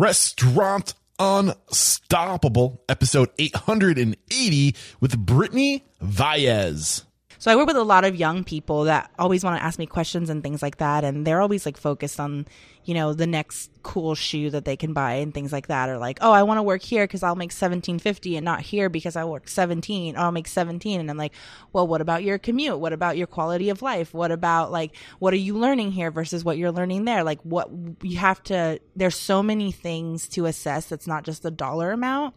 [0.00, 7.04] Restaurant Unstoppable, episode 880 with Brittany Valles.
[7.40, 9.86] So I work with a lot of young people that always want to ask me
[9.86, 11.04] questions and things like that.
[11.04, 12.46] And they're always like focused on,
[12.84, 15.88] you know, the next cool shoe that they can buy and things like that.
[15.88, 18.90] Or like, oh, I want to work here because I'll make 1750 and not here
[18.90, 21.00] because I work 17 or I'll make 17.
[21.00, 21.32] And I'm like,
[21.72, 22.78] well, what about your commute?
[22.78, 24.12] What about your quality of life?
[24.12, 27.24] What about like, what are you learning here versus what you're learning there?
[27.24, 27.70] Like what
[28.02, 30.90] you have to, there's so many things to assess.
[30.90, 32.34] That's not just the dollar amount.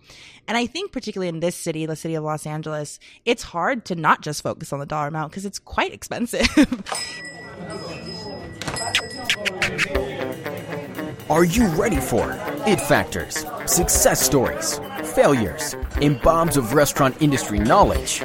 [0.48, 3.96] And I think particularly in this city, the city of Los Angeles, it's hard to
[3.96, 6.48] not just focus on the dollar amount because it's quite expensive.
[11.30, 14.80] Are you ready for it factors, success stories,
[15.16, 18.24] failures, and bombs of restaurant industry knowledge?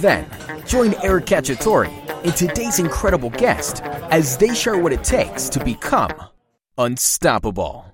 [0.00, 0.28] Then,
[0.66, 1.88] join Eric Cacciatore
[2.24, 3.82] and today's incredible guest
[4.12, 6.12] as they share what it takes to become
[6.78, 7.84] unstoppable.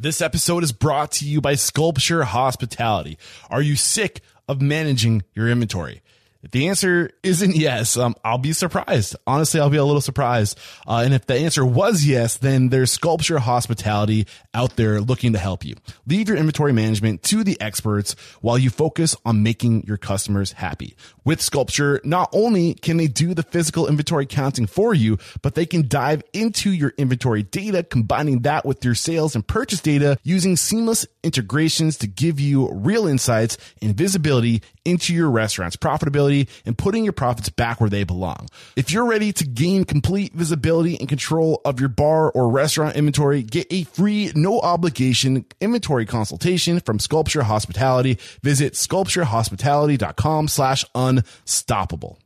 [0.00, 3.18] This episode is brought to you by Sculpture Hospitality.
[3.50, 6.02] Are you sick of managing your inventory?
[6.40, 9.16] If the answer isn't yes, um, I'll be surprised.
[9.26, 10.56] Honestly, I'll be a little surprised.
[10.86, 15.38] Uh, and if the answer was yes, then there's Sculpture Hospitality out there looking to
[15.38, 15.74] help you.
[16.06, 20.96] Leave your inventory management to the experts while you focus on making your customers happy.
[21.24, 25.66] With Sculpture, not only can they do the physical inventory counting for you, but they
[25.66, 30.56] can dive into your inventory data, combining that with your sales and purchase data using
[30.56, 36.27] seamless integrations to give you real insights and visibility into your restaurant's profitability
[36.64, 38.48] and putting your profits back where they belong.
[38.76, 43.42] If you're ready to gain complete visibility and control of your bar or restaurant inventory,
[43.42, 48.18] get a free, no obligation inventory consultation from Sculpture Hospitality.
[48.42, 52.18] Visit sculpturehospitality.com slash unstoppable.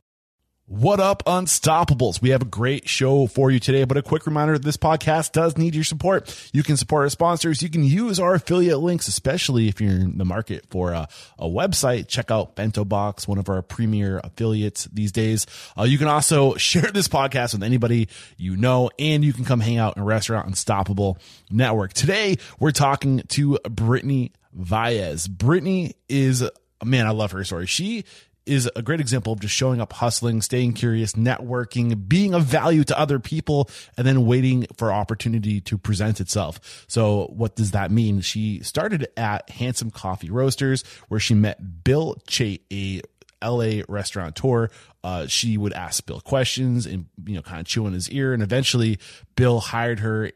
[0.65, 2.21] What up, Unstoppables?
[2.21, 5.57] We have a great show for you today, but a quick reminder this podcast does
[5.57, 6.33] need your support.
[6.53, 7.61] You can support our sponsors.
[7.61, 11.47] You can use our affiliate links, especially if you're in the market for a, a
[11.49, 12.07] website.
[12.07, 15.45] Check out Bento Box, one of our premier affiliates these days.
[15.77, 18.07] Uh, you can also share this podcast with anybody
[18.37, 21.17] you know, and you can come hang out in Restaurant Unstoppable
[21.51, 21.91] Network.
[21.91, 25.27] Today, we're talking to Brittany Valles.
[25.27, 26.41] Brittany is,
[26.85, 27.65] man, I love her story.
[27.65, 28.05] She
[28.45, 32.83] is a great example of just showing up, hustling, staying curious, networking, being of value
[32.83, 36.85] to other people, and then waiting for opportunity to present itself.
[36.87, 38.21] So what does that mean?
[38.21, 43.01] She started at Handsome Coffee Roasters, where she met Bill Chait, a
[43.43, 44.69] LA restaurateur.
[45.03, 48.33] Uh, she would ask Bill questions and, you know, kind of chew in his ear.
[48.33, 48.99] And eventually
[49.35, 50.31] Bill hired her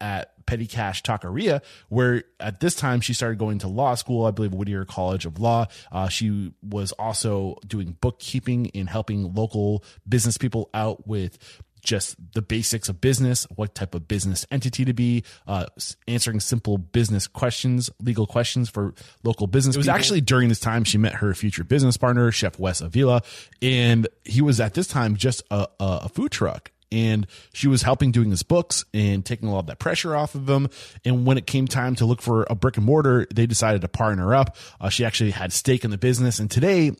[0.00, 4.30] at Petty Cash Taqueria, where at this time she started going to law school, I
[4.30, 5.66] believe Whittier College of Law.
[5.92, 11.38] Uh, she was also doing bookkeeping and helping local business people out with
[11.82, 15.66] just the basics of business, what type of business entity to be, uh,
[16.06, 18.94] answering simple business questions, legal questions for
[19.24, 19.76] local business.
[19.76, 19.96] It was people.
[19.96, 23.22] actually during this time she met her future business partner, Chef Wes Avila,
[23.62, 28.12] and he was at this time just a, a food truck and she was helping
[28.12, 30.68] doing his books and taking a lot of that pressure off of him.
[31.04, 33.88] And when it came time to look for a brick and mortar, they decided to
[33.88, 34.56] partner up.
[34.80, 36.92] Uh, she actually had stake in the business, and today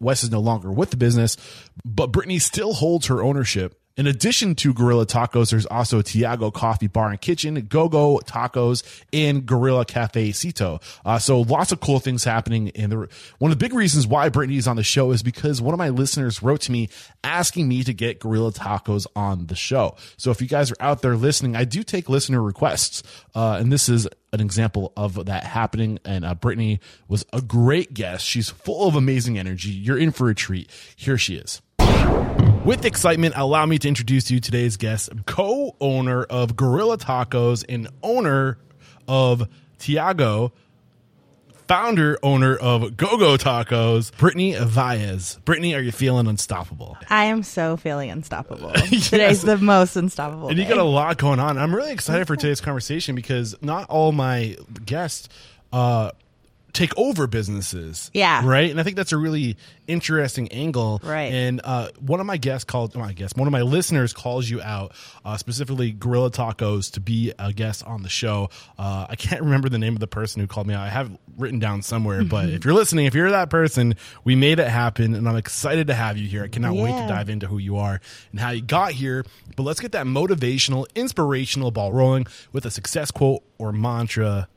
[0.00, 1.36] Wes is no longer with the business,
[1.84, 6.88] but Brittany still holds her ownership in addition to Guerrilla Tacos, there's also Tiago Coffee
[6.88, 8.82] Bar and Kitchen, GoGo Tacos,
[9.12, 10.80] and Guerrilla Cafe Cito.
[11.04, 12.70] Uh, so lots of cool things happening.
[12.70, 13.08] And the,
[13.38, 15.78] one of the big reasons why Brittany is on the show is because one of
[15.78, 16.88] my listeners wrote to me
[17.22, 19.94] asking me to get Guerrilla Tacos on the show.
[20.16, 23.04] So if you guys are out there listening, I do take listener requests.
[23.32, 26.00] Uh, and this is an example of that happening.
[26.04, 28.26] And uh, Brittany was a great guest.
[28.26, 29.70] She's full of amazing energy.
[29.70, 30.68] You're in for a treat.
[30.96, 31.62] Here she is.
[32.64, 38.56] With excitement, allow me to introduce you today's guest, co-owner of Guerrilla Tacos and owner
[39.06, 39.46] of
[39.78, 40.50] Tiago,
[41.68, 45.38] founder owner of GoGo Tacos, Brittany Valles.
[45.44, 46.96] Brittany, are you feeling unstoppable?
[47.10, 48.72] I am so feeling unstoppable.
[48.74, 49.10] yes.
[49.10, 50.48] Today's the most unstoppable.
[50.48, 51.58] And you got a lot going on.
[51.58, 54.56] I'm really excited for today's conversation because not all my
[54.86, 55.28] guests
[55.70, 56.12] uh,
[56.74, 58.10] take over businesses.
[58.12, 58.42] Yeah.
[58.44, 58.70] Right.
[58.70, 59.56] And I think that's a really
[59.86, 61.00] interesting angle.
[61.02, 61.32] Right.
[61.32, 64.60] And uh, one of my guests called, my guest, one of my listeners calls you
[64.60, 64.92] out,
[65.24, 68.50] uh, specifically Guerrilla Tacos, to be a guest on the show.
[68.76, 70.82] Uh, I can't remember the name of the person who called me out.
[70.82, 73.94] I have written down somewhere, but if you're listening, if you're that person,
[74.24, 76.44] we made it happen, and I'm excited to have you here.
[76.44, 76.82] I cannot yeah.
[76.82, 78.00] wait to dive into who you are
[78.32, 79.24] and how you got here.
[79.56, 84.48] But let's get that motivational, inspirational ball rolling with a success quote or mantra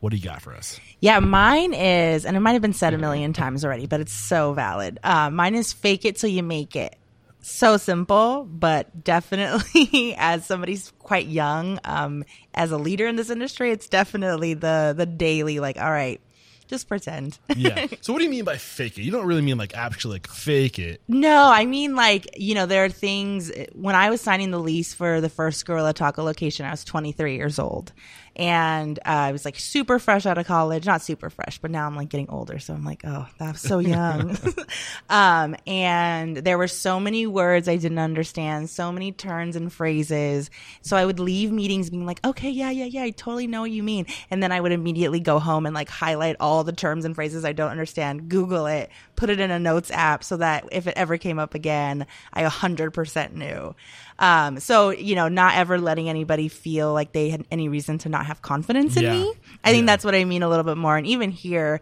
[0.00, 0.78] what do you got for us?
[1.00, 4.12] Yeah, mine is, and it might have been said a million times already, but it's
[4.12, 4.98] so valid.
[5.02, 6.96] Uh, mine is fake it till you make it.
[7.40, 13.70] So simple, but definitely as somebody's quite young, um, as a leader in this industry,
[13.70, 16.20] it's definitely the the daily like, all right,
[16.66, 17.38] just pretend.
[17.54, 17.86] yeah.
[18.00, 19.02] So what do you mean by fake it?
[19.02, 21.00] You don't really mean like actually like fake it.
[21.08, 24.94] No, I mean like, you know, there are things when I was signing the lease
[24.94, 27.92] for the first Guerrilla Taco location, I was 23 years old
[28.36, 31.86] and uh, I was like super fresh out of college, not super fresh, but now
[31.86, 34.36] I'm like getting older, so I'm like, oh, that's so young.
[35.08, 40.50] um, and there were so many words I didn't understand, so many turns and phrases.
[40.82, 43.70] So I would leave meetings being like, okay, yeah, yeah, yeah, I totally know what
[43.70, 47.06] you mean, and then I would immediately go home and like highlight all the terms
[47.06, 50.68] and phrases I don't understand, Google it, put it in a notes app, so that
[50.72, 53.74] if it ever came up again, I 100% knew.
[54.18, 58.08] Um, so, you know, not ever letting anybody feel like they had any reason to
[58.08, 59.12] not have confidence in yeah.
[59.12, 59.34] me.
[59.62, 59.92] I think yeah.
[59.92, 60.96] that's what I mean a little bit more.
[60.96, 61.80] And even here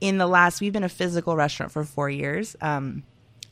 [0.00, 2.56] in the last, we've been a physical restaurant for four years.
[2.60, 3.04] Um,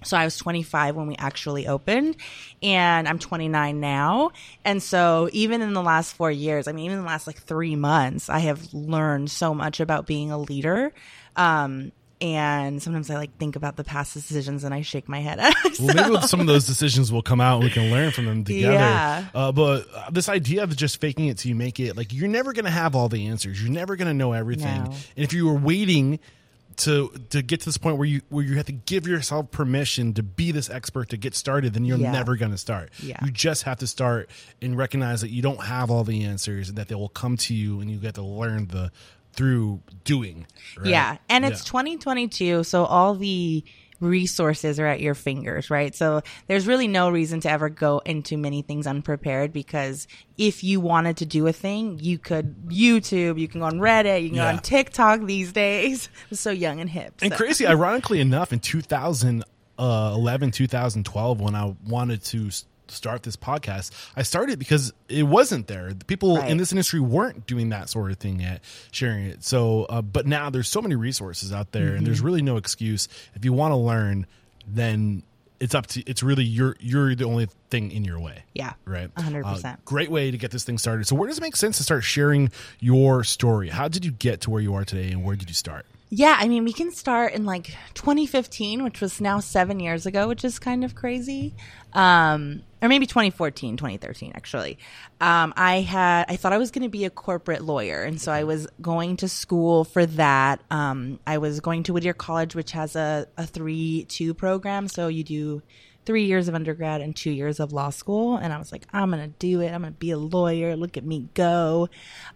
[0.05, 2.17] so I was 25 when we actually opened
[2.62, 4.31] and I'm 29 now.
[4.65, 7.43] And so even in the last four years, I mean, even in the last like
[7.43, 10.93] three months, I have learned so much about being a leader.
[11.35, 15.41] Um, and sometimes I like think about the past decisions and I shake my head.
[15.75, 15.85] so.
[15.88, 18.44] Well, maybe some of those decisions will come out and we can learn from them
[18.44, 18.75] together.
[18.75, 19.25] Yeah.
[19.35, 22.53] Uh, but this idea of just faking it till you make it, like you're never
[22.53, 23.63] going to have all the answers.
[23.63, 24.84] You're never going to know everything.
[24.84, 24.91] No.
[24.91, 26.19] And if you were waiting
[26.79, 30.15] to to get to this point where you where you have to give yourself permission
[30.15, 32.13] to be this expert to get started, then you're yeah.
[32.13, 32.91] never going to start.
[33.03, 33.25] Yeah.
[33.25, 34.31] You just have to start
[34.63, 37.55] and recognize that you don't have all the answers and that they will come to
[37.55, 38.91] you and you get to learn the
[39.38, 40.44] through doing.
[40.76, 40.88] Right?
[40.88, 41.16] Yeah.
[41.28, 41.70] And it's yeah.
[41.70, 42.64] 2022.
[42.64, 43.64] So all the
[44.00, 45.94] resources are at your fingers, right?
[45.94, 50.80] So there's really no reason to ever go into many things unprepared because if you
[50.80, 54.38] wanted to do a thing, you could YouTube, you can go on Reddit, you can
[54.38, 54.50] yeah.
[54.50, 56.08] go on TikTok these days.
[56.32, 57.14] so young and hip.
[57.22, 62.50] And crazy, ironically enough, in 2011, uh, 2012, when I wanted to
[62.90, 65.92] start this podcast, I started because it wasn't there.
[65.92, 66.50] The people right.
[66.50, 69.44] in this industry weren't doing that sort of thing yet, sharing it.
[69.44, 71.96] So, uh, but now there's so many resources out there, mm-hmm.
[71.96, 72.26] and there's mm-hmm.
[72.26, 73.08] really no excuse.
[73.34, 74.26] If you want to learn,
[74.66, 75.22] then
[75.60, 78.44] it's up to it's really you're you're the only thing in your way.
[78.54, 79.10] Yeah, right.
[79.16, 79.84] hundred uh, percent.
[79.84, 81.06] Great way to get this thing started.
[81.06, 83.68] So, where does it make sense to start sharing your story?
[83.68, 85.86] How did you get to where you are today, and where did you start?
[86.10, 90.28] Yeah, I mean, we can start in like 2015, which was now seven years ago,
[90.28, 91.54] which is kind of crazy.
[91.92, 94.79] Um, or maybe 2014, 2013, actually.
[95.20, 98.03] Um, I had, I thought I was going to be a corporate lawyer.
[98.03, 100.61] And so I was going to school for that.
[100.70, 104.89] Um, I was going to Whittier College, which has a, a 3 2 program.
[104.89, 105.63] So you do
[106.08, 108.38] three years of undergrad and two years of law school.
[108.38, 109.69] And I was like, I'm going to do it.
[109.69, 110.74] I'm going to be a lawyer.
[110.74, 111.91] Look at me go.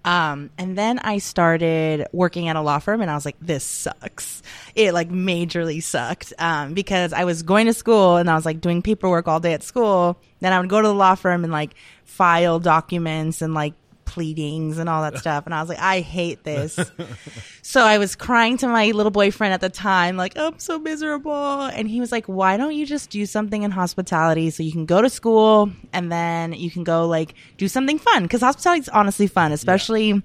[0.04, 3.64] Um, and then I started working at a law firm and I was like, this
[3.64, 4.42] sucks.
[4.74, 6.34] It like majorly sucked.
[6.38, 9.54] Um, because I was going to school and I was like doing paperwork all day
[9.54, 10.20] at school.
[10.40, 11.74] Then I would go to the law firm and like
[12.04, 13.72] file documents and like
[14.12, 15.46] pleadings and all that stuff.
[15.46, 16.78] And I was like, I hate this.
[17.62, 20.78] so I was crying to my little boyfriend at the time, like, oh, I'm so
[20.78, 21.62] miserable.
[21.62, 24.84] And he was like, why don't you just do something in hospitality so you can
[24.84, 28.28] go to school and then you can go like do something fun?
[28.28, 30.08] Cause hospitality is honestly fun, especially.
[30.08, 30.18] Yeah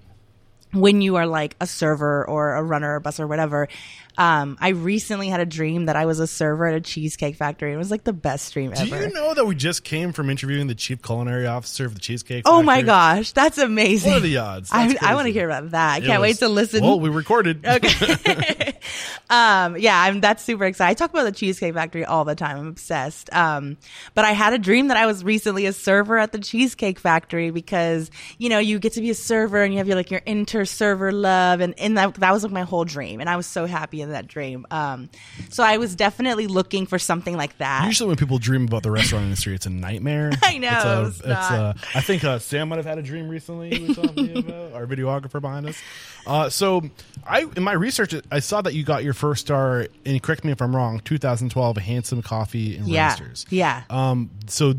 [0.74, 3.70] when you are like a server or a runner or bus or whatever.
[4.18, 7.74] Um, I recently had a dream that I was a server at a cheesecake factory.
[7.74, 8.86] It was like the best dream ever.
[8.86, 12.00] Do you know that we just came from interviewing the chief culinary officer of the
[12.00, 12.46] cheesecake?
[12.46, 12.60] Factory?
[12.60, 14.12] Oh my gosh, that's amazing!
[14.12, 14.70] What are the odds?
[14.72, 15.94] I, That's I want to hear about that.
[15.94, 16.84] I It can't was- wait to listen.
[16.84, 17.66] Well, we recorded.
[17.66, 18.74] Okay.
[19.30, 20.90] um, yeah, I'm that's super excited.
[20.92, 22.58] I talk about the Cheesecake Factory all the time.
[22.58, 23.32] I'm obsessed.
[23.34, 23.78] Um,
[24.14, 27.52] but I had a dream that I was recently a server at the Cheesecake Factory
[27.52, 30.22] because, you know, you get to be a server and you have your like your
[30.26, 33.20] inter server love and, and that that was like my whole dream.
[33.20, 34.66] And I was so happy in that dream.
[34.72, 35.10] Um,
[35.50, 37.86] so I was definitely looking for something like that.
[37.86, 40.32] Usually, when people dream about the restaurant industry, it's a nightmare.
[40.44, 43.28] I know, It's a, it's a- I think uh, Sam might have had a dream
[43.30, 43.76] recently.
[43.78, 45.82] He was telling about our videographer behind us.
[46.26, 46.82] Uh, so,
[47.26, 49.88] I in my research, I saw that you got your first star.
[50.06, 51.00] And correct me if I'm wrong.
[51.02, 53.10] 2012, Handsome Coffee and Yeah.
[53.12, 53.46] Roasters.
[53.50, 53.84] Yeah.
[53.90, 54.30] Um.
[54.48, 54.74] So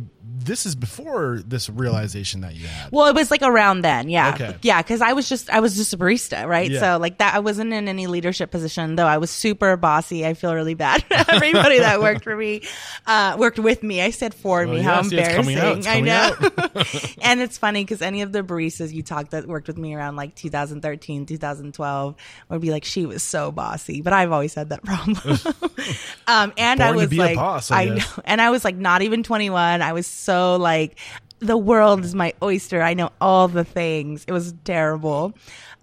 [0.48, 2.90] this is before this realization that you had.
[2.90, 4.56] Well, it was like around then, yeah, Okay.
[4.62, 6.68] yeah, because I was just I was just a barista, right?
[6.70, 6.80] Yeah.
[6.80, 9.06] So like that, I wasn't in any leadership position, though.
[9.06, 10.26] I was super bossy.
[10.26, 11.04] I feel really bad.
[11.10, 12.62] Everybody that worked for me,
[13.06, 14.02] uh, worked with me.
[14.02, 14.72] I said for me.
[14.74, 15.58] Well, How yes, embarrassing!
[15.58, 16.34] out, I know.
[17.22, 20.16] and it's funny because any of the baristas you talked that worked with me around
[20.16, 22.14] like 2013, 2012
[22.48, 25.16] would be like, she was so bossy, but I've always had that problem.
[26.26, 29.02] um, and I Born to was like, boss, I know, and I was like not
[29.02, 29.82] even 21.
[29.82, 30.98] I was so like
[31.40, 32.82] the world is my oyster.
[32.82, 34.24] I know all the things.
[34.26, 35.34] It was terrible.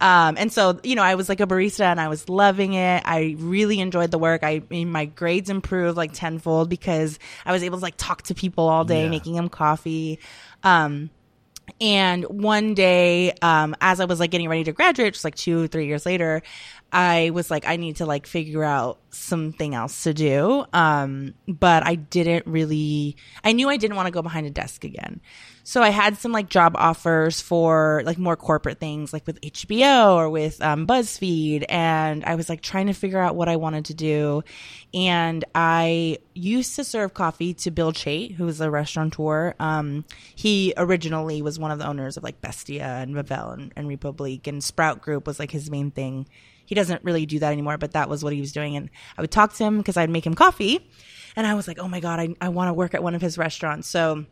[0.02, 3.02] Um, and so, you know, I was like a barista and I was loving it.
[3.06, 4.44] I really enjoyed the work.
[4.44, 8.36] I mean, my grades improved like tenfold because I was able to like talk to
[8.36, 9.10] people all day, Yeah.
[9.10, 10.20] making them coffee.
[10.64, 11.10] Um,
[11.82, 15.68] and one day, um, as I was like getting ready to graduate, just like two,
[15.68, 16.44] three years later,
[16.92, 20.65] I was like, I need to like figure out something else to do.
[20.72, 24.84] Um, but I didn't really, I knew I didn't want to go behind a desk
[24.84, 25.20] again.
[25.63, 30.15] So I had some like job offers for like more corporate things, like with HBO
[30.15, 31.65] or with um, BuzzFeed.
[31.70, 34.44] And I was like trying to figure out what I wanted to do.
[34.94, 39.56] And I used to serve coffee to Bill Chait, who was a restaurateur.
[39.60, 43.88] Um, he originally was one of the owners of like Bestia and Bavel and, and
[43.88, 46.27] Republique and Sprout Group was like his main thing.
[46.65, 48.75] He doesn't really do that anymore, but that was what he was doing.
[48.75, 50.89] And I would talk to him because I'd make him coffee.
[51.36, 53.22] And I was like, oh my God, I, I want to work at one of
[53.22, 53.88] his restaurants.
[53.88, 54.25] So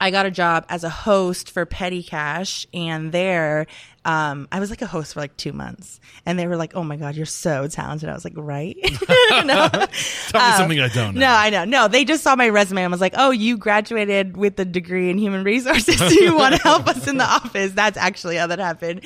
[0.00, 3.66] I got a job as a host for Petty Cash, and there,
[4.06, 6.84] um, I was like a host for like two months, and they were like, "Oh
[6.84, 8.76] my god, you're so talented." I was like, "Right?"
[9.30, 9.88] no, Tell me
[10.30, 11.20] something I don't know.
[11.22, 11.64] no, I know.
[11.64, 15.10] No, they just saw my resume and was like, "Oh, you graduated with a degree
[15.10, 15.96] in human resources.
[15.96, 19.00] Do you want to help us in the office?" That's actually how that happened.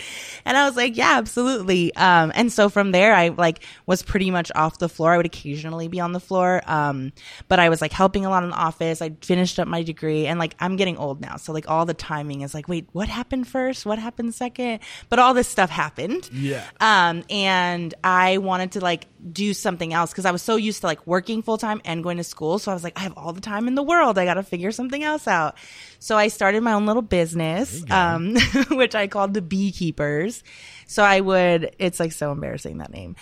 [0.44, 4.30] And I was like, "Yeah, absolutely." Um, and so from there, I like was pretty
[4.30, 5.14] much off the floor.
[5.14, 7.12] I would occasionally be on the floor, um,
[7.48, 9.00] but I was like helping a lot in the office.
[9.00, 11.94] I finished up my degree, and like I'm getting old now, so like all the
[11.94, 13.86] timing is like, wait, what happened first?
[13.86, 14.80] What happened second?
[15.08, 16.28] But all this stuff happened.
[16.32, 16.64] Yeah.
[16.80, 20.86] Um, and I wanted to like do something else because I was so used to
[20.86, 22.58] like working full time and going to school.
[22.58, 24.18] So I was like, I have all the time in the world.
[24.18, 25.56] I got to figure something else out.
[25.98, 28.36] So I started my own little business, um,
[28.70, 30.42] which I called the Beekeepers.
[30.86, 33.16] So I would, it's like so embarrassing that name.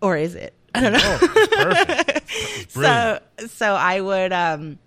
[0.00, 0.54] Or is it?
[0.74, 1.18] I don't know.
[1.22, 2.04] Oh.
[2.68, 4.78] So, so I would, um,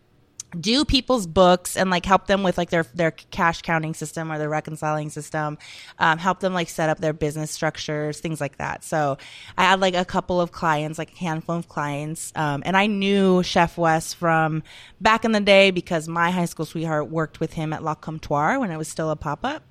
[0.60, 4.38] do people's books and like help them with like their their cash counting system or
[4.38, 5.58] their reconciling system
[6.00, 9.18] um, help them like set up their business structures things like that so
[9.58, 12.86] i had like a couple of clients like a handful of clients um, and i
[12.86, 14.64] knew chef Wes from
[15.02, 18.60] back in the day because my high school sweetheart worked with him at Le Comptoir
[18.60, 19.64] when it was still a pop-up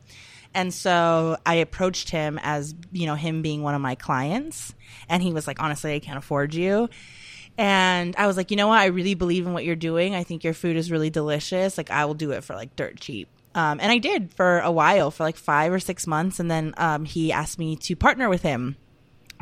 [0.55, 4.75] and so I approached him as, you know, him being one of my clients.
[5.09, 6.89] And he was like, honestly, I can't afford you.
[7.59, 8.79] And I was like, you know what?
[8.79, 10.15] I really believe in what you're doing.
[10.15, 11.77] I think your food is really delicious.
[11.77, 13.29] Like, I will do it for like dirt cheap.
[13.55, 16.41] Um, and I did for a while, for like five or six months.
[16.41, 18.77] And then um, he asked me to partner with him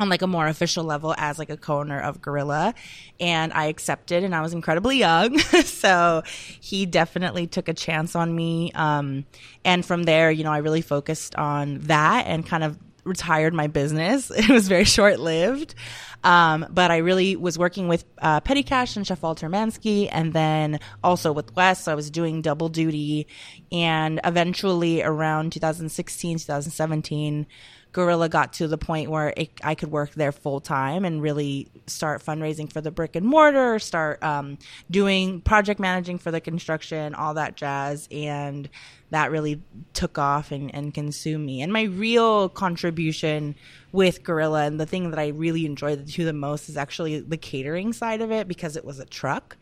[0.01, 2.75] on like a more official level as like a co-owner of Guerrilla
[3.21, 8.35] and I accepted and I was incredibly young so he definitely took a chance on
[8.35, 9.27] me um
[9.63, 13.67] and from there you know I really focused on that and kind of retired my
[13.67, 14.31] business.
[14.41, 15.75] It was very short lived.
[16.23, 20.33] Um, but I really was working with uh, Petty Cash and Chef Walter Manzke, and
[20.33, 21.85] then also with Wes.
[21.85, 23.27] So I was doing double duty.
[23.73, 27.47] And eventually, around 2016, 2017,
[27.93, 31.69] Guerrilla got to the point where it, I could work there full time and really
[31.87, 34.59] start fundraising for the brick and mortar, start um,
[34.91, 38.09] doing project managing for the construction, all that jazz.
[38.13, 38.69] And
[39.11, 39.61] that really
[39.93, 41.63] took off and, and consumed me.
[41.63, 43.57] And my real contribution
[43.91, 47.19] with Guerrilla and the thing that I really enjoyed the to the most is actually
[47.19, 49.57] the catering side of it because it was a truck.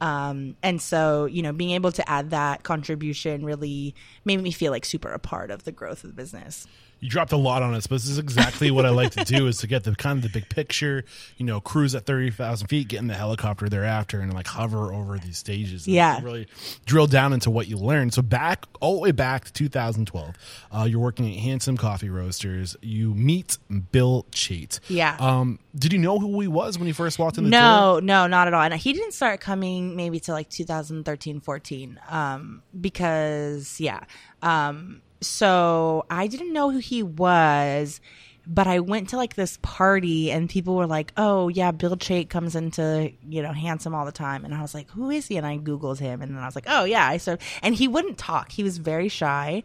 [0.00, 3.94] Um, and so, you know, being able to add that contribution really
[4.24, 6.66] made me feel like super a part of the growth of the business
[7.00, 9.46] you dropped a lot on us, but this is exactly what I like to do
[9.46, 11.04] is to get the kind of the big picture,
[11.36, 15.18] you know, cruise at 30,000 feet, get in the helicopter thereafter and like hover over
[15.18, 15.86] these stages.
[15.86, 16.20] yeah.
[16.22, 16.48] Really
[16.86, 18.14] drill down into what you learned.
[18.14, 20.34] So back, all the way back to 2012,
[20.72, 22.76] uh, you're working at Handsome Coffee Roasters.
[22.82, 23.58] You meet
[23.92, 24.80] Bill Chait.
[24.88, 25.16] Yeah.
[25.20, 28.00] Um, did you know who he was when he first walked in the no, door?
[28.00, 28.62] No, not at all.
[28.62, 32.00] And he didn't start coming maybe to like 2013, 14.
[32.08, 34.00] Um, because yeah.
[34.42, 38.00] Um, so I didn't know who he was,
[38.46, 42.30] but I went to like this party and people were like, "Oh yeah, Bill Chait
[42.30, 45.36] comes into you know handsome all the time," and I was like, "Who is he?"
[45.36, 47.88] And I googled him, and then I was like, "Oh yeah," I so and he
[47.88, 48.50] wouldn't talk.
[48.50, 49.64] He was very shy.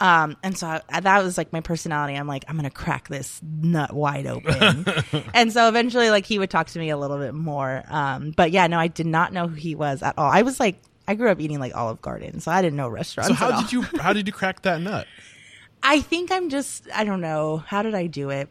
[0.00, 2.14] Um, and so I, that was like my personality.
[2.14, 4.86] I'm like, I'm gonna crack this nut wide open.
[5.34, 7.84] and so eventually, like he would talk to me a little bit more.
[7.88, 10.30] Um, but yeah, no, I did not know who he was at all.
[10.30, 13.28] I was like I grew up eating like Olive Garden, so I didn't know restaurants.
[13.28, 15.06] So how did you how did you crack that nut?
[15.82, 17.58] I think I'm just I don't know.
[17.58, 18.48] How did I do it?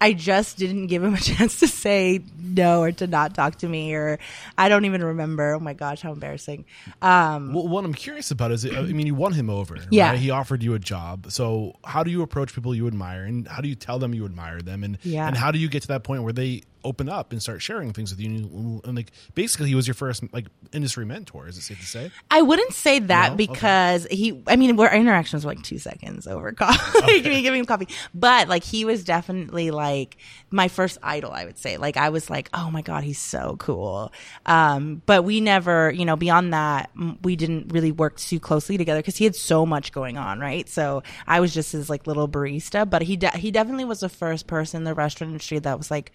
[0.00, 3.68] I just didn't give him a chance to say no or to not talk to
[3.68, 4.18] me or
[4.58, 5.54] I don't even remember.
[5.54, 6.66] Oh my gosh, how embarrassing.
[7.00, 9.78] Um, well, what I'm curious about is, I mean, you won him over.
[9.90, 10.10] Yeah.
[10.10, 10.18] Right?
[10.18, 11.30] He offered you a job.
[11.32, 14.26] So how do you approach people you admire and how do you tell them you
[14.26, 14.84] admire them?
[14.84, 15.26] And, yeah.
[15.26, 17.92] and how do you get to that point where they open up and start sharing
[17.92, 18.80] things with you.
[18.84, 21.48] And, like basically, he was your first like industry mentor.
[21.48, 22.10] Is it safe to say?
[22.30, 23.36] I wouldn't say that No?
[23.36, 24.42] because he.
[24.46, 26.98] I mean, our interactions were like two seconds over coffee.
[27.14, 27.28] Okay.
[27.28, 27.88] me, give me coffee.
[28.14, 30.16] But like, he was definitely like
[30.50, 31.32] my first idol.
[31.32, 31.76] I would say.
[31.76, 34.12] Like, I was like, oh my god, he's so cool.
[34.46, 36.90] Um, but we never, you know, beyond that,
[37.22, 40.68] we didn't really work too closely together because he had so much going on, right?
[40.68, 42.88] So I was just his like little barista.
[42.88, 45.90] But he de- he definitely was the first person in the restaurant industry that was
[45.90, 46.12] like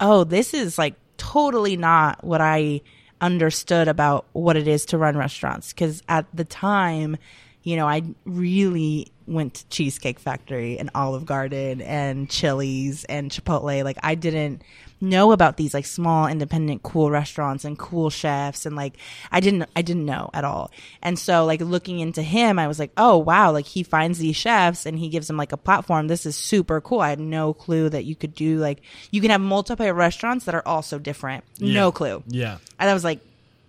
[0.00, 2.80] oh, this is like totally not what I
[3.20, 5.72] understood about what it is to run restaurants.
[5.72, 7.16] Cause at the time,
[7.62, 13.84] you know, I really went to Cheesecake Factory and Olive Garden and Chili's and Chipotle.
[13.84, 14.62] Like I didn't
[15.00, 18.94] know about these like small independent cool restaurants and cool chefs and like
[19.30, 20.72] I didn't I didn't know at all.
[21.02, 24.34] And so like looking into him, I was like, "Oh, wow, like he finds these
[24.36, 26.08] chefs and he gives them like a platform.
[26.08, 27.00] This is super cool.
[27.00, 28.80] I had no clue that you could do like
[29.12, 31.44] you can have multiple restaurants that are also different.
[31.58, 31.74] Yeah.
[31.74, 32.58] No clue." Yeah.
[32.80, 33.20] And I was like,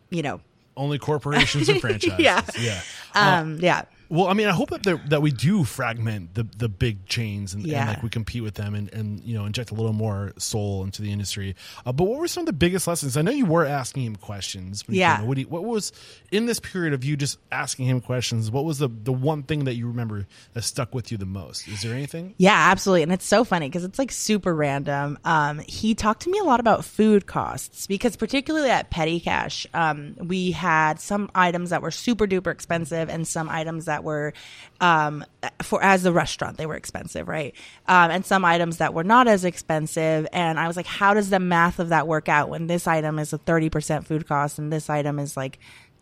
[0.10, 0.42] you know,
[0.76, 2.18] Only corporations and franchises.
[2.20, 2.42] Yeah.
[2.60, 2.82] Yeah.
[3.14, 3.84] um yeah.
[4.10, 7.66] Well, I mean, I hope that that we do fragment the the big chains and,
[7.66, 7.82] Yeah.
[7.82, 10.84] and like we compete with them and, and you know inject a little more soul
[10.84, 11.56] into the industry.
[11.86, 13.16] Uh, but what were some of the biggest lessons?
[13.18, 14.84] I know you were asking him questions.
[14.88, 15.22] Yeah.
[15.22, 15.92] What, you- what was
[16.32, 18.50] in this period of you just asking him questions?
[18.50, 21.68] What was the the one thing that you remember that stuck with you the most?
[21.68, 22.34] Is there anything?
[22.38, 23.04] Yeah, absolutely.
[23.04, 25.20] And it's so funny because it's like super random.
[25.24, 29.68] Um, he talked to me a lot about food costs because, particularly at Petty Cash,
[29.74, 34.34] um, we had some items that were super duper expensive and some items that were,
[34.82, 35.26] um,
[35.62, 37.54] for as a restaurant, they were expensive, right?
[37.88, 40.28] Um, and some items that were not as expensive.
[40.34, 43.20] And I was like, how does the math of that work out when this item
[43.20, 45.60] is a 30% food cost and this item is like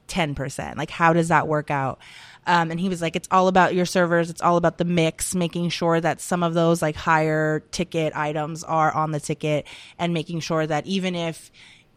[0.08, 0.78] 10%?
[0.78, 2.00] Like, how does that work out?
[2.48, 4.30] Um, and he was like, it's all about your servers.
[4.30, 8.64] It's all about the mix, making sure that some of those like higher ticket items
[8.64, 9.68] are on the ticket
[10.00, 11.52] and making sure that even if,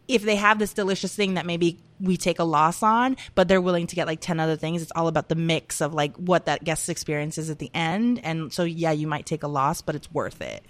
[0.07, 3.61] if they have this delicious thing that maybe we take a loss on, but they're
[3.61, 6.45] willing to get like 10 other things, it's all about the mix of like what
[6.45, 8.19] that guest experience is at the end.
[8.23, 10.65] And so, yeah, you might take a loss, but it's worth it.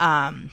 [0.00, 0.50] Um,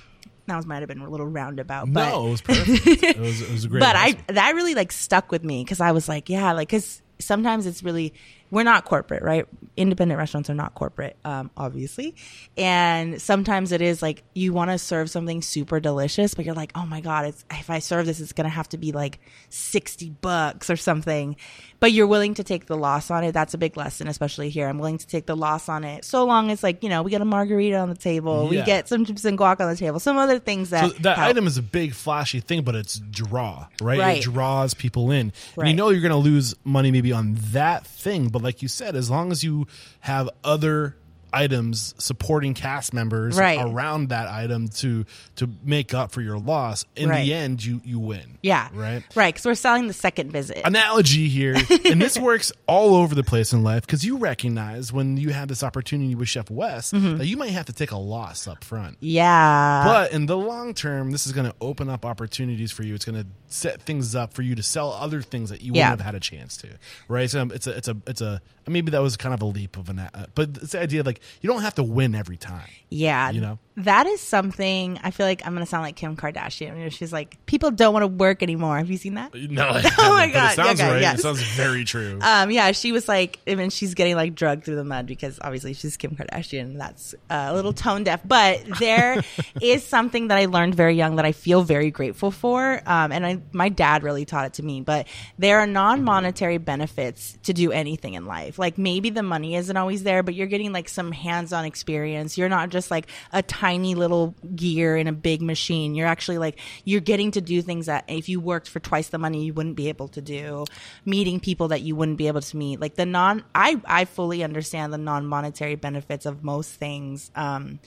[0.47, 2.87] that was might have been a little roundabout, but no, it was perfect.
[3.03, 3.79] it, was, it was a great.
[3.81, 7.01] but I that really like stuck with me because I was like, yeah, like because
[7.19, 8.13] sometimes it's really
[8.49, 9.45] we're not corporate, right?
[9.75, 12.15] Independent restaurants are not corporate, um, obviously,
[12.57, 16.71] and sometimes it is like you want to serve something super delicious, but you're like,
[16.75, 20.09] oh my god, it's if I serve this, it's gonna have to be like sixty
[20.09, 21.35] bucks or something,
[21.79, 23.33] but you're willing to take the loss on it.
[23.33, 24.67] That's a big lesson, especially here.
[24.67, 27.11] I'm willing to take the loss on it, so long as like you know we
[27.11, 29.99] get a margarita on the table, we get some chips and guac on the table,
[29.99, 31.29] some other things that So that help.
[31.29, 33.99] item is a big flashy thing, but it's draw, right?
[33.99, 34.17] Right.
[34.17, 35.33] It draws people in.
[35.57, 38.67] And you know you're going to lose money maybe on that thing, but like you
[38.67, 39.67] said, as long as you
[40.01, 40.95] have other
[41.33, 43.59] items supporting cast members Right.
[43.61, 45.05] around that item to
[45.37, 47.25] to make up for your loss in Right.
[47.25, 48.69] the end you you win Yeah.
[48.73, 49.33] right Right.
[49.33, 50.61] Because we're selling the second visit.
[50.65, 55.17] analogy here and this works all over the place in life because you recognize when
[55.17, 57.17] you have this opportunity with chef Wes Mm-hmm.
[57.17, 59.83] that you might have to take a loss up front yeah.
[59.85, 62.95] but in the long term, this is going to open up opportunities for you.
[62.95, 65.89] It's going to set things up for you to sell other things that you Yeah.
[65.89, 66.67] wouldn't have had a chance to,
[67.07, 67.29] right?
[67.29, 68.41] So um, it's a, it's a, it's a.
[68.67, 71.05] Maybe that was kind of a leap of an, uh, but it's the idea of
[71.17, 72.69] like you don't have to win every time.
[72.89, 73.29] Yeah.
[73.31, 73.59] You know?
[73.77, 76.75] That is something I feel like I'm going to sound like Kim Kardashian.
[76.77, 78.77] You know, She's like, people don't want to work anymore.
[78.77, 79.35] Have you seen that?
[79.35, 80.51] No, Oh my God.
[80.53, 81.01] it sounds Okay, right.
[81.01, 81.19] yes.
[81.19, 82.19] It sounds very true.
[82.27, 85.39] Um, yeah, she was like, I mean, she's getting like drugged through the mud because
[85.41, 86.77] obviously she's Kim Kardashian.
[86.77, 89.21] That's uh, a little tone deaf, but there
[89.61, 92.81] is something that I learned very young that I feel very grateful for.
[92.85, 97.37] Um, and I, my dad really taught it to me, but there are non-monetary benefits
[97.43, 98.57] to do anything in life.
[98.59, 102.37] Like maybe the money isn't always there, but you're getting like some hands-on experience.
[102.37, 105.93] You're not just like a tiny little gear in a big machine.
[105.93, 109.17] You're actually like, you're getting to do things that if you worked for twice the
[109.17, 110.63] money, you wouldn't be able to do.
[111.03, 112.79] Meeting people that you wouldn't be able to meet.
[112.79, 117.29] Like the non, I, I fully understand the non-monetary benefits of most things.
[117.35, 117.79] Um,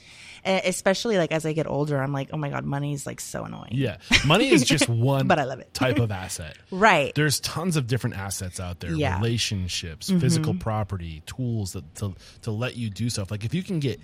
[0.45, 3.45] especially like as I get older, I'm like, oh my God, money is like so
[3.45, 3.71] annoying.
[3.71, 5.73] yeah, money is just one, But I love it.
[5.73, 6.57] type of asset.
[6.69, 7.13] Right.
[7.15, 8.91] There's tons of different assets out there.
[8.93, 9.13] Yeah.
[9.13, 9.23] Mm-hmm.
[9.23, 12.13] Relationships, physical property, tools that to
[12.43, 13.31] to let you do stuff.
[13.31, 13.99] Like if you can get.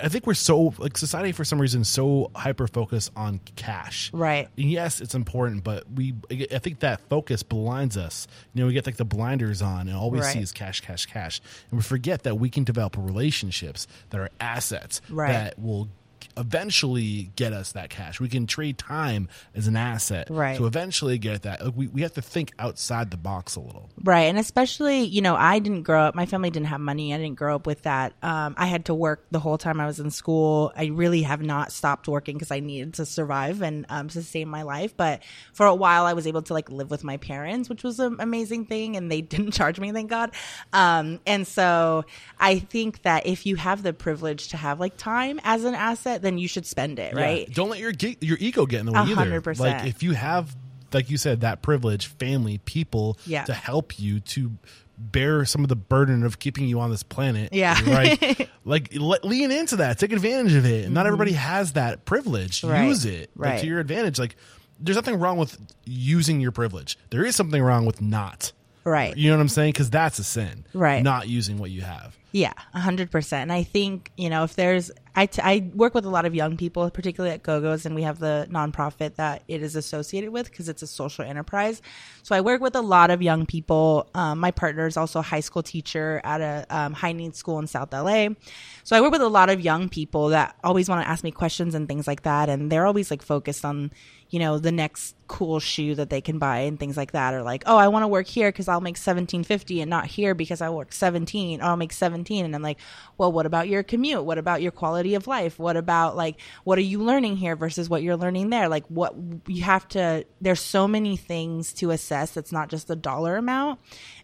[0.00, 4.10] I think we're so like society for some reason so hyper focused on cash.
[4.12, 4.48] Right.
[4.56, 8.28] And yes, it's important, but we I think that focus blinds us.
[8.54, 11.06] You know, we get like the blinders on, and all we see is cash, cash,
[11.06, 15.32] cash, and we forget that we can develop relationships that are assets Right.
[15.32, 15.88] that will
[16.36, 18.20] eventually get us that cash.
[18.20, 20.56] We can trade time as an asset Right.
[20.56, 21.64] to eventually get that.
[21.64, 23.90] Like we, we have to think outside the box a little.
[24.02, 24.22] Right.
[24.24, 27.12] And especially, you know, I didn't grow up, my family didn't have money.
[27.14, 28.12] I didn't grow up with that.
[28.22, 30.72] Um, I had to work the whole time I was in school.
[30.76, 34.62] I really have not stopped working because I needed to survive and um, sustain my
[34.62, 34.96] life.
[34.96, 38.00] But for a while, I was able to like live with my parents, which was
[38.00, 38.96] an amazing thing.
[38.96, 40.30] And they didn't charge me, thank God.
[40.72, 42.04] Um, and so
[42.38, 46.22] I think that if you have the privilege to have like time as an asset,
[46.24, 47.46] then you should spend it, right?
[47.48, 47.54] Yeah.
[47.54, 49.78] Don't let your ge- your ego get in the way hundred percent.
[49.78, 50.54] Like if you have,
[50.92, 53.44] like you said, that privilege, family, people Yeah.
[53.44, 54.52] to help you to
[54.96, 57.52] bear some of the burden of keeping you on this planet.
[57.52, 57.78] Yeah.
[57.84, 58.48] Right.
[58.64, 59.98] like le- lean into that.
[59.98, 60.90] Take advantage of it.
[60.90, 62.60] Not everybody has that privilege.
[62.60, 62.72] Mm-hmm.
[62.72, 62.86] Right.
[62.88, 64.18] Use it like, to your advantage.
[64.18, 64.36] Like
[64.80, 66.98] there's nothing wrong with using your privilege.
[67.10, 68.52] There is something wrong with not.
[68.84, 69.16] Right.
[69.16, 69.72] You know what I'm saying?
[69.72, 70.64] Because that's a sin.
[70.74, 71.02] Right.
[71.02, 72.16] Not using what you have.
[72.34, 73.42] Yeah, a hundred percent.
[73.42, 76.34] And I think you know if there's, I, t- I work with a lot of
[76.34, 80.50] young people, particularly at GoGo's, and we have the nonprofit that it is associated with
[80.50, 81.80] because it's a social enterprise.
[82.24, 84.10] So I work with a lot of young people.
[84.16, 87.60] Um, my partner is also a high school teacher at a um, high needs school
[87.60, 88.30] in South LA.
[88.82, 91.30] So I work with a lot of young people that always want to ask me
[91.30, 93.92] questions and things like that, and they're always like focused on
[94.30, 97.42] you know the next cool shoe that they can buy and things like that or
[97.42, 100.60] like oh i want to work here because i'll make 1750 and not here because
[100.60, 102.78] i work 17 or i'll make 17 and i'm like
[103.16, 104.24] well what about your commute?
[104.24, 105.58] What about your quality of life?
[105.58, 108.68] What about like what are you learning here versus what you're learning there?
[108.68, 109.14] Like what
[109.46, 113.80] you have to there's so many things to assess that's not just the dollar amount.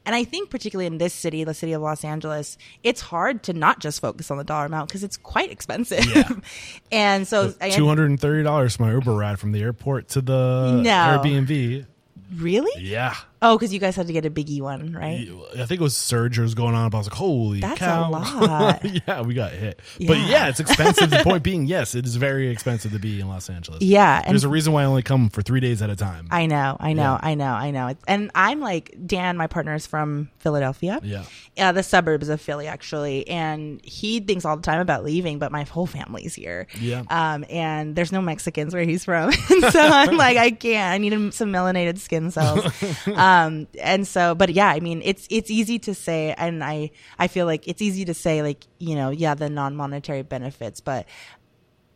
[0.07, 3.53] And i think particularly in this city the city of los angeles it's hard to
[3.53, 6.05] not just focus on the dollar amount because it's quite expensive.
[6.05, 6.29] Yeah.
[6.93, 10.21] and so Two hundred and thirty dollars for my Uber ride from the airport to
[10.21, 10.90] the No.
[10.91, 11.87] Airbnb.
[12.37, 13.15] really Yeah.
[13.43, 15.27] Oh, because you guys had to get a biggie one, right?
[15.55, 18.01] I think it was surge was going on, but I was like, "Holy That's a
[18.11, 18.85] lot.
[18.85, 19.81] yeah, we got hit.
[20.07, 20.27] But Yeah.
[20.29, 21.09] yeah, it's expensive.
[21.11, 23.81] the point being, yes, it is very expensive to be in Los Angeles.
[23.83, 26.29] Yeah, and there's a reason why I only come for three days at a time.
[26.31, 27.19] I know, I know.
[27.21, 27.95] I know, I know.
[28.07, 31.01] And I'm like Dan, my partner is from Philadelphia.
[31.03, 31.25] yeah,
[31.59, 35.51] uh, the suburbs of Philly, actually, and he thinks all the time about leaving, but
[35.51, 36.67] my whole family's here.
[36.79, 37.05] Yeah.
[37.09, 40.93] Um, and there's no Mexicans where he's from, and so I'm like, I can't.
[40.93, 42.65] I need some melanated skin cells.
[43.31, 47.29] Um, and so, but yeah, I mean, it's it's easy to say, and I I
[47.29, 51.07] feel like it's easy to say, like you know, yeah, the non monetary benefits, but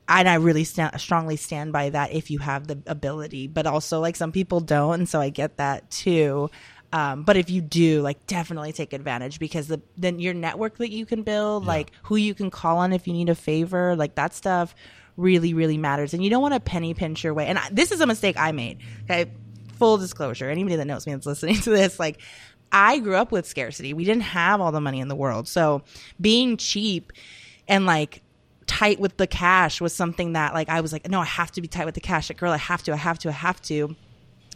[0.09, 4.01] and I really stand, strongly stand by that if you have the ability, but also
[4.01, 6.51] like some people don't, and so I get that too.
[6.93, 10.93] Um, but if you do, like, definitely take advantage because the then your network that
[10.93, 14.15] you can build, like who you can call on if you need a favor, like
[14.15, 14.77] that stuff
[15.17, 16.15] really, really matters.
[16.15, 17.47] And you don't want to penny pinch your way.
[17.47, 18.79] And I, this is a mistake I made.
[19.05, 19.33] Okay,
[19.79, 20.51] full disclosure.
[20.51, 22.21] Anybody that knows me that's listening to this, like.
[22.73, 23.95] I grew up with scarcity.
[23.95, 25.47] We didn't have all the money in the world.
[25.47, 25.83] So
[26.21, 27.13] being cheap
[27.69, 28.21] and like
[28.67, 31.61] tight with the cash was something that like I was like, no, I have to
[31.61, 32.29] be tight with the cash.
[32.29, 33.95] Like, girl, I have to, I have to, I have to.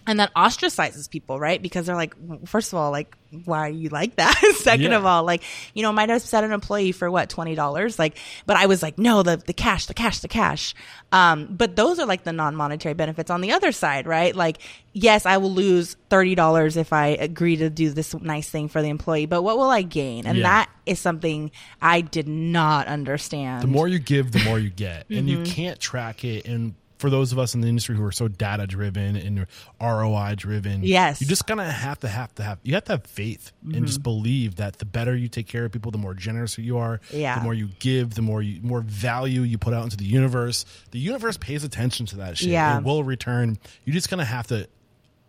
[0.08, 1.62] And that ostracizes people, right?
[1.62, 2.14] Because they're like,
[2.48, 4.34] first of all, like, why are you like that?
[4.60, 4.96] Second Yeah.
[4.96, 5.42] of all, like,
[5.74, 8.16] you know, might have set an employee for what twenty dollars, like,
[8.46, 10.74] but I was like, no, the the cash, the cash, the cash.
[11.12, 14.34] Um, but those are like the non monetary benefits on the other side, right?
[14.34, 14.58] Like,
[14.94, 18.80] yes, I will lose thirty dollars if I agree to do this nice thing for
[18.82, 20.26] the employee, but what will I gain?
[20.26, 20.44] And Yeah.
[20.44, 21.50] that is something
[21.82, 23.62] I did not understand.
[23.62, 25.44] the more you give, the more you get, and Mm-hmm.
[25.44, 26.46] you can't track it.
[26.46, 29.46] And for those of us in the industry who are so data driven and
[29.80, 31.20] ROI driven, Yes.
[31.20, 33.86] you just kind of have to have to have you have to have faith and
[33.86, 37.00] just believe that the better you take care of people, the more generous you are,
[37.12, 37.38] Yeah.
[37.38, 40.64] the more you give, the more you more value you put out into the universe.
[40.90, 42.48] The universe pays attention to that shit.
[42.48, 42.78] Yeah.
[42.78, 43.58] It will return.
[43.84, 44.66] You just kind of have to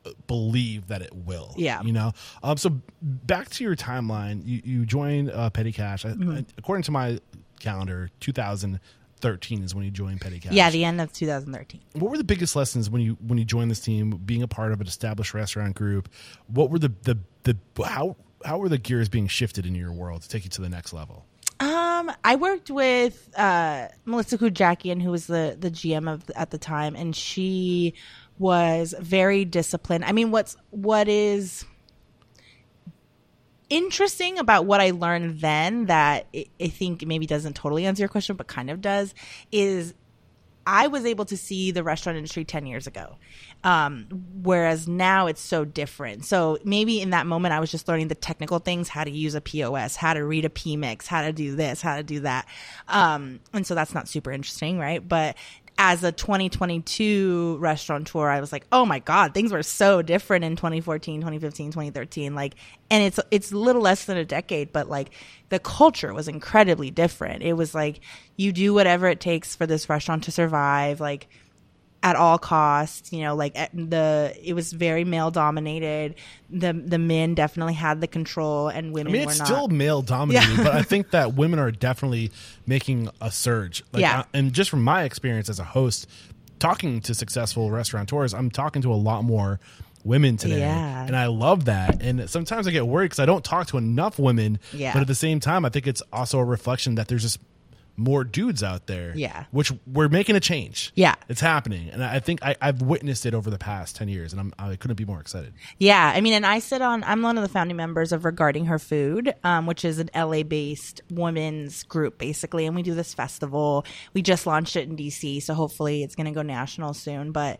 [0.05, 1.53] uh, believe that it will.
[1.57, 1.81] Yeah.
[1.83, 2.13] You know?
[2.41, 6.03] Um, so back to your timeline, you, you joined uh, Petty Cash.
[6.03, 6.31] Mm-hmm.
[6.31, 7.19] I, according to my
[7.59, 8.09] calendar,
[9.21, 10.53] 2013 is when you joined Petty Cash.
[10.53, 11.81] yeah, the end of 2013.
[11.93, 14.71] what were the biggest lessons when you when you joined this team, being a part
[14.71, 16.09] of an established restaurant group?
[16.47, 20.21] What were the the, the how how were the gears being shifted in your world
[20.23, 21.25] to take you to the next level?
[21.59, 26.57] Um, I worked with uh, Melissa Kujakian, who was the the GM of at the
[26.57, 27.93] time, and she
[28.37, 30.05] was very disciplined.
[30.05, 31.65] I mean, what's what is
[33.69, 38.35] interesting about what I learned then that I think maybe doesn't totally answer your question,
[38.35, 39.13] but kind of does,
[39.51, 39.93] is
[40.65, 43.15] I was able to see the restaurant industry 10 years ago.
[43.63, 44.05] Um,
[44.43, 46.25] whereas now it's so different.
[46.25, 49.35] So maybe in that moment, I was just learning the technical things, how to use
[49.35, 52.47] a POS, how to read a PMix, how to do this, how to do that.
[52.87, 55.05] Um, and so that's not super interesting, right?
[55.05, 55.35] But
[55.81, 60.57] as a 2022 restaurateur, I was like, oh my God, things were so different in
[60.57, 62.35] 2014, 2015, 2013.
[62.35, 62.55] Like,
[62.91, 65.11] and it's, it's little less than a decade, but like
[65.47, 67.43] the culture was incredibly different.
[67.43, 68.01] It was like,
[68.35, 70.99] you do whatever it takes for this restaurant to survive.
[70.99, 71.29] Like,
[72.01, 76.15] at all costs you know like the it was very male dominated
[76.49, 79.67] the the men definitely had the control and I women mean, were it's not still
[79.67, 80.63] male dominated, Yeah.
[80.63, 82.31] but I think that women are definitely
[82.65, 83.83] making a surge.
[83.91, 84.19] Like, Yeah.
[84.21, 86.07] uh, and just from my experience as a host,
[86.59, 89.59] talking to successful restaurateurs, I'm talking to a lot more
[90.05, 91.05] women today, Yeah.
[91.05, 92.01] and I love that.
[92.01, 94.57] And sometimes I get worried because I don't talk to enough women.
[94.73, 94.93] Yeah.
[94.93, 97.39] But at the same time, I think it's also a reflection that there's just
[97.99, 99.13] more dudes out there.
[99.15, 99.45] Yeah.
[99.51, 100.91] Which we're making a change.
[100.95, 101.15] Yeah.
[101.27, 104.39] It's happening, and I think I, I've witnessed it over the past ten years, and
[104.39, 105.53] I'm, I couldn't be more excited.
[105.77, 107.03] Yeah, I mean, and I sit on.
[107.03, 111.01] I'm one of the founding members of Regarding Her Food, um, which is an LA-based
[111.11, 113.85] women's group, basically, and we do this festival.
[114.13, 117.31] We just launched it in DC, so hopefully it's going to go national soon.
[117.31, 117.59] But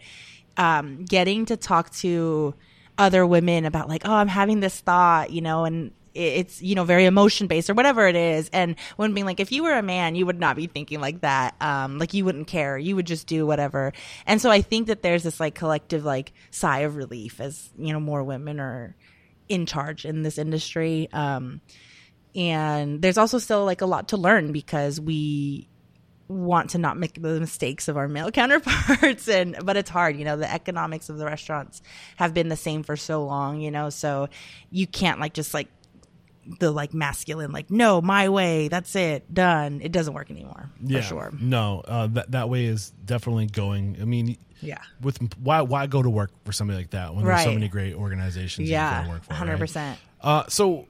[0.58, 2.54] um, getting to talk to
[2.98, 6.84] other women about like, oh, I'm having this thought, you know, and it's you know
[6.84, 8.50] very emotion based or whatever it is.
[8.52, 11.22] And when being like if you were a man you would not be thinking like
[11.22, 11.56] that.
[11.62, 12.78] Um like you wouldn't care.
[12.78, 13.94] You would just do whatever.
[14.26, 17.94] And so i think that there's this like collective like sigh of relief as you
[17.94, 18.96] know more women are
[19.48, 21.10] in charge in this industry.
[21.14, 21.62] Um
[22.36, 25.68] and there's also still like a lot to learn because we
[26.28, 29.28] want to not make the mistakes of our male counterparts.
[29.28, 31.82] And but it's hard you know the economics of the restaurants
[32.18, 34.30] have been the same for so long you know so
[34.70, 35.70] you can't like just like
[36.60, 41.02] the like masculine like no my way that's it done it doesn't work anymore for
[41.02, 43.98] sure No, uh, that that way is definitely going.
[44.02, 44.80] I mean, Yeah.
[45.02, 47.94] With why why go to work for somebody like that when there's so many great
[47.96, 49.34] organizations yeah work for?
[49.34, 49.98] 100% right?
[50.22, 50.88] Uh, so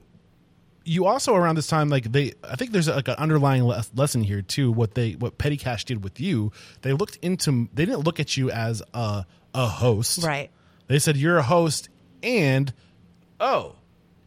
[0.84, 4.22] you also around this time like they I think there's like an underlying le- lesson
[4.22, 4.72] here too.
[4.72, 8.36] What they what Petty Cash did with you, they looked into they didn't look at
[8.36, 10.50] you as a a host, right
[10.86, 11.88] They said you're a host
[12.22, 12.72] and
[13.38, 13.76] oh.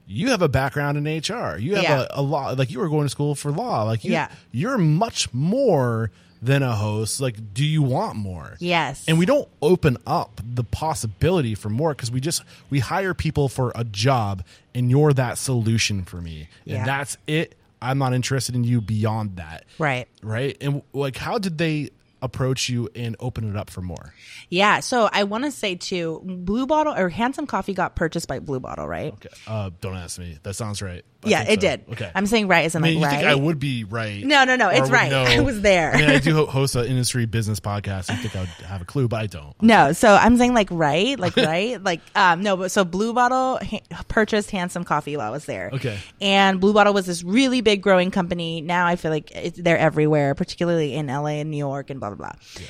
[0.05, 1.57] You have a background in HR.
[1.57, 2.05] You have Yeah.
[2.11, 3.83] a, a law, like you were going to school for law.
[3.83, 4.29] Like you, Yeah.
[4.51, 6.11] you're much more
[6.41, 7.21] than a host.
[7.21, 8.57] Like, do you want more?
[8.59, 13.13] yes And we don't open up the possibility for more because we just we hire
[13.13, 14.43] people for a job,
[14.75, 16.79] and you're that solution for me, Yeah.
[16.79, 17.55] and that's it.
[17.81, 20.57] I'm not interested in you beyond that, right right?
[20.61, 21.91] And like, how did they
[22.23, 24.13] approach you and open it up for more?
[24.49, 28.39] yeah so i want to say too blue bottle or handsome coffee got purchased by
[28.39, 30.39] blue bottle right Okay, uh, don't ask me.
[30.43, 31.03] That sounds right.
[31.25, 31.67] I yeah it so.
[31.67, 33.83] did Okay, i'm saying right isn't I mean, like you right think I would be
[33.83, 34.23] right?
[34.23, 35.09] No, no, no, it's right.
[35.11, 35.93] know- I was there.
[35.93, 38.09] I mean, I do host an industry business podcast.
[38.09, 39.53] I think I would have a clue, but I don't.
[39.61, 43.59] No, so I'm saying like right, like right, like um no, but so Blue Bottle
[43.63, 45.69] ha- purchased Handsome Coffee while I was there.
[45.73, 45.97] Okay.
[46.21, 48.61] and Blue Bottle was this really big growing company.
[48.61, 52.09] Now I feel like it's, they're everywhere, particularly in LA and New York and blah
[52.09, 52.31] blah blah.
[52.59, 52.67] Yeah.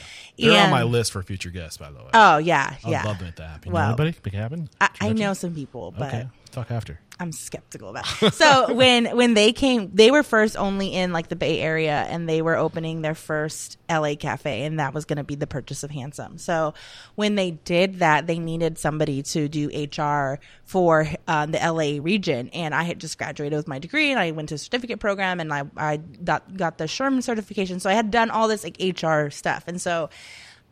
[0.54, 2.10] They're on my list for future guests, by the way.
[2.14, 3.04] Oh yeah, I'd yeah.
[3.04, 3.70] love to make that happen.
[3.70, 4.70] You Well, know anybody it happen?
[4.82, 6.28] I, I know some people, but Okay.
[6.54, 7.00] Talk after.
[7.20, 8.06] I'm skeptical about.
[8.22, 8.32] It.
[8.36, 12.30] So when when they came, they were first only in like the Bay Area, and
[12.30, 15.84] they were opening their first LA cafe, and that was going to be the purchase
[15.84, 16.38] of Handsome.
[16.38, 16.76] So
[17.16, 22.50] when they did that, they needed somebody to do HR for uh, the LA region,
[22.50, 25.40] and I had just graduated with my degree, and I went to a certificate program,
[25.40, 28.78] and I I got, got the SHRM certification, so I had done all this like
[28.80, 30.12] HR stuff, and so.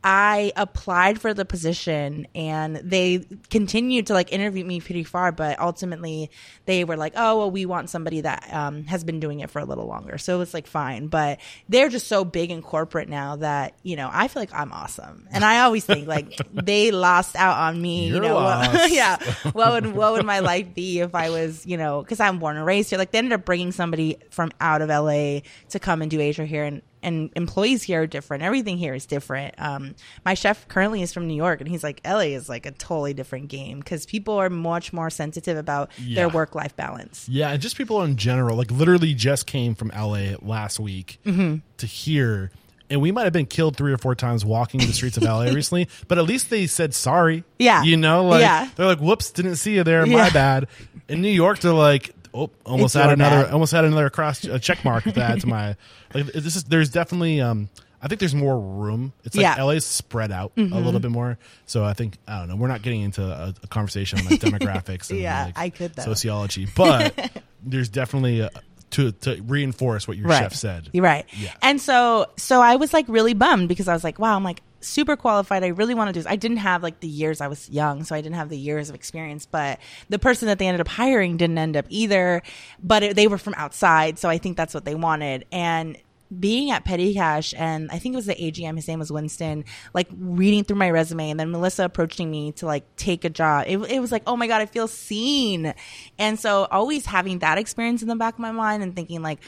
[0.04, 5.60] I applied for the position and they continued to like interview me pretty far, but
[5.60, 6.32] ultimately
[6.66, 9.60] they were like, oh, well, we want somebody that um, has been doing it for
[9.60, 10.18] a little longer.
[10.18, 11.08] So it's like fine.
[11.08, 14.72] But they're just so big and corporate now that, you know, I feel like I'm
[14.72, 15.28] awesome.
[15.32, 18.08] And I always think like they lost out on me.
[18.08, 19.18] You're you know, what, yeah.
[19.52, 22.58] What would, what would my life be if I was, you know, because I'm born
[22.58, 22.98] and raised here.
[22.98, 26.46] Like they ended up bringing somebody from out of LA to come and do Asia
[26.46, 26.64] here.
[26.64, 28.44] And and employees here are different.
[28.44, 29.56] Everything here is different.
[29.58, 32.72] Um, my chef currently is from New York, and he's like, LA is like a
[32.72, 36.16] totally different game because people are much more sensitive about Yeah.
[36.16, 37.28] their work life balance.
[37.30, 41.58] Yeah, and just people in general, like literally just came from LA last week Mm-hmm.
[41.78, 42.52] to here.
[42.90, 45.44] And we might have been killed three or four times walking the streets of LA
[45.54, 47.46] recently, but at least they said sorry.
[47.58, 47.84] Yeah.
[47.84, 48.68] You know, like Yeah.
[48.76, 50.30] they're like, whoops, didn't see you there, my Yeah.
[50.32, 50.68] bad.
[51.08, 53.54] In New York, they're like, oh, almost had another bad.
[53.54, 55.76] almost had another cross a check mark to add to my
[56.14, 57.70] like this is there's definitely um
[58.04, 59.14] I think there's more room.
[59.24, 59.54] It's like Yeah.
[59.58, 59.64] Mm-hmm.
[59.64, 61.38] LA's spread out a little bit more.
[61.68, 62.56] So I think I don't know.
[62.56, 65.94] We're not getting into a, a conversation on like demographics and Yeah, like I could,
[65.94, 66.04] though.
[66.04, 67.32] sociology, but
[67.64, 68.50] there's definitely a,
[68.92, 70.90] to to reinforce what your chef said.
[70.94, 71.26] You're right.
[71.38, 71.54] Yeah.
[71.62, 74.62] And so so I was like really bummed because I was like, wow, I'm like
[74.82, 75.64] super qualified.
[75.64, 76.32] I really want to do this.
[76.32, 78.90] I didn't have like the years I was young, so I didn't have the years
[78.90, 82.42] of experience, but the person that they ended up hiring didn't end up either,
[82.82, 85.46] but it, they were from outside, so I think that's what they wanted.
[85.52, 85.98] And
[86.40, 89.66] being at Petty Cash and I think it was the AGM, his name was Winston,
[89.94, 93.66] like reading through my resume and then Melissa approaching me to like take a job.
[93.68, 95.74] It, it was like, oh my God, I feel seen.
[96.18, 99.40] And so always having that experience in the back of my mind and thinking like,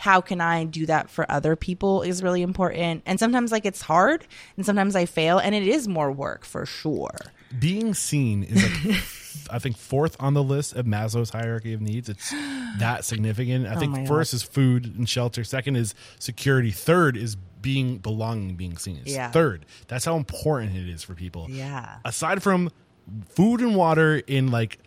[0.00, 3.02] how can I do that for other people is really important.
[3.04, 6.64] And sometimes like it's hard and sometimes I fail and it is more work for
[6.64, 7.14] sure.
[7.58, 8.96] Being seen is like
[9.50, 12.08] I think fourth on the list of Maslow's hierarchy of needs.
[12.08, 12.30] It's
[12.78, 13.66] that significant.
[13.66, 14.08] I Oh think God.
[14.08, 15.44] first is food and shelter.
[15.44, 16.70] Second is security.
[16.70, 19.00] Third is being belonging, being seen.
[19.04, 19.30] It's Yeah.
[19.30, 19.66] Third.
[19.88, 21.46] That's how important it is for people.
[21.50, 21.96] Yeah.
[22.06, 22.70] Aside from
[23.28, 24.78] food and water in like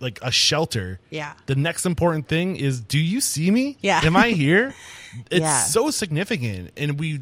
[0.00, 0.98] like a shelter.
[1.10, 1.34] Yeah.
[1.46, 3.76] The next important thing is do you see me?
[3.80, 4.00] Yeah.
[4.04, 4.74] Am I here?
[5.30, 5.60] It's Yeah.
[5.64, 7.20] so significant and we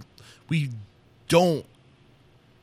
[0.49, 0.71] we
[1.29, 1.65] don't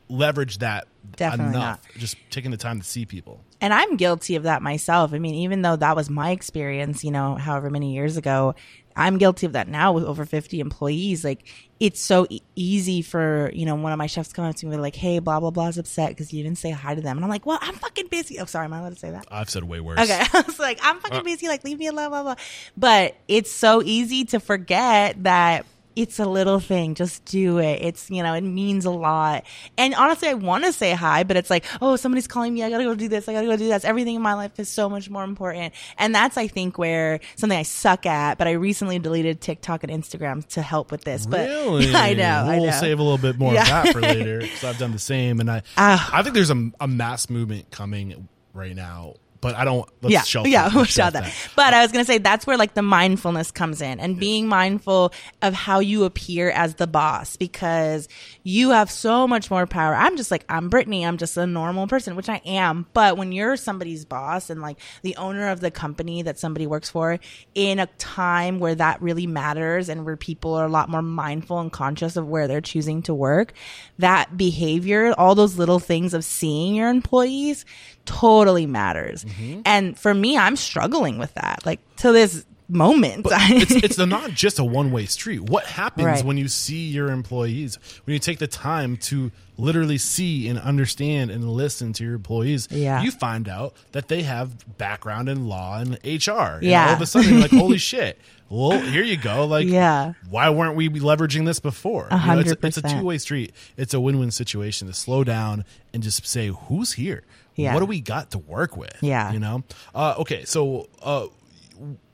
[0.08, 1.80] leverage that Definitely enough.
[1.96, 3.40] Just taking the time to see people.
[3.60, 5.12] and I'm guilty of that myself.
[5.14, 8.54] I mean, even though that was my experience, you know, however many years ago,
[8.96, 11.24] I'm guilty of that now with over 50 employees.
[11.24, 11.44] Like,
[11.80, 14.72] it's so e- easy for, you know, one of my chefs come up to me
[14.72, 17.16] and be like, hey, blah, blah, blah's upset because you didn't say hi to them.
[17.16, 18.38] And I'm like, well, I'm fucking busy.
[18.38, 19.26] Oh, sorry, am I allowed to say that?
[19.30, 19.98] I've said way worse.
[19.98, 20.22] Okay.
[20.32, 21.22] I was like, I'm fucking uh.
[21.22, 21.48] busy.
[21.48, 22.36] Like, leave me alone, blah, blah.
[22.76, 26.94] But it's so easy to forget that it's a little thing.
[26.94, 27.80] Just do it.
[27.82, 29.44] It's, you know, it means a lot.
[29.78, 32.62] And honestly, I want to say hi, but it's like, oh, somebody's calling me.
[32.62, 33.28] I got to go do this.
[33.28, 33.84] I got to go do this.
[33.84, 35.72] Everything in my life is so much more important.
[35.98, 39.92] And that's, I think, where something I suck at, but I recently deleted TikTok and
[39.92, 41.26] Instagram to help with this.
[41.26, 41.94] But Really?
[41.94, 42.46] I know.
[42.48, 42.70] We'll know.
[42.72, 43.62] save a little bit more Yeah.
[43.62, 46.10] of that for later because I've done the same, and I Ah.
[46.12, 49.14] I think there's a, a mass movement coming right now.
[49.44, 49.86] But I don't.
[50.00, 50.74] Let's yeah, shelf yeah, that.
[50.74, 51.50] we'll shelf shelf that.
[51.54, 55.12] But I was gonna say that's where like the mindfulness comes in, and being mindful
[55.42, 58.08] of how you appear as the boss because
[58.42, 59.94] you have so much more power.
[59.94, 61.04] I'm just like I'm Brittany.
[61.04, 62.86] I'm just a normal person, which I am.
[62.94, 66.88] But when you're somebody's boss and like the owner of the company that somebody works
[66.88, 67.20] for,
[67.54, 71.60] in a time where that really matters and where people are a lot more mindful
[71.60, 73.52] and conscious of where they're choosing to work,
[73.98, 77.66] that behavior, all those little things of seeing your employees
[78.06, 79.24] totally matters.
[79.24, 79.60] Mm-hmm.
[79.64, 81.64] And for me, I'm struggling with that.
[81.66, 83.26] Like to this moment.
[83.30, 85.40] it's it's not just a one way street.
[85.40, 86.24] What happens Right.
[86.24, 87.78] when you see your employees?
[88.04, 92.66] When you take the time to literally see and understand and listen to your employees,
[92.70, 93.02] Yeah.
[93.02, 96.54] you find out that they have background in law and HR.
[96.56, 96.88] And Yeah.
[96.88, 98.18] all of a sudden, like, holy shit.
[98.48, 99.46] Well, here you go.
[99.46, 100.14] Like, Yeah.
[100.28, 102.08] why weren't we leveraging this before?
[102.10, 103.52] You know, it's, it's a two way street.
[103.76, 107.22] It's a win win situation to slow down and just say, who's here?
[107.56, 107.74] Yeah.
[107.74, 108.96] What do we got to work with?
[109.00, 109.32] Yeah.
[109.32, 109.64] You know?
[109.94, 110.44] Uh, okay.
[110.44, 111.26] So, uh,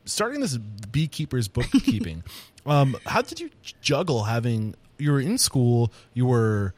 [0.04, 2.24] starting this beekeeper's bookkeeping,
[2.66, 3.50] um, how did you
[3.80, 6.74] juggle having you were in school, you were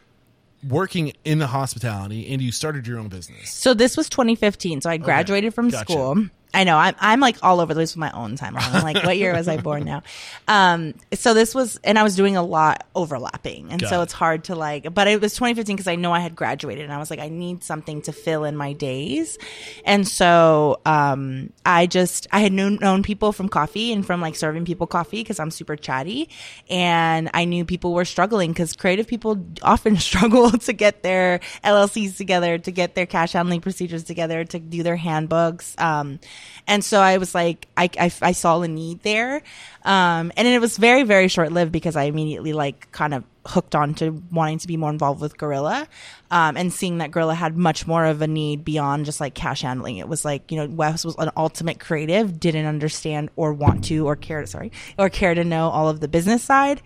[0.68, 3.51] working in the hospitality, and you started your own business?
[3.51, 4.83] So this was 2015.
[4.83, 5.92] So I graduated from Gotcha.
[5.92, 6.77] school I know.
[6.77, 8.75] I'm I'm like all over the place with my own timeline.
[8.75, 10.03] I'm like, what year was I born now?
[10.48, 14.05] Um, so this was, and I was doing a lot overlapping, and Got so it.
[14.05, 14.92] it's hard to like.
[14.92, 17.29] But it was 2015 because I know I had graduated, and I was like, I
[17.29, 19.38] need something to fill in my days,
[19.85, 24.37] and so um, I just I had known, known people from coffee and from like
[24.37, 26.29] serving people coffee because I'm super chatty,
[26.69, 32.19] and I knew people were struggling because creative people often struggle to get their LLCs
[32.19, 35.75] together, to get their cash handling procedures together, to do their handbooks.
[35.79, 36.21] Um,
[36.67, 39.43] and so I was like, I, I, I saw a need there.
[39.85, 43.75] Um, and it was very, very short lived because I immediately like kind of hooked
[43.75, 45.88] on to wanting to be more involved with Guerrilla,
[46.31, 49.63] um, and seeing that Guerrilla had much more of a need beyond just like cash
[49.63, 49.97] handling.
[49.97, 54.07] It was like, you know, Wes was an ultimate creative, didn't understand or want to
[54.07, 56.81] or care, sorry, or care to know all of the business side.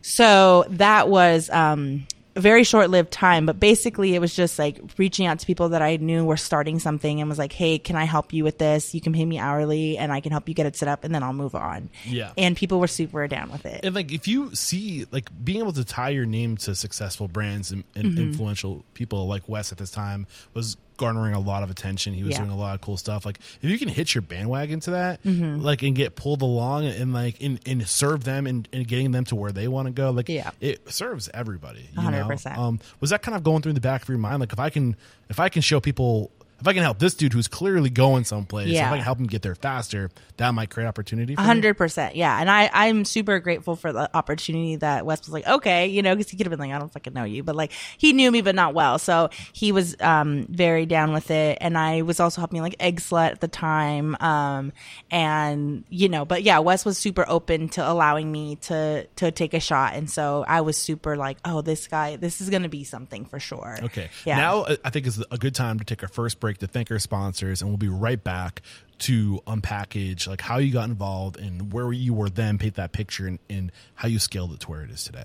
[0.00, 5.26] So that was, um, a very short-lived time, but basically it was just like reaching
[5.26, 8.04] out to people that I knew were starting something and was like, "Hey, can I
[8.04, 8.94] help you with this?
[8.94, 11.14] You can pay me hourly and I can help you get it set up and
[11.14, 12.32] then I'll move on." Yeah.
[12.38, 13.84] And people were super down with it.
[13.84, 17.72] And like if you see like being able to tie your name to successful brands
[17.72, 18.20] and, and Mm-hmm.
[18.20, 22.12] influential people like Wes at this time was garnering a lot of attention.
[22.12, 22.38] He was Yeah.
[22.40, 23.24] doing a lot of cool stuff.
[23.24, 25.62] Like if you can hitch your bandwagon to that, Mm-hmm.
[25.62, 29.24] like and get pulled along and like and, and serve them and, and getting them
[29.24, 30.50] to where they want to go, like Yeah.
[30.60, 31.88] it serves everybody.
[31.94, 32.54] You 100%.
[32.56, 32.62] Know?
[32.62, 34.40] Um, was that kind of going through the back of your mind?
[34.40, 34.94] Like if I can
[35.30, 36.30] if I can show people
[36.60, 39.26] if I can help this dude who's clearly going someplace, if I can help him
[39.26, 41.34] get there faster, that might create opportunity.
[41.36, 42.38] A hundred percent, yeah.
[42.38, 46.14] And I, I'm super grateful for the opportunity that Wes was like, okay, you know,
[46.14, 48.30] because he could have been like, I don't fucking know you, but like he knew
[48.30, 48.98] me, but not well.
[48.98, 53.30] So he was um very down with it, and I was also helping like Eggslut
[53.30, 54.72] at the time, um,
[55.10, 59.54] and you know, but yeah, Wes was super open to allowing me to to take
[59.54, 62.84] a shot, and so I was super like, oh, this guy, this is gonna be
[62.84, 63.78] something for sure.
[63.82, 64.10] Okay.
[64.26, 64.36] yeah.
[64.36, 66.90] Now uh, I think is a good time to take our first break to thank
[66.90, 68.62] our sponsors, and we'll be right back
[69.00, 73.26] to unpackage like how you got involved and where you were then, paint that picture,
[73.26, 75.24] and, and how you scaled it to where it is today.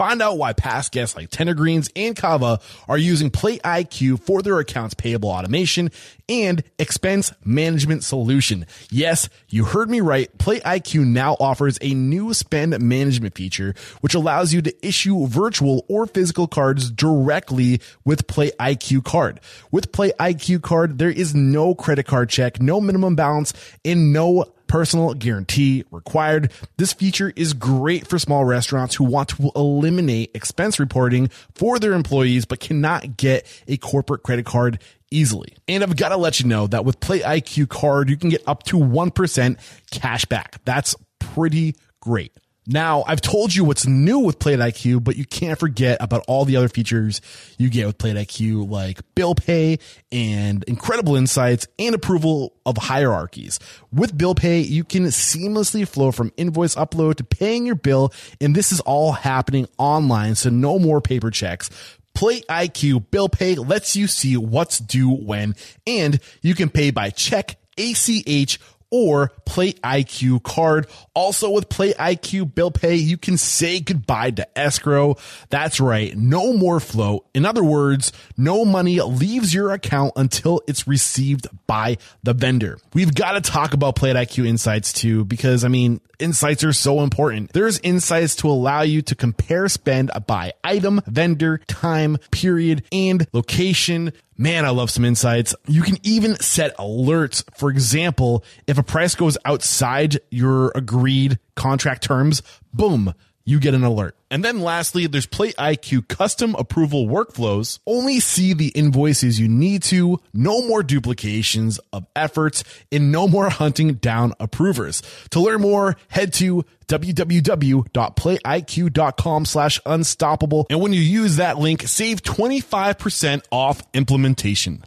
[0.00, 4.40] Find out why past guests like Tender Greens and Cava are using Plate IQ for
[4.40, 5.90] their accounts payable automation
[6.26, 8.64] and expense management solution.
[8.90, 10.38] Yes, you heard me right.
[10.38, 15.84] Plate IQ now offers a new spend management feature, which allows you to issue virtual
[15.86, 19.38] or physical cards directly with Plate IQ card.
[19.70, 23.52] With Plate IQ card, there is no credit card check, no minimum balance,
[23.84, 26.52] and no personal guarantee required.
[26.76, 31.92] This feature is great for small restaurants who want to eliminate expense reporting for their
[31.92, 35.56] employees but cannot get a corporate credit card easily.
[35.66, 38.44] And I've got to let you know that with Plate IQ card, you can get
[38.46, 39.56] up to 1%
[39.90, 40.64] cash back.
[40.64, 42.32] That's pretty great.
[42.72, 46.44] Now, I've told you what's new with Plate IQ, but you can't forget about all
[46.44, 47.20] the other features
[47.58, 49.80] you get with Plate IQ, like bill pay
[50.12, 53.58] and incredible insights and approval of hierarchies.
[53.92, 58.54] With bill pay, you can seamlessly flow from invoice upload to paying your bill, and
[58.54, 61.70] this is all happening online, so no more paper checks.
[62.14, 65.56] Plate IQ Bill Pay lets you see what's due when,
[65.88, 68.60] and you can pay by check, ACH,
[68.90, 70.86] or Plate IQ card.
[71.14, 75.16] Also with Plate IQ bill pay, you can say goodbye to escrow.
[75.48, 76.16] That's right.
[76.16, 77.24] No more flow.
[77.34, 82.78] In other words, no money leaves your account until it's received by the vendor.
[82.94, 87.00] We've got to talk about Plate IQ insights too, because I mean, insights are so
[87.00, 87.52] important.
[87.52, 94.12] There's insights to allow you to compare spend by item, vendor, time, period, and location.
[94.40, 95.54] Man, I love some insights.
[95.66, 97.44] You can even set alerts.
[97.58, 103.12] For example, if a price goes outside your agreed contract terms, boom,
[103.44, 104.16] you get an alert.
[104.30, 107.78] And then lastly, there's Plate IQ custom approval workflows.
[107.86, 113.48] Only see the invoices you need to, no more duplications of efforts, and no more
[113.50, 115.02] hunting down approvers.
[115.30, 120.66] To learn more, head to www.plateiq.com slash unstoppable.
[120.70, 124.84] And when you use that link, save 25% off implementation.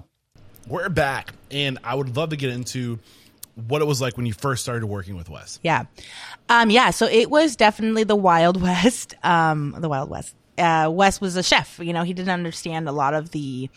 [0.67, 2.99] We're back, and I would love to get into
[3.55, 5.59] what it was like when you first started working with Wes.
[5.63, 5.85] Yeah.
[6.49, 6.89] Um, yeah.
[6.89, 9.15] So it was definitely the Wild West.
[9.23, 10.35] Um, the Wild West.
[10.57, 11.79] Uh, Wes was a chef.
[11.79, 13.69] You know, he didn't understand a lot of the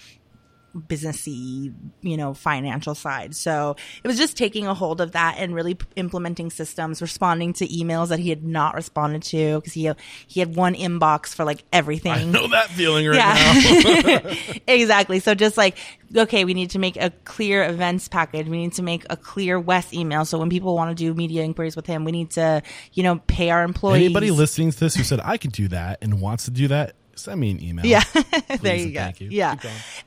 [0.77, 3.35] businessy, you know, financial side.
[3.35, 7.53] So it was just taking a hold of that and really p- implementing systems, responding
[7.55, 9.91] to emails that he had not responded to because he
[10.27, 12.13] he had one inbox for like everything.
[12.13, 14.23] I know that feeling right Yeah.
[14.23, 14.63] now.
[14.67, 15.21] exactly.
[15.21, 15.79] So just like,
[16.15, 18.49] okay, we need to make a clear events package.
[18.49, 20.25] We need to make a clear Wes email.
[20.25, 22.63] So when people want to do media inquiries with him, we need to,
[22.93, 24.05] you know, pay our employees.
[24.05, 26.95] Anybody listening to this who said I can do that and wants to do that,
[27.17, 27.85] send me an email.
[27.87, 28.03] Yeah.
[28.61, 29.01] there you go.
[29.01, 29.29] thank you.
[29.31, 29.57] Yeah.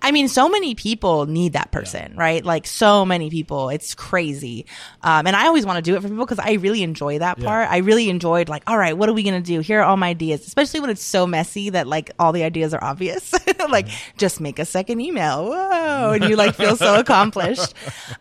[0.01, 2.43] I mean, so many people need that person, right?
[2.45, 3.70] Like so many people.
[3.70, 4.66] It's crazy.
[5.01, 7.39] Um, and I always want to do it for people because I really enjoy that
[7.39, 7.45] Yeah.
[7.47, 7.70] part.
[7.70, 9.60] I really enjoyed like, all right, what are we going to do?
[9.60, 12.74] Here are all my ideas, especially when it's so messy that like all the ideas
[12.74, 13.34] are obvious.
[13.70, 13.88] like
[14.18, 15.45] just make a second email.
[15.49, 16.12] Whoa.
[16.14, 17.74] And you like feel so accomplished.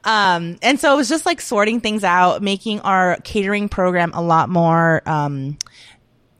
[0.05, 4.22] Um, and so it was just like sorting things out, making our catering program a
[4.22, 5.59] lot more, um,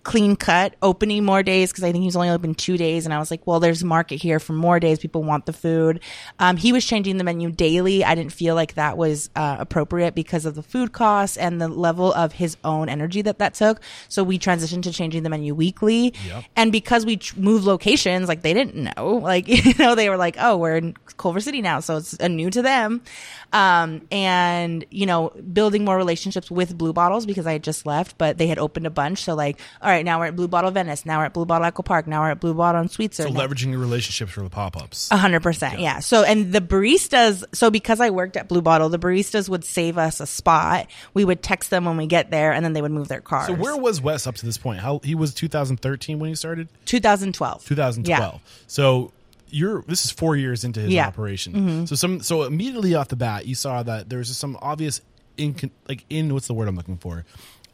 [0.09, 3.05] clean cut, opening more days because I think he was only open two days.
[3.05, 4.99] And I was like, well, there's a market here for more days.
[4.99, 6.01] People want the food.
[6.39, 8.03] Um, he was changing the menu daily.
[8.03, 11.69] I didn't feel like that was uh, appropriate because of the food costs and the
[11.69, 13.83] level of his own energy that that took.
[14.09, 16.15] So we transitioned to changing the menu weekly.
[16.27, 16.45] Yep.
[16.57, 20.17] And because we ch- moved locations, like they didn't know, like, you know, they were
[20.17, 21.81] like, oh, we're in Culver City now.
[21.81, 23.03] So it's a new to them.
[23.53, 28.17] Um, and, you know, building more relationships with Blue Bottles because I had just left,
[28.17, 29.25] but they had opened a bunch.
[29.25, 31.05] So like, all right, now we're at Blue Bottle Venice.
[31.07, 32.07] Now we're at Blue Bottle Echo Park.
[32.07, 33.25] Now we're at Blue Bottle in Sweetser.
[33.25, 35.09] So Now- leveraging your relationships for the pop ups.
[35.11, 35.99] a hundred percent, yeah.
[36.01, 37.45] So, and the baristas.
[37.55, 40.87] So, because I worked at Blue Bottle, the baristas would save us a spot.
[41.15, 43.47] We would text them when we get there, and then they would move their cars.
[43.49, 44.81] So where was Wes up to this point?
[44.81, 46.69] How he was 2013 when he started?
[46.87, 47.65] 2012.
[47.65, 48.41] 2012.
[48.67, 49.13] So
[49.51, 51.07] you're this is four years into his Yeah.
[51.07, 51.87] operation.
[51.87, 55.01] So some so immediately off the bat, you saw that there was some obvious
[55.39, 55.55] in
[55.89, 57.25] like in what's the word I'm looking for,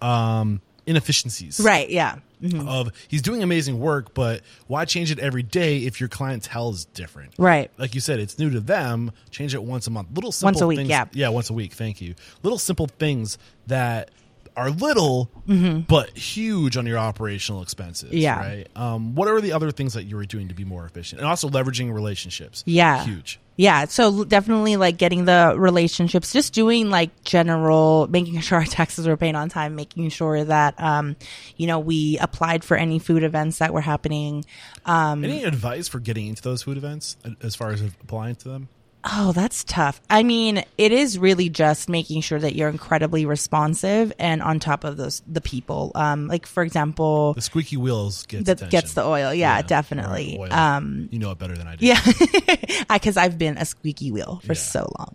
[0.00, 1.60] um, inefficiencies.
[1.62, 1.88] Right.
[1.88, 2.18] Yeah.
[2.42, 2.68] Mm-hmm.
[2.68, 6.84] Of he's doing amazing work, but why change it every day if your clientele is
[6.86, 7.32] different?
[7.38, 7.70] Right.
[7.78, 9.12] Like you said, it's new to them.
[9.30, 10.08] Change it once a month.
[10.14, 11.06] Little simple Once a week, things- yeah.
[11.12, 11.72] Yeah, once a week.
[11.72, 12.14] Thank you.
[12.42, 14.10] Little simple things that
[14.56, 15.80] are little Mm-hmm.
[15.80, 18.10] but huge on your operational expenses.
[18.12, 18.38] Yeah.
[18.38, 18.66] Right.
[18.76, 21.28] Um, what are the other things that you were doing to be more efficient, and
[21.28, 22.62] also leveraging relationships?
[22.66, 23.04] Yeah.
[23.04, 23.38] Huge.
[23.56, 29.06] Yeah, so definitely like getting the relationships, just doing like general, making sure our taxes
[29.06, 31.14] were paid on time, making sure that, um,
[31.56, 34.44] you know, we applied for any food events that were happening.
[34.86, 38.68] Um, Any advice for getting into those food events as far as applying to them?
[39.06, 40.00] Oh, that's tough.
[40.08, 44.82] I mean, it is really just making sure that you're incredibly responsive and on top
[44.84, 45.92] of those the people.
[45.94, 49.34] Um, like for example, The squeaky wheels gets that gets the oil.
[49.34, 50.38] Yeah, Yeah, definitely.
[50.40, 50.52] oil.
[50.52, 51.84] Um, you know it better than I do.
[51.86, 52.00] yeah,
[52.92, 54.58] because I've been a squeaky wheel for Yeah.
[54.58, 55.14] so long.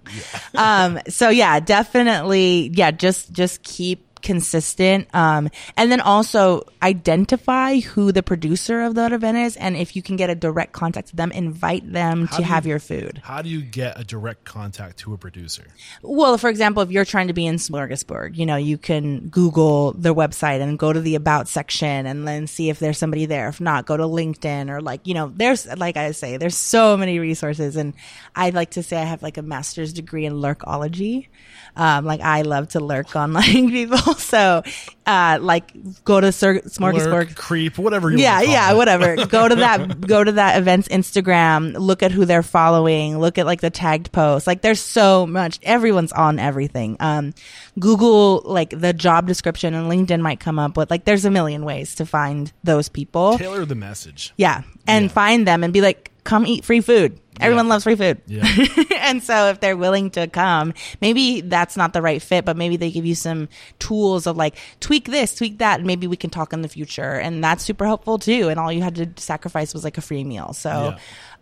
[0.56, 2.72] um, so yeah, definitely.
[2.74, 9.12] Yeah, just just keep consistent um and then also identify who the producer of that
[9.14, 12.38] event is and if you can get a direct contact to them invite them How
[12.38, 15.64] to have you- your food How do you get a direct contact to a producer?
[16.02, 19.94] Well, for example, if you're trying to be in Smorgasburg, you know, you can Google
[19.94, 23.48] their website and go to the about section and then see if there's somebody there.
[23.50, 26.98] If not, go to LinkedIn or like, you know, there's, like I say, there's so
[26.98, 27.76] many resources.
[27.76, 27.94] And
[28.36, 31.28] I like to say I have like a master's degree in lurkology.
[31.76, 34.09] Um, like I love to lurk on like people.
[34.20, 34.64] So,
[35.06, 38.72] uh, like go to Sir- Smorgasburg Lurk, creep, whatever you yeah, want to call yeah,
[38.72, 38.76] it.
[38.78, 39.26] whatever.
[39.28, 41.74] go to that, go to that event's Instagram.
[41.78, 43.18] Look at who they're following.
[43.18, 44.46] Look at like the tagged posts.
[44.48, 45.60] Like there's so much.
[45.64, 46.98] Everyone's on everything.
[47.00, 47.34] Um,
[47.80, 51.66] Google like the job description and LinkedIn might come up with like there's a million
[51.66, 53.38] ways to find those people.
[53.38, 54.34] Tailor the message.
[54.38, 55.12] Yeah, and Yeah.
[55.12, 57.20] find them and be like, come eat free food.
[57.40, 57.70] Everyone Yeah.
[57.70, 58.22] loves free food.
[58.28, 58.46] Yeah.
[58.98, 62.78] and so if they're willing to come, maybe that's not the right fit, but maybe
[62.78, 66.30] they give you some tools of like tweak this, tweak that, and maybe we can
[66.30, 67.14] talk in the future.
[67.14, 68.50] And that's super helpful too.
[68.50, 70.54] And all you had to sacrifice was like a free meal.
[70.54, 70.96] So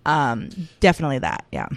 [0.06, 1.46] um definitely that.
[1.52, 1.68] Yeah.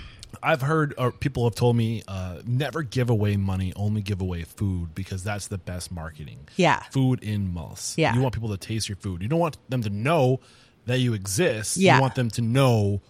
[0.43, 4.45] I've heard or people have told me uh, never give away money, only give away
[4.45, 6.49] food because that's the best marketing.
[6.57, 6.81] Yeah.
[6.93, 7.99] Food in mulse.
[7.99, 8.15] Yeah.
[8.15, 9.21] You want people to taste your food.
[9.23, 10.41] You don't want them to know
[10.87, 11.77] that you exist.
[11.77, 11.97] Yeah.
[11.97, 13.03] You want them to know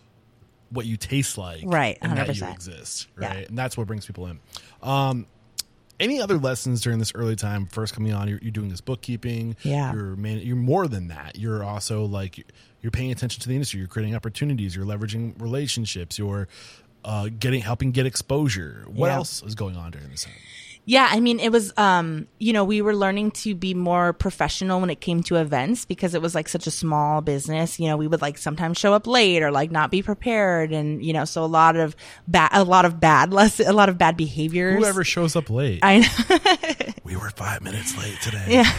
[0.71, 1.63] what you taste like.
[1.65, 2.53] Right, And that you 100%.
[2.55, 3.09] exist.
[3.21, 3.29] Yeah.
[3.29, 3.49] Right.
[3.49, 4.39] And that's what brings people in.
[4.83, 5.27] Um,
[5.99, 9.55] any other lessons during this early time first coming on you're, you're doing this bookkeeping
[9.63, 9.93] Yeah.
[9.93, 12.47] you're man, you're more than that you're also like
[12.81, 16.49] you're paying attention to the industry you're creating opportunities you're leveraging relationships you're
[17.05, 19.17] uh, getting helping get exposure what Yeah.
[19.17, 20.33] else is going on during this time
[20.91, 24.81] Yeah, I mean, it was, um, you know, we were learning to be more professional
[24.81, 27.79] when it came to events because it was like such a small business.
[27.79, 31.01] You know, we would like sometimes show up late or like not be prepared, and
[31.01, 31.95] you know, so a lot of
[32.27, 34.81] bad, a lot of bad, less, a lot of bad behaviors.
[34.81, 36.93] whoever shows up late I know.
[37.05, 38.75] we were five minutes late today Yeah.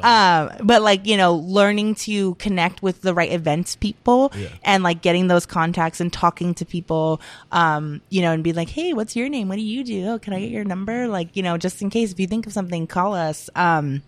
[0.50, 4.48] um, but like you know, learning to connect with the right events people Yeah.
[4.64, 7.20] and like getting those contacts and talking to people,
[7.52, 9.48] um, you know, and be like, hey, what's your name?
[9.48, 10.06] What do you do?
[10.08, 10.85] Oh, can I get your number?
[10.86, 13.50] Like, you know, just in case if you think of something, call us.
[13.54, 14.02] Um,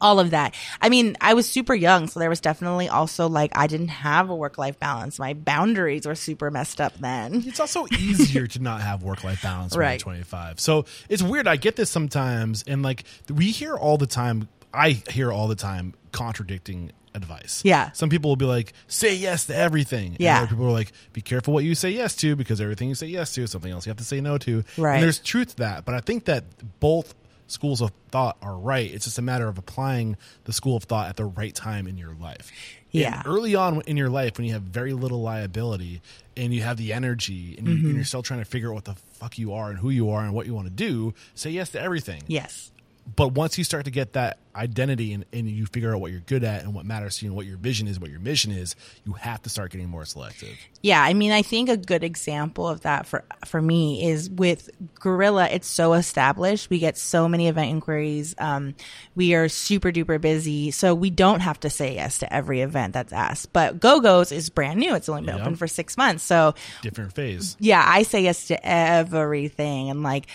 [0.00, 0.52] all of that.
[0.80, 4.30] I mean, I was super young, so there was definitely also like I didn't have
[4.30, 5.16] a work life balance.
[5.20, 7.44] My boundaries were super messed up then.
[7.46, 9.92] it's also easier to not have work life balance when Right.
[9.92, 10.58] you're 25.
[10.58, 11.46] So it's weird.
[11.46, 14.48] I get this sometimes, and like we hear all the time.
[14.74, 17.62] I hear all the time contradicting advice.
[17.64, 17.90] Yeah.
[17.92, 20.16] Some people will be like, say yes to everything.
[20.18, 20.36] Yeah.
[20.36, 22.94] And other people are like, be careful what you say yes to because everything you
[22.94, 24.64] say yes to is something else you have to say no to.
[24.78, 24.94] Right.
[24.96, 25.84] And there's truth to that.
[25.84, 26.44] But I think that
[26.80, 27.14] both
[27.48, 28.90] schools of thought are right.
[28.90, 31.98] It's just a matter of applying the school of thought at the right time in
[31.98, 32.50] your life.
[32.92, 33.18] Yeah.
[33.18, 36.00] And early on in your life, when you have very little liability
[36.36, 37.86] and you have the energy and, you, Mm-hmm.
[37.86, 40.10] and you're still trying to figure out what the fuck you are and who you
[40.10, 42.70] are and what you want to do, say yes to everything Yes.
[43.16, 46.20] But once you start to get that identity and, and you figure out what you're
[46.20, 48.52] good at and what matters to you and what your vision is, what your mission
[48.52, 50.56] is, you have to start getting more selective.
[50.82, 54.70] Yeah, I mean, I think a good example of that for for me is with
[55.00, 55.48] Guerrilla.
[55.48, 56.70] It's so established.
[56.70, 58.34] We get so many event inquiries.
[58.38, 58.74] Um,
[59.16, 62.92] we are super duper busy, so we don't have to say yes to every event
[62.94, 63.52] that's asked.
[63.52, 64.94] But Go Go's is brand new.
[64.94, 65.42] It's only been Yeah.
[65.42, 67.56] open for six months, so Different phase.
[67.58, 70.26] yeah, I say yes to everything, and like,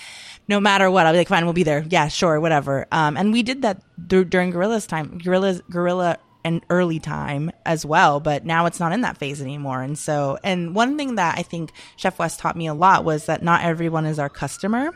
[0.47, 1.85] no matter what, I'll be like, fine, we'll be there.
[1.89, 2.87] Yeah, sure, whatever.
[2.91, 7.85] Um, and we did that dur- during Guerrilla's time, Guerrilla's Guerrilla and early time as
[7.85, 8.19] well.
[8.21, 9.81] But now it's not in that phase anymore.
[9.81, 13.25] And so, and one thing that I think Chef Wes taught me a lot was
[13.25, 14.91] that not everyone is our customer.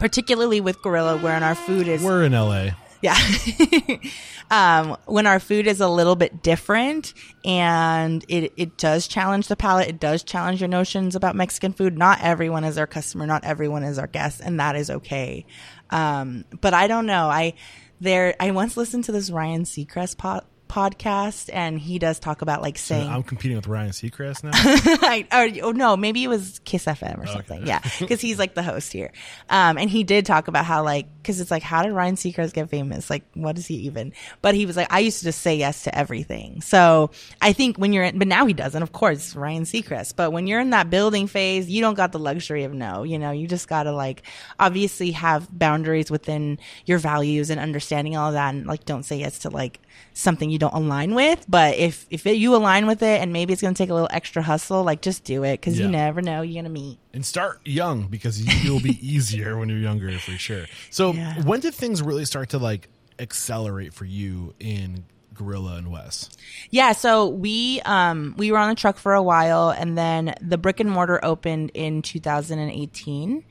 [0.00, 2.70] Particularly with Guerrilla, wherein our food is We're in LA.
[3.00, 3.16] yeah.
[4.50, 9.56] um, when our food is a little bit different and it, it does challenge the
[9.56, 11.98] palate, it does challenge your notions about Mexican food.
[11.98, 15.46] Not everyone is our customer, not everyone is our guest, and that is okay.
[15.90, 17.28] Um, but I don't know.
[17.28, 17.54] I
[18.00, 22.60] there I once listened to this Ryan Seacrest po- podcast and he does talk about
[22.60, 24.50] like saying I'm competing with Ryan Seacrest now.
[24.54, 27.66] I, or, oh no, maybe it was Kiss FM or something.
[27.66, 29.12] Yeah, because he's like the host here.
[29.48, 32.52] Um, and he did talk about how like because it's like how did Ryan Seacrest
[32.52, 33.10] get famous?
[33.10, 34.12] Like what is he even?
[34.42, 36.60] But he was like I used to just say yes to everything.
[36.60, 37.10] So
[37.42, 38.82] I think when you're in, but now he doesn't.
[38.82, 40.14] Of course, Ryan Seacrest.
[40.14, 43.02] But when you're in that building phase, you don't got the luxury of no.
[43.02, 44.22] You know, you just gotta like
[44.60, 49.40] obviously have boundaries within your values and understanding all that, and like don't say yes
[49.40, 49.80] to like
[50.14, 51.44] something you don't align with.
[51.48, 54.08] But if if it, you align with it, and maybe it's gonna take a little
[54.12, 55.86] extra hustle, like just do it because Yeah.
[55.86, 56.98] you never know you're gonna meet.
[57.16, 60.66] And start young because you- it'll be easier when you're younger for sure.
[60.90, 61.42] So Yeah.
[61.42, 62.88] when did things really start to like
[63.18, 65.04] accelerate for you in
[65.34, 66.28] Guerrilla and Wes?
[66.70, 70.58] Yeah, so we um we were on the truck for a while and then the
[70.58, 73.42] brick and mortar opened in 2018.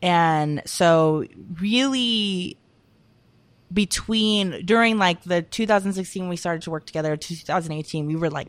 [0.00, 1.24] And so
[1.60, 2.56] really
[3.72, 8.48] between during like the 2016 we started to work together to 2018 we were like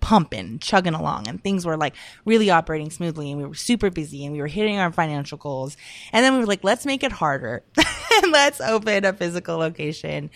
[0.00, 1.94] pumping chugging along and things were like
[2.24, 5.76] really operating smoothly and we were super busy and we were hitting our financial goals.
[6.12, 7.62] And then we were like let's make it harder.
[8.22, 10.30] And let's open a physical location.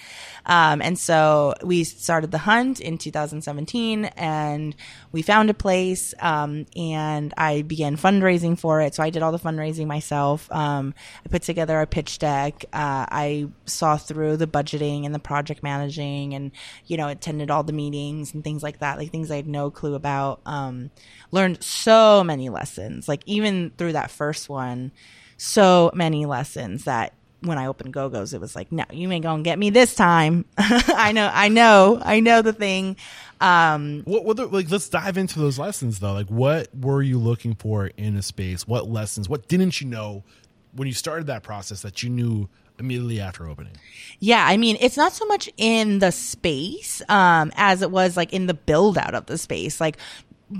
[0.47, 4.77] Um, and so we started the hunt in 2017 and
[5.13, 8.95] we found a place um, and i began fundraising for it.
[8.95, 10.51] So i did all the fundraising myself.
[10.53, 10.95] Um,
[11.25, 12.65] i put together a pitch deck.
[12.73, 16.53] Uh, i saw through the budgeting and the project managing and
[16.87, 19.71] you know attended all the meetings and things like that like things i had no
[19.71, 20.91] clue about um,
[21.31, 24.93] learned so many lessons like even through that first one
[25.37, 29.43] so many lessons that when I opened Go-Go's, it was like, no, you ain't gonna
[29.43, 30.45] get me this time.
[30.59, 32.97] I know, I know, I know the thing.
[33.41, 36.13] Um, What, what the, like let's dive into those lessons though.
[36.13, 38.67] Like what were you looking for in a space?
[38.67, 39.29] What lessons?
[39.29, 40.25] What didn't you know
[40.73, 42.49] when you started that process that you knew
[42.79, 43.73] immediately after opening?
[44.21, 48.33] yeah, I mean, it's not so much in the space, um, as it was like
[48.33, 49.81] in the build out of the space.
[49.81, 49.97] Like,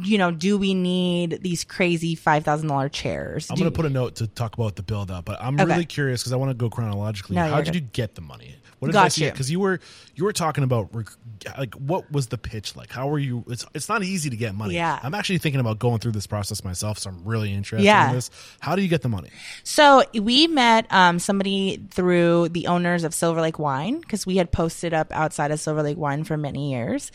[0.03, 3.49] you know, do we need these crazy $5,000 chairs?
[3.51, 5.55] I'm Do- going to put a note to talk about the build out, but I'm
[5.61, 5.65] Okay.
[5.71, 7.37] really curious because I want to go chronologically.
[7.37, 7.75] No, How did good.
[7.77, 8.57] you get the money?
[8.85, 9.31] What did Got I?
[9.31, 9.81] Because you were
[10.15, 10.91] you were talking about
[11.59, 12.91] like what was the pitch like?
[12.91, 13.45] How were you?
[13.49, 14.75] It's it's not easy to get money.
[14.75, 14.99] Yeah.
[15.03, 18.09] I'm actually thinking about going through this process myself, so I'm really interested Yeah.
[18.11, 18.31] in this.
[18.61, 19.31] How do you get the money?
[19.63, 24.53] So we met um, somebody through the owners of Silver Lake Wine because we had
[24.53, 27.11] posted up outside of Silver Lake Wine for many years.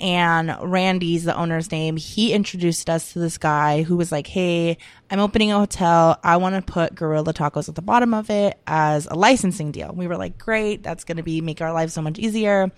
[0.00, 1.96] And Randy's the owner's name.
[1.96, 4.78] He introduced us to this guy who was like, "Hey,
[5.12, 6.18] I'm opening a hotel.
[6.24, 9.92] I want to put Guerrilla Tacos at the bottom of it as a licensing deal."
[9.94, 12.72] We were like, "Great, that's going to be make our lives so much easier."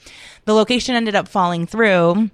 [0.45, 2.31] The location ended up falling through.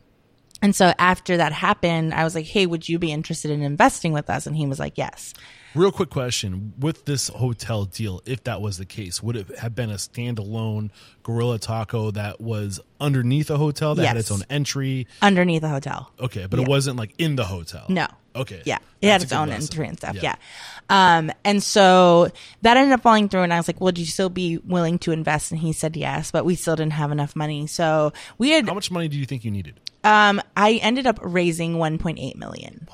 [0.62, 4.12] And so after that happened, I was like, "Hey, would you be interested in investing
[4.12, 5.34] with us?" And he was like, "Yes."
[5.74, 9.74] Real quick question: With this hotel deal, if that was the case, would it have
[9.74, 10.90] been a standalone
[11.22, 14.24] Guerrilla Taco that was underneath a hotel that had Yes.
[14.24, 15.06] its own entry?
[15.22, 16.10] Underneath the hotel.
[16.18, 17.84] Okay, but it wasn't like in the hotel.
[17.88, 18.06] No.
[18.34, 18.62] Okay.
[18.64, 18.78] Yeah.
[19.00, 19.62] It had That's a its good own lesson.
[19.74, 20.16] entry and stuff.
[20.22, 20.36] Yeah.
[20.88, 22.30] Um, and so
[22.62, 25.10] that ended up falling through and I was like, would you still be willing to
[25.12, 25.50] invest?
[25.50, 27.66] And he said yes, but we still didn't have enough money.
[27.66, 29.80] So we had, How much money do you think you needed?
[30.04, 32.86] um, I ended up raising 1.8 million.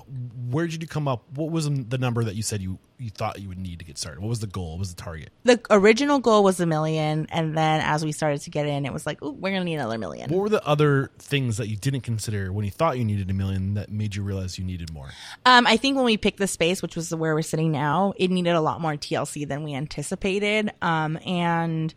[0.51, 1.25] Where did you come up?
[1.35, 3.99] What was the number that you said you you thought you would need to get
[3.99, 4.21] started?
[4.21, 4.71] What was the goal?
[4.71, 5.31] What was the target?
[5.45, 8.93] The original goal was a million, and then as we started to get in, it
[8.93, 10.31] was like, "Ooh, we're gonna need another million.
[10.31, 13.35] What were the other things that you didn't consider when you thought you needed a
[13.35, 15.11] million that made you realize you needed more?
[15.45, 18.31] Um, I think when we picked the space, which was where we're sitting now, it
[18.31, 20.73] needed a lot more TLC than we anticipated.
[20.81, 21.95] Um, and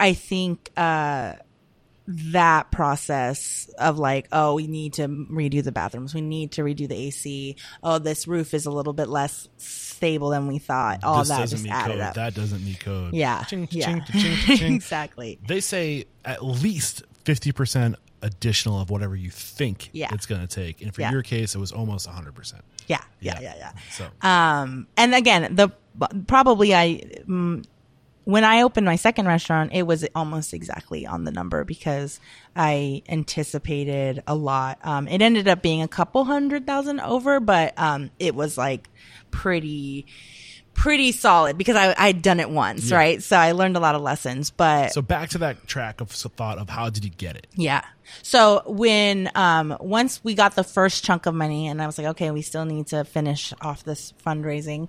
[0.00, 1.34] I think uh,
[2.06, 6.88] that process of like, oh, we need to redo the bathrooms, we need to redo
[6.88, 7.56] the AC.
[7.82, 11.04] Oh, this roof is a little bit less stable than we thought.
[11.04, 12.00] All this that doesn't just meet added code.
[12.02, 12.14] up.
[12.14, 13.14] That doesn't meet code.
[13.14, 14.00] yeah, Ching, yeah.
[14.04, 15.38] ching, ching, exactly.
[15.46, 20.08] They say at least fifty percent additional of whatever you think Yeah.
[20.12, 21.10] it's going to take, and for Yeah.
[21.12, 22.62] your case, it was almost hundred percent.
[22.88, 23.72] Yeah, yeah, yeah, yeah.
[23.92, 25.70] So Um, and again, the
[26.26, 27.64] probably I mm,
[28.24, 32.20] when I opened my second restaurant, it was almost exactly on the number because
[32.54, 34.78] I anticipated a lot.
[34.84, 38.88] Um, it ended up being a couple hundred thousand over, but um, it was like
[39.30, 40.06] pretty
[40.74, 42.96] pretty solid because I I'd done it once, Yeah.
[42.96, 43.22] right?
[43.22, 46.58] So I learned a lot of lessons, but so back to that track of thought
[46.58, 47.46] of how did you get it?
[47.54, 47.84] yeah.
[48.22, 52.08] So when um once we got the first chunk of money and I was like,
[52.08, 54.88] okay, we still need to finish off this fundraising,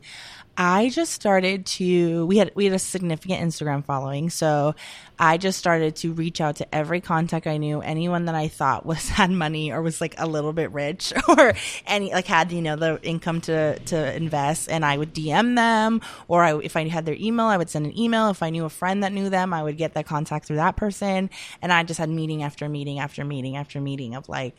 [0.55, 4.29] I just started to we had we had a significant Instagram following.
[4.29, 4.75] So
[5.17, 8.85] I just started to reach out to every contact I knew, anyone that I thought
[8.85, 11.53] was had money or was like a little bit rich or
[11.87, 16.01] any like had, you know, the income to to invest and I would DM them
[16.27, 18.29] or I if I had their email, I would send an email.
[18.29, 20.75] If I knew a friend that knew them, I would get that contact through that
[20.75, 21.29] person.
[21.61, 24.55] And I just had meeting after meeting after meeting after meeting of like,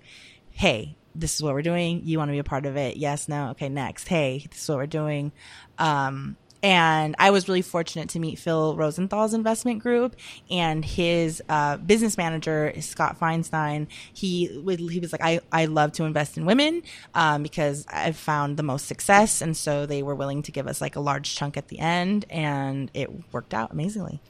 [0.51, 2.03] hey, this is what we're doing.
[2.05, 2.97] You want to be a part of it?
[2.97, 3.51] Yes, no.
[3.51, 4.09] Okay, next.
[4.09, 5.33] Hey, this is what we're doing.
[5.79, 10.17] Um, and I was really fortunate to meet Phil Rosenthal's investment group
[10.51, 13.87] and his uh, business manager Scott Feinstein.
[14.15, 16.83] He he was like, I, I love to invest in women
[17.15, 20.81] um, because I've found the most success, and so they were willing to give us
[20.81, 24.23] like a large chunk at the end, and it worked out amazingly.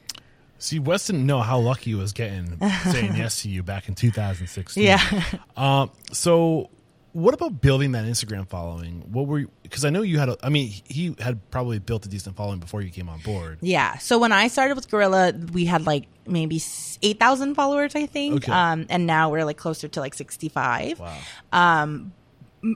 [0.64, 2.58] See, Wes didn't know how lucky he was getting
[2.90, 4.82] saying yes to you back in 2016.
[4.82, 5.22] Yeah.
[5.58, 6.70] Um, so,
[7.12, 9.04] what about building that Instagram following?
[9.12, 9.50] What were you?
[9.62, 10.30] Because I know you had.
[10.30, 13.58] A, I mean, he had probably built a decent following before you came on board.
[13.60, 13.98] Yeah.
[13.98, 16.62] So when I started with Guerrilla, we had like maybe
[17.02, 18.36] eight thousand followers, I think.
[18.36, 18.52] Okay.
[18.52, 20.98] Um, and now we're like closer to like sixty five.
[20.98, 21.18] Wow.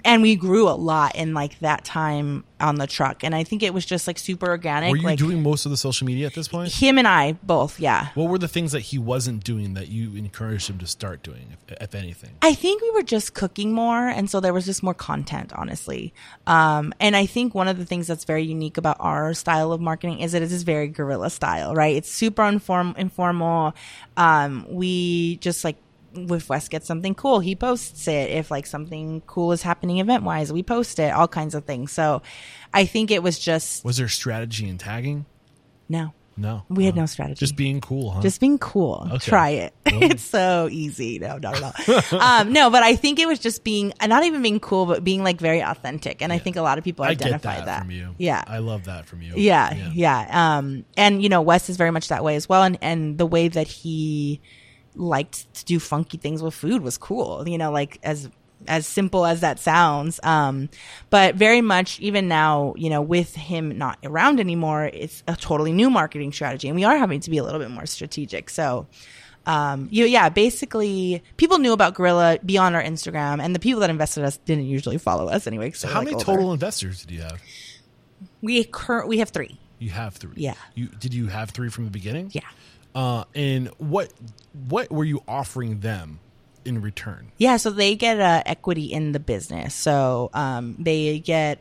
[0.05, 3.62] And we grew a lot in like that time on the truck, and I think
[3.62, 4.91] it was just like super organic.
[4.91, 6.72] Were you like doing most of the social media at this point?
[6.72, 8.09] him and I both, yeah.
[8.14, 11.57] What were the things that he wasn't doing that you encouraged him to start doing,
[11.68, 12.30] if, if anything?
[12.43, 16.12] I think we were just cooking more, and so there was just more content, honestly.
[16.47, 19.80] Um, and I think one of the things that's very unique about our style of
[19.80, 21.97] marketing is that it is very guerrilla style, right?
[21.97, 23.74] It's super inform- informal.
[24.16, 25.76] Um, we just like
[26.15, 28.31] if Wes gets something cool, he posts it.
[28.31, 31.13] If like something cool is happening event wise, we post it.
[31.13, 31.93] All kinds of things.
[31.93, 32.23] So
[32.73, 35.27] I think it was just Was there strategy in tagging?
[35.89, 36.13] no.
[36.41, 37.41] No, We had no strategy.
[37.41, 38.21] Just being cool, huh?
[38.23, 39.09] just being cool.
[39.11, 39.19] Okay.
[39.29, 39.75] Try it.
[39.87, 41.19] it's so easy.
[41.19, 42.01] No, no, no.
[42.21, 45.25] um, no, but I think it was just being not even being cool, but being
[45.25, 46.23] like very authentic.
[46.23, 48.15] And I think a lot of people I identify that, from you.
[48.19, 48.45] Yeah.
[48.47, 49.33] I love that from you.
[49.35, 52.63] yeah, yeah, Um, and you know, Wes is very much that way as well.
[52.63, 54.41] And and the way that he
[54.95, 57.49] liked to do funky things with food was cool.
[57.49, 58.28] You know, like as
[58.66, 60.18] as simple as that sounds.
[60.22, 60.68] Um,
[61.11, 65.72] but very much even now, you know, with him not around anymore, it's a totally
[65.72, 68.51] new marketing strategy, and we are having to be a little bit more strategic.
[68.51, 68.86] So.
[69.47, 73.89] Um, you, yeah, basically, people knew about Guerrilla beyond our Instagram, and the people that
[73.89, 75.70] invested us didn't usually follow us anyway.
[75.70, 76.24] So how like, many older.
[76.26, 77.41] total investors did you have?
[78.43, 79.59] We current we have three.
[79.78, 80.34] You have three.
[80.36, 80.53] Yeah.
[80.74, 82.30] You did you have three from the beginning?
[82.32, 82.43] Yeah.
[82.95, 84.12] Uh, and what
[84.68, 86.20] what were you offering them
[86.64, 87.32] in return?
[87.39, 89.74] Yeah, so they get uh, equity in the business.
[89.74, 91.61] So um, they get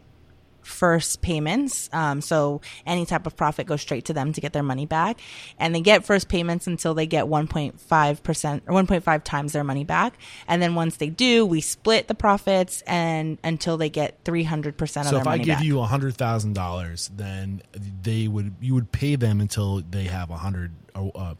[0.67, 1.89] first payments.
[1.93, 5.19] Um, so any type of profit goes straight to them to get their money back.
[5.57, 10.13] And they get first payments until they get 1.5% or 1.5 times their money back.
[10.47, 15.07] And then once they do, we split the profits and until they get 300% of
[15.07, 15.63] So if I give back.
[15.63, 17.61] you a hundred thousand dollars, then
[18.01, 21.35] they would you would pay them until they have a hundred or uh,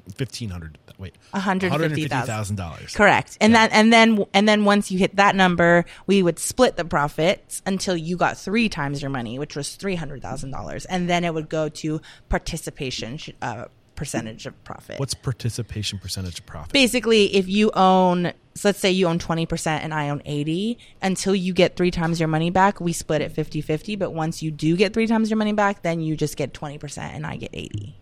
[0.98, 1.72] fifteen hundred.
[1.72, 2.96] Wait, $150,000.
[2.96, 3.38] Correct.
[3.40, 6.86] And that and then and then once you hit that number, we would split the
[6.86, 11.10] profits until you got three times your money, which was three hundred thousand dollars, and
[11.10, 13.66] then it would go to participation uh,
[13.98, 15.00] percentage of profit.
[15.00, 16.72] What's participation percentage of profit?
[16.72, 21.36] Basically, if you own, so let's say you own 20% and I own 80, until
[21.36, 23.96] you get three times your money back, we split it 50 50.
[23.98, 26.98] But once you do get three times your money back, then you just get 20%
[27.00, 27.96] and I get 80.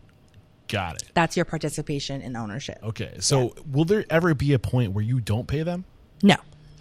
[0.68, 1.12] Got it.
[1.14, 2.80] That's your participation in ownership.
[2.84, 3.16] Okay.
[3.20, 5.86] So will there ever be a point where you don't pay them?
[6.24, 6.36] No.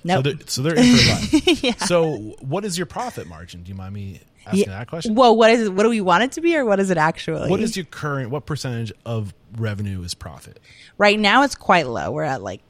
[0.05, 0.17] Nope.
[0.17, 1.79] So they're, so they're in for life.
[1.87, 3.63] So what is your profit margin?
[3.63, 5.15] Do you mind me asking that question?
[5.15, 5.73] Well, what is it?
[5.73, 7.49] What do we want it to be, or what is it actually?
[7.49, 8.31] What is your current?
[8.31, 10.61] What percentage of revenue is profit?
[10.99, 11.43] right now?
[11.43, 12.11] It's quite low.
[12.11, 12.61] We're at like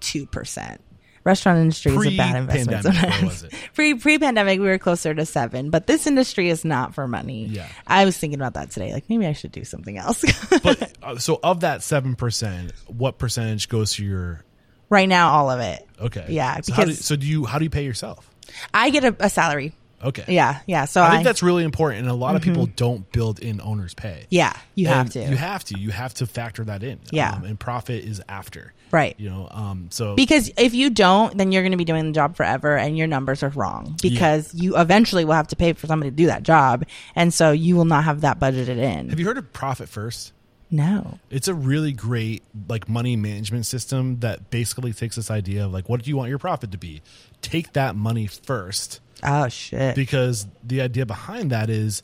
[0.00, 0.80] two percent.
[1.26, 2.84] Restaurant industry is a bad investment.
[2.84, 3.44] Sometimes.
[3.74, 7.46] Pre pre pandemic, we were closer to seven, but this industry is not for money.
[7.46, 7.66] Yeah.
[7.84, 8.92] I was thinking about that today.
[8.92, 10.24] Like maybe I should do something else.
[10.62, 14.44] But uh, so of that seven percent, what percentage goes to your?
[14.88, 15.86] right now, all of it.
[16.00, 16.26] Okay.
[16.28, 17.44] Yeah, So, how do, so do you?
[17.44, 18.30] How do you pay yourself?
[18.72, 19.72] I get a, a salary.
[20.02, 20.24] Okay.
[20.28, 20.84] Yeah, yeah.
[20.84, 23.60] So I I, think that's really important, and a lot of people don't build in
[23.60, 24.26] owner's pay.
[24.30, 24.52] yeah.
[24.74, 25.20] You have to.
[25.20, 25.78] You have to.
[25.78, 27.00] You have to factor that in.
[27.10, 27.32] Yeah.
[27.32, 28.74] Um, and profit is after.
[28.96, 29.14] Right.
[29.18, 29.48] You know.
[29.50, 29.88] Um.
[29.90, 32.96] So Because if you don't, then you're going to be doing the job forever and
[32.96, 36.26] your numbers are wrong because you eventually will have to pay for somebody to do
[36.26, 36.84] that job.
[37.14, 39.10] And so you will not have that budgeted in.
[39.10, 40.32] have you heard of profit first?
[40.70, 41.18] no.
[41.30, 45.88] It's a really great like money management system that basically takes this idea of like
[45.90, 47.02] what do you want your profit to be?
[47.42, 49.94] Take that money first Oh, shit.
[49.94, 52.02] because the idea behind that is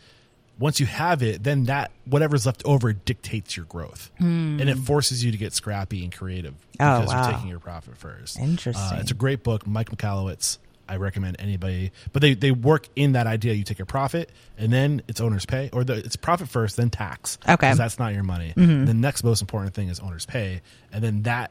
[0.63, 5.25] once you have it, then that whatever's left over dictates your growth, and it forces
[5.25, 6.55] you to get scrappy and creative.
[6.79, 7.25] Oh, because wow.
[7.25, 8.39] you're taking your profit first.
[8.39, 8.99] Interesting.
[8.99, 10.59] Uh, it's a great book, Mike Michalowicz.
[10.89, 13.55] I recommend anybody, but they they work in that idea.
[13.55, 16.91] You take your profit, and then it's owner's pay, or the, it's profit first, then
[16.91, 17.39] tax.
[17.43, 17.53] Okay.
[17.53, 17.71] Mm-hmm.
[17.71, 18.53] 'cause that's not your money.
[18.55, 20.61] The next most important thing is owner's pay,
[20.93, 21.51] and then that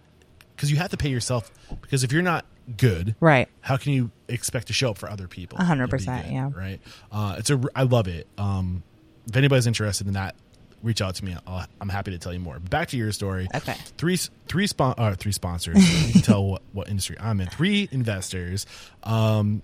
[0.55, 1.51] because you have to pay yourself.
[1.82, 2.45] Because if you're not
[2.78, 3.49] good, Right.
[3.62, 5.57] how can you expect to show up for other people?
[5.57, 6.49] A One hundred percent, yeah.
[6.55, 6.80] Right.
[7.12, 7.59] Uh, it's a.
[7.76, 8.28] I love it.
[8.38, 8.84] Um,
[9.28, 10.36] if anybody's interested in that,
[10.84, 11.36] reach out to me.
[11.45, 12.59] I'll, I'm happy to tell you more.
[12.59, 13.47] Back to your story.
[13.53, 13.76] Okay.
[13.97, 14.17] Three
[14.47, 15.78] three spon- uh, three sponsors.
[16.07, 17.47] you can tell what, what industry I'm in.
[17.47, 18.65] Three investors.
[19.03, 19.61] Um,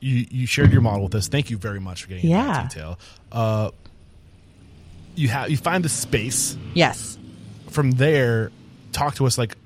[0.00, 1.28] you you shared your model with us.
[1.28, 2.98] Thank you very much for getting into that detail.
[3.32, 3.70] Uh,
[5.14, 7.18] you have you find the space Yes.
[7.70, 8.50] from there.
[8.92, 9.56] Talk to us like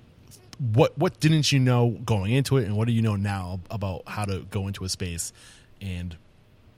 [0.72, 4.02] what what didn't you know going into it, and what do you know now about
[4.06, 5.32] how to go into a space
[5.80, 6.16] and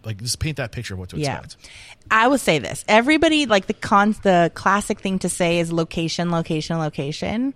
[0.05, 1.39] like just paint that picture of what to Yeah.
[1.41, 1.69] expect.
[2.11, 2.85] I would say this.
[2.89, 7.55] Everybody like the cons the classic thing to say is location, location, location.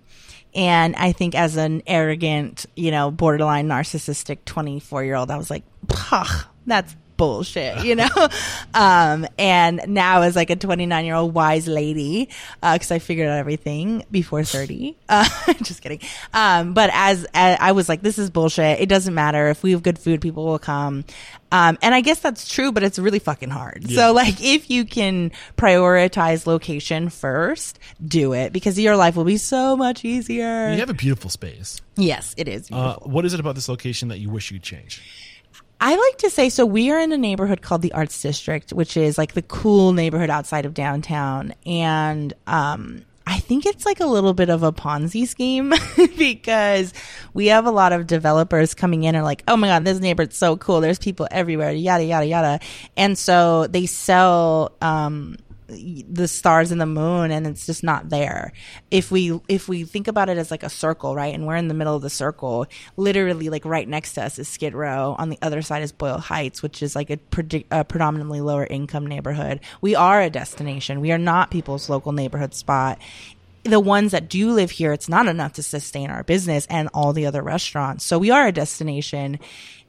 [0.53, 5.49] And I think as an arrogant, you know, borderline narcissistic 24 year old, I was
[5.49, 8.07] like, "Pah, that's bullshit, you know?
[8.73, 12.29] um, and now as like a 29 year old wise lady,
[12.61, 14.95] uh, cause I figured out everything before 30.
[15.07, 15.23] Uh,
[15.61, 15.99] just kidding.
[16.33, 18.79] Um, but as, as I was like, this is bullshit.
[18.79, 19.49] It doesn't matter.
[19.49, 21.05] If we have good food, people will come.
[21.51, 23.85] Um, and I guess that's true, but it's really fucking hard.
[23.87, 23.95] Yeah.
[23.95, 29.37] So like if you can prioritize location first, do it because your life will be
[29.37, 30.71] so much easier.
[30.71, 31.81] You have a beautiful space.
[31.95, 32.69] yes, it is.
[32.71, 35.01] Uh, what is it about this location that you wish you'd change?
[35.87, 38.97] I like to say so we are in a neighborhood called the Arts District, which
[38.97, 41.53] is like the cool neighborhood outside of downtown.
[41.63, 45.73] And um I think it's like a little bit of a Ponzi scheme
[46.17, 46.91] because
[47.35, 50.37] we have a lot of developers coming in and like, oh my God, this neighborhood's
[50.37, 50.81] so cool.
[50.81, 52.59] There's people everywhere, yada, yada, yada.
[52.97, 58.53] And so they sell, um, the stars and the moon and it's just not there.
[58.91, 61.67] If we if we think about it as like a circle right and we're in
[61.67, 65.15] the middle of the circle literally like right next to us is skid row.
[65.17, 68.65] On the other side is boyle heights which is like a, predi- a predominantly lower
[68.65, 69.59] income neighborhood.
[69.81, 71.01] We are a destination.
[71.01, 72.99] We are not people's local neighborhood spot.
[73.63, 77.13] The ones that do live here, it's not enough to sustain our business and all
[77.13, 78.05] the other restaurants.
[78.05, 79.39] So we are a destination.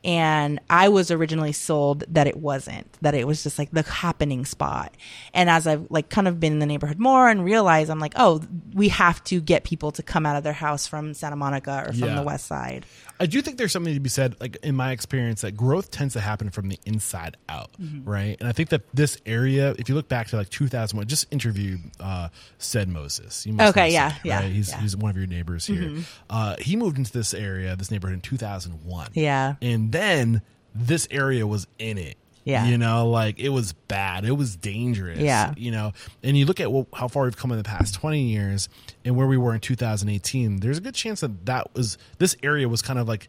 [0.06, 4.44] And I was originally sold that it wasn't, that it was just like the happening
[4.44, 4.94] spot.
[5.34, 8.12] And as I've like kind of been in the neighborhood more and realized, I'm like,
[8.14, 8.40] oh,
[8.72, 11.92] we have to get people to come out of their house from Santa Monica or
[11.92, 12.14] from Yeah.
[12.14, 12.86] the west side.
[13.18, 16.14] I do think there's something to be said, like in my experience, that growth tends
[16.14, 18.08] to happen from the inside out, Mm-hmm.
[18.08, 18.36] right?
[18.38, 21.78] And I think that this area, if you look back to like 2001, just interview
[22.00, 23.46] uh, Cedd Moses.
[23.46, 24.52] You must Okay, yeah, Cedd, yeah, right?
[24.52, 24.74] He's, yeah.
[24.74, 24.82] Mm-hmm.
[24.82, 25.96] he's one of your neighbors here.
[26.28, 29.10] Uh, he moved into this area, this neighborhood in 2001.
[29.14, 29.54] Yeah.
[29.62, 30.42] And then
[30.74, 32.16] this area was in it.
[32.44, 32.66] Yeah.
[32.66, 34.24] You know, like it was bad.
[34.24, 35.18] It was dangerous.
[35.18, 35.52] Yeah.
[35.56, 35.92] You know,
[36.22, 38.68] and you look at well, how far we've come in the past 20 years
[39.06, 42.68] and where we were in 2018, there's a good chance that that was, this area
[42.68, 43.28] was kind of like,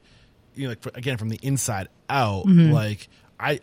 [0.56, 2.46] you know, like again, from the inside out.
[2.46, 2.72] Mm-hmm.
[2.72, 3.08] Like,
[3.40, 3.62] I,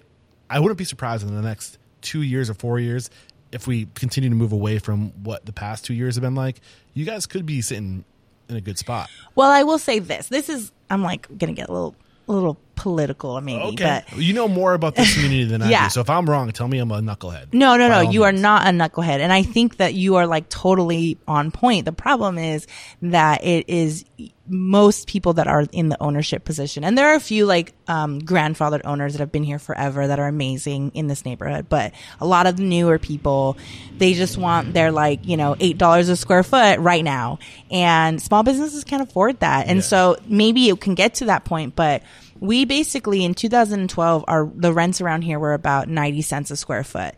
[0.48, 3.10] I wouldn't be surprised in the next two years or four years
[3.50, 6.60] if we continue to move away from what the past two years have been like.
[6.92, 8.04] You guys could be sitting
[8.48, 9.10] in a good spot.
[9.34, 10.28] Well, I will say this.
[10.28, 11.96] This is I'm like gonna get a little
[12.28, 13.62] a little political, maybe.
[13.74, 14.02] Okay.
[14.10, 15.84] But you know more about this community than I Yeah.
[15.84, 15.90] do.
[15.90, 17.52] So if I'm wrong, tell me I'm a knucklehead.
[17.54, 17.94] No, no, no.
[17.96, 19.20] all You are not a knucklehead.
[19.20, 21.84] And I think that you are like totally on point.
[21.84, 22.66] The problem is
[23.02, 24.04] that it is
[24.46, 26.84] most people that are in the ownership position.
[26.84, 30.18] And there are a few like um, grandfathered owners that have been here forever that
[30.18, 31.66] are amazing in this neighborhood.
[31.70, 33.56] But a lot of the newer people,
[33.96, 37.38] they just want their like, you know, $8 a square foot right now.
[37.70, 39.66] And small businesses can't afford that.
[39.66, 39.82] And Yeah.
[39.82, 42.02] so maybe it can get to that point, but
[42.44, 46.84] we basically in 2012 our the rents around here were about 90 cents a square
[46.84, 47.14] foot.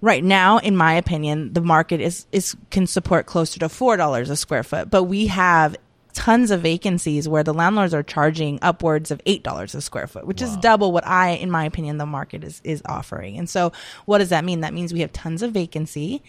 [0.00, 4.30] Right now in my opinion the market is is can support closer to four dollars
[4.30, 5.76] a square foot but we have
[6.14, 10.26] tons of vacancies where the landlords are charging upwards of eight dollars a square foot
[10.26, 13.38] which is double what i in my opinion the market is is offering.
[13.38, 13.72] And so
[14.06, 14.60] what does that mean?
[14.60, 16.22] That means we have tons of vacancy.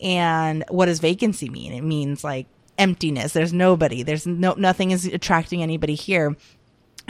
[0.00, 1.72] And what does vacancy mean?
[1.72, 2.46] It means like
[2.78, 3.34] emptiness.
[3.34, 4.02] There's nobody.
[4.02, 6.34] There's no nothing is attracting anybody here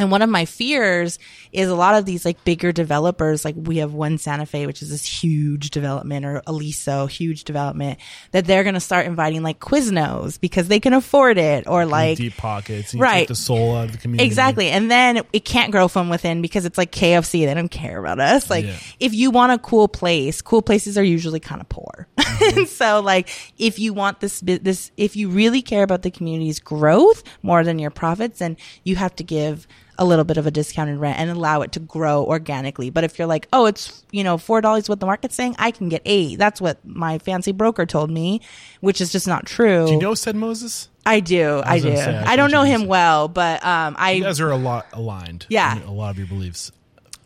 [0.01, 1.19] and one of my fears
[1.53, 4.83] is a lot of these like bigger developers, like we have one Santa Fe, which
[4.83, 7.99] is this huge development, or Aliso, huge development,
[8.33, 12.19] that they're going to start inviting like Quiznos because they can afford it, or like
[12.19, 12.95] deep pockets.
[12.95, 13.21] Right.
[13.21, 14.27] Take the soul out of the community.
[14.27, 14.69] Exactly.
[14.71, 17.47] And then it can't grow from within because it's like KFC.
[17.47, 18.49] They don't care about us.
[18.51, 18.77] Like Yeah.
[18.99, 22.09] if you want a cool place, cool places are usually kind of poor.
[22.19, 22.59] Mm-hmm.
[22.61, 23.29] and so like
[23.59, 27.79] if you want this, this, if you really care about the community's growth more than
[27.79, 29.67] your profits, then you have to give
[30.01, 32.89] a little bit of a discounted rent and allow it to grow organically.
[32.89, 35.91] But if you're like, oh, it's, you know, $4 what the market's saying, I can
[35.91, 36.39] get eight.
[36.39, 38.41] That's what my fancy broker told me,
[38.81, 39.87] which is just not true.
[39.87, 40.89] Do you know Cedd Moses?
[41.05, 41.61] I do.
[41.65, 41.97] I, was do.
[41.97, 44.87] say, I I, don't know him well, but um, I You guys are a lot
[44.95, 45.45] aligned.
[45.51, 45.77] Yeah.
[45.77, 46.73] in a lot of your beliefs.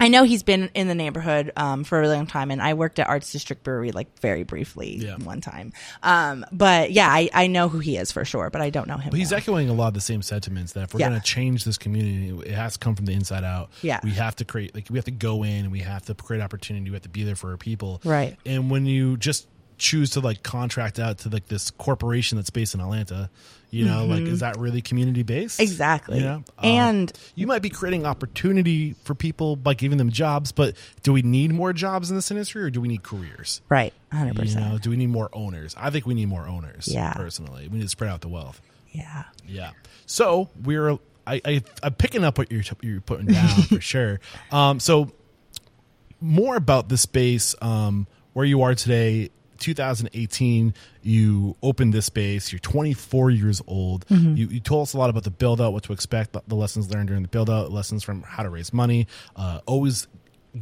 [0.05, 2.75] I know he's been in the neighborhood um, for a really long time, and I
[2.75, 5.17] worked at Arts District Brewery like very briefly Yeah.
[5.17, 5.73] one time.
[6.03, 8.99] Um, but yeah, I, I know who he is for sure, but I don't know
[8.99, 9.11] him.
[9.11, 9.39] But he's well.
[9.39, 11.09] echoing a lot of the same sentiments that if we're Yeah.
[11.09, 13.71] going to change this community, it has to come from the inside out.
[13.83, 14.01] Yeah.
[14.05, 16.43] We have to create, like, we have to go in and we have to create
[16.43, 16.91] opportunity.
[16.91, 18.01] We have to be there for our people.
[18.05, 18.37] Right.
[18.45, 19.47] And when you just
[19.79, 23.31] choose to, like, contract out to, like, this corporation that's based in Atlanta,
[23.71, 25.57] you know, like, is that really community based?
[25.59, 25.63] Mm-hmm.
[25.65, 26.19] Exactly.
[26.19, 26.45] You know?
[26.59, 31.13] Um, And- you might be creating opportunity for people by giving them jobs, but do
[31.13, 33.61] we need more jobs in this industry or do we need careers?
[33.69, 34.71] right, hundred You percent.
[34.73, 35.75] know, do we need more owners?
[35.77, 36.87] I think we need more owners.
[36.87, 37.13] Yeah.
[37.15, 38.61] Personally, we need to spread out the wealth.
[38.93, 39.71] Yeah, Yeah.
[40.07, 44.21] So we're I, I I'm picking up what you're you're putting down for sure.
[44.53, 44.79] Um.
[44.79, 45.11] So
[46.21, 47.55] more about the space.
[47.61, 48.07] Um.
[48.35, 49.31] Where you are today.
[49.65, 52.53] 2018, you opened this space.
[52.53, 54.05] You're 24 years old.
[54.11, 56.91] You, you told us a lot about the build out, what to expect, the lessons
[56.91, 59.07] learned during the build out, lessons from how to raise money.
[59.35, 60.07] Uh, always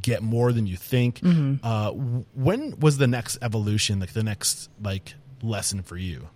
[0.01, 1.21] get more than you think.
[1.63, 6.29] Uh, when was the next evolution, like the next like lesson for you?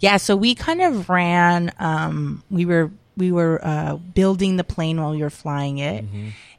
[0.00, 0.16] yeah.
[0.16, 1.72] So we kind of ran.
[1.78, 6.04] Um, we were we were uh, building the plane while we were flying it.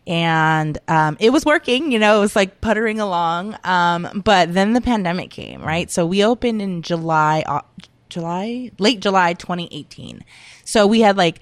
[0.09, 3.55] And um, it was working, you know, it was like puttering along.
[3.63, 5.89] Um, but then the pandemic came, right?
[5.91, 7.61] So we opened in July, uh,
[8.09, 10.25] July, late July 2018.
[10.65, 11.41] So we had like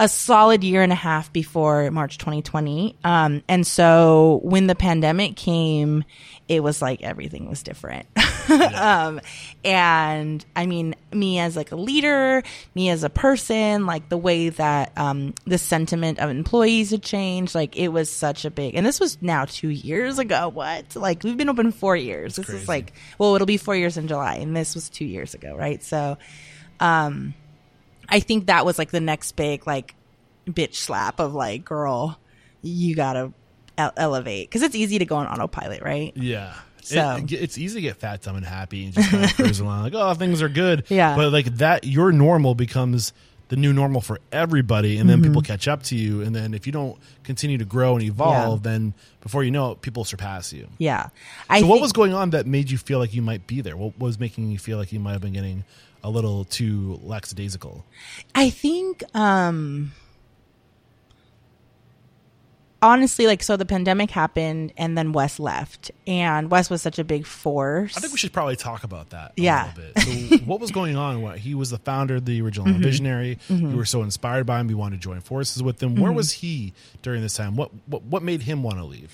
[0.00, 2.96] a solid year and a half before March 2020.
[3.04, 6.04] Um, and so when the pandemic came,
[6.48, 8.06] it was like everything was different.
[8.50, 9.20] um,
[9.62, 12.42] and I mean, me as like a leader,
[12.74, 17.54] me as a person, like the way that, um, the sentiment of employees had changed,
[17.54, 20.48] like it was such a big, and this was now two years ago.
[20.48, 20.96] What?
[20.96, 22.36] Like we've been open four years.
[22.36, 22.62] this crazy.
[22.62, 25.54] is like, well, it'll be four years in July and this was two years ago.
[25.54, 25.82] Right.
[25.82, 26.16] So,
[26.80, 27.34] um,
[28.10, 29.94] I think that was like the next big like
[30.48, 32.18] bitch slap of like, girl,
[32.62, 33.32] you gotta
[33.78, 36.12] ele- elevate because it's easy to go on autopilot, right?
[36.16, 36.54] Yeah.
[36.82, 39.60] So- It- it's easy to get fat, dumb, and happy and just kind of cruise
[39.60, 40.84] along like, oh, things are good.
[40.88, 41.14] Yeah.
[41.16, 43.12] But like that, your normal becomes
[43.48, 45.30] the new normal for everybody, and then Mm-hmm.
[45.30, 48.62] people catch up to you, and then if you don't continue to grow and evolve,
[48.62, 50.68] then before you know it, people surpass you.
[50.78, 51.08] Yeah.
[51.48, 53.76] I So what was going on that made you feel like you might be there?
[53.76, 55.64] What was making you feel like you might have been getting
[56.02, 57.84] a little too lackadaisical?
[58.34, 59.92] I think um
[62.82, 67.04] honestly like so the pandemic happened and then Wes left and Wes was such a
[67.04, 67.94] big force.
[67.96, 69.70] I think we should probably talk about that a Yeah.
[69.76, 70.30] little bit.
[70.30, 71.20] So what was going on?
[71.20, 72.82] What he was the founder, the original Mm-hmm.
[72.82, 73.38] visionary.
[73.48, 75.90] You were so inspired by him, you wanted to join forces with him.
[75.94, 76.02] Mm-hmm.
[76.02, 76.72] Where was he
[77.02, 77.54] during this time?
[77.56, 79.12] What what what made him want to leave?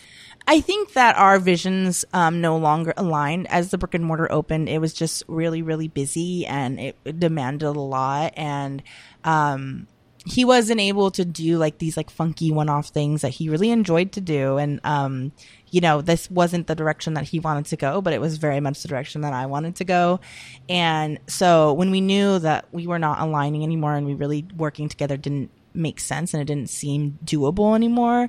[0.49, 4.69] I think that our visions um, no longer aligned as the brick and mortar opened.
[4.69, 8.33] It was just really, really busy and it, demanded a lot.
[8.37, 8.83] And
[9.25, 9.89] um,
[10.25, 13.71] he wasn't able to do like these like funky one off things that he really
[13.71, 14.57] enjoyed to do.
[14.57, 15.33] And, um,
[15.71, 18.61] you know, this wasn't the direction that he wanted to go, but it was very
[18.61, 20.21] much the direction that I wanted to go.
[20.69, 24.89] And so when we knew that we were not aligning anymore and we really working
[24.89, 28.29] together didn't make sense and it didn't seem doable anymore.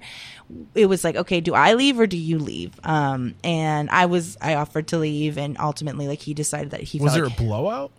[0.75, 2.73] It was like, okay, do I leave or do you leave?
[2.83, 6.99] Um, and I was, I offered to leave, and ultimately, like he decided that he
[6.99, 7.91] Was there like, a blowout?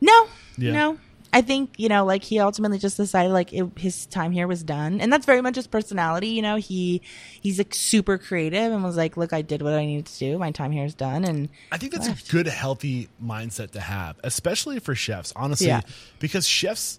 [0.00, 0.72] no, Yeah.
[0.72, 0.98] no.
[1.30, 4.62] I think you know, like he ultimately just decided like it, his time here was
[4.62, 6.28] done, and that's very much his personality.
[6.28, 7.02] You know, he
[7.42, 10.38] he's like super creative and was like, "Look, I did what I needed to do.
[10.38, 12.28] My time here is done." And I think that's left.
[12.28, 15.82] a good, healthy mindset to have, especially for chefs, honestly, Yeah.
[16.18, 16.98] because chefs,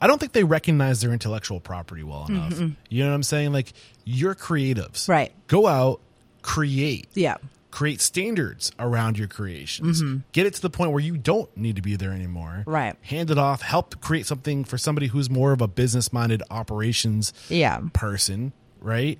[0.00, 2.58] I don't think they recognize their intellectual property well enough.
[2.88, 3.52] You know what I'm saying?
[3.52, 3.72] Like,
[4.04, 5.08] you're creatives.
[5.08, 5.32] Right.
[5.46, 6.00] Go out,
[6.42, 7.08] create.
[7.14, 7.36] yeah,
[7.70, 10.02] Create standards around your creations.
[10.32, 12.60] Get it to the point where you don't need to be there anymore.
[12.60, 12.70] Mm-hmm.
[12.70, 12.96] Right.
[13.02, 13.60] Hand it off.
[13.60, 19.18] Help create something for somebody who's more of a business minded operations yeah, person, right?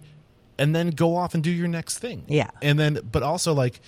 [0.58, 2.24] And then go off and do your next thing.
[2.26, 2.50] Yeah.
[2.62, 3.80] And then, but also like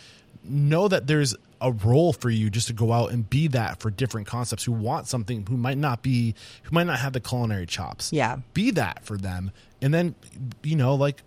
[0.44, 3.90] know that there's a role for you just to go out and be that for
[3.90, 7.66] different concepts who want something who might not be, who might not have the culinary
[7.66, 8.12] chops.
[8.12, 8.38] Yeah.
[8.54, 9.50] Be that for them.
[9.82, 10.14] And then,
[10.62, 11.22] you know, like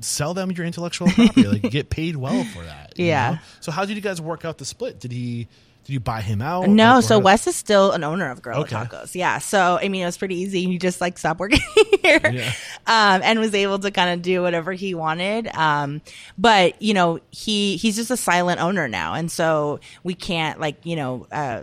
[0.00, 2.94] sell them your intellectual property, like get paid well for that.
[2.98, 3.32] Yeah.
[3.32, 3.38] know?
[3.60, 5.00] So how did you guys work out the split?
[5.00, 5.48] Did he,
[5.84, 6.68] did you buy him out?
[6.68, 8.76] No, so Wes is still an owner of Guerrilla Okay.
[8.76, 9.14] Tacos.
[9.14, 9.38] Yeah.
[9.38, 10.64] So I mean, it was pretty easy.
[10.66, 11.60] He just like stopped working
[12.02, 12.52] here, Yeah.
[12.86, 15.48] um, and was able to kind of do whatever he wanted.
[15.54, 16.00] Um,
[16.38, 20.84] but you know, he he's just a silent owner now, and so we can't like
[20.86, 21.26] you know.
[21.32, 21.62] Uh,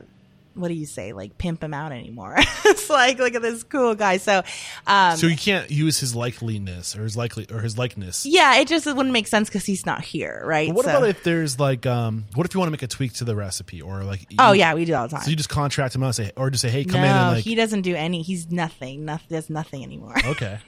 [0.59, 1.13] what do you say?
[1.13, 2.35] Like pimp him out anymore?
[2.65, 4.17] it's like look at this cool guy.
[4.17, 4.43] So,
[4.85, 8.25] um, So you can't use his likeliness or his likely or his likeness.
[8.25, 10.67] yeah, it just wouldn't make sense because he's not here, right?
[10.69, 12.87] But what So- about if there's like, um, what if you want to make a
[12.87, 14.25] tweak to the recipe or like?
[14.37, 15.23] Oh you- yeah, we do all the time.
[15.23, 17.13] So you just contract him out, and say, or just say, hey, come no, in
[17.15, 18.21] and like, he doesn't do any.
[18.21, 19.05] He's nothing.
[19.05, 19.27] Nothing.
[19.29, 20.15] Does nothing anymore.
[20.25, 20.59] okay,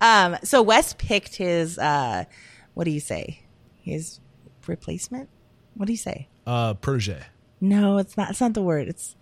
[0.00, 2.24] Um, so Wes picked his uh,
[2.74, 3.40] what do you say?
[3.82, 4.20] His
[4.66, 5.28] replacement?
[5.74, 6.28] What do you say?
[6.46, 7.20] uh, protege.
[7.64, 8.30] No, it's not.
[8.30, 8.88] It's not the word.
[8.88, 9.16] It's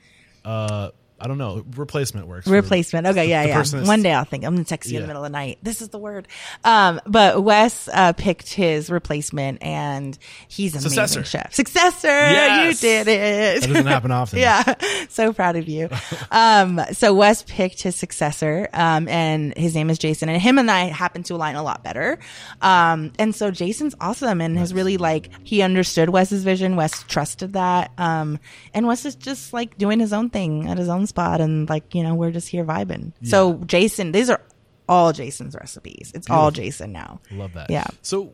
[0.44, 0.90] Uh,
[1.22, 1.64] I don't know.
[1.76, 2.46] Replacement works.
[2.48, 3.06] replacement.
[3.06, 3.84] Okay, yeah, yeah.
[3.86, 4.44] One day I'll think.
[4.44, 5.58] I'm gonna text you in the middle of the night.
[5.62, 6.26] This is the word.
[6.64, 10.18] Um, but Wes uh, picked his replacement, and
[10.48, 11.20] he's an Successor.
[11.20, 11.54] amazing chef.
[11.54, 12.82] Successor, Yes!
[12.82, 13.60] you did it.
[13.62, 14.38] That doesn't happen often.
[14.40, 14.74] yeah,
[15.08, 15.88] so proud of you.
[16.30, 20.70] Um, so Wes picked his successor, um, and his name is Jason, and him and
[20.70, 22.18] I happen to align a lot better.
[22.62, 26.74] Um, and so Jason's awesome and has really like he understood Wes's vision.
[26.76, 28.38] Wes trusted that, um,
[28.72, 31.94] and Wes is just like doing his own thing at his own spot, and like
[31.94, 33.12] you know we're just here vibing.
[33.22, 34.40] So Jason, these are
[34.88, 36.12] all Jason's recipes.
[36.14, 37.20] It's all Jason now.
[37.30, 37.70] Love that.
[37.70, 37.86] Yeah.
[38.02, 38.32] So,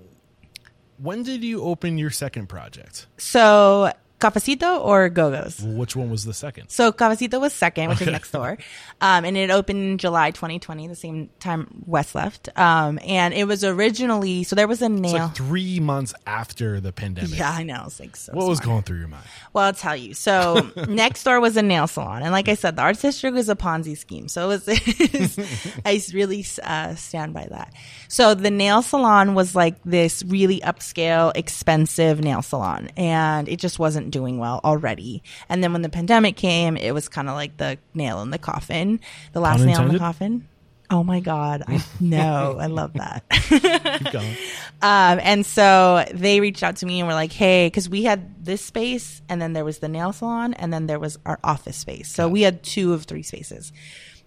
[0.98, 3.06] when did you open your second project?
[3.18, 5.60] So Cafecito or Go-Go's?
[5.62, 6.68] Which one was the second?
[6.70, 8.58] So Cafecito was second, which is next door,
[9.00, 12.48] um, and it opened in July 2020, the same time Wes left.
[12.58, 15.12] Um, and it was originally so there was a It's nail.
[15.26, 17.38] like three months after the pandemic.
[17.38, 17.84] yeah, I know.
[17.86, 18.32] It's like so.
[18.32, 19.24] What was going through your mind?
[19.52, 20.14] Well, I'll tell you.
[20.14, 23.48] So next door was a nail salon, and like I said, the arts district was
[23.48, 24.28] a Ponzi scheme.
[24.28, 24.68] So it was.
[25.84, 27.72] I really uh, stand by that.
[28.08, 33.78] So the nail salon was like this really upscale, expensive nail salon, and it just
[33.78, 35.22] wasn't doing well already.
[35.48, 38.38] And then when the pandemic came, it was kind of like the nail in the
[38.38, 39.00] coffin,
[39.32, 40.48] the last nail in the coffin.
[40.90, 41.64] Oh my god!
[41.68, 42.56] I know.
[42.58, 43.24] I love that.
[44.80, 48.44] Um, and so they reached out to me and were like, hey, because we had
[48.44, 51.76] this space and then there was the nail salon and then there was our office
[51.76, 52.08] space.
[52.08, 53.72] So we had two of three spaces.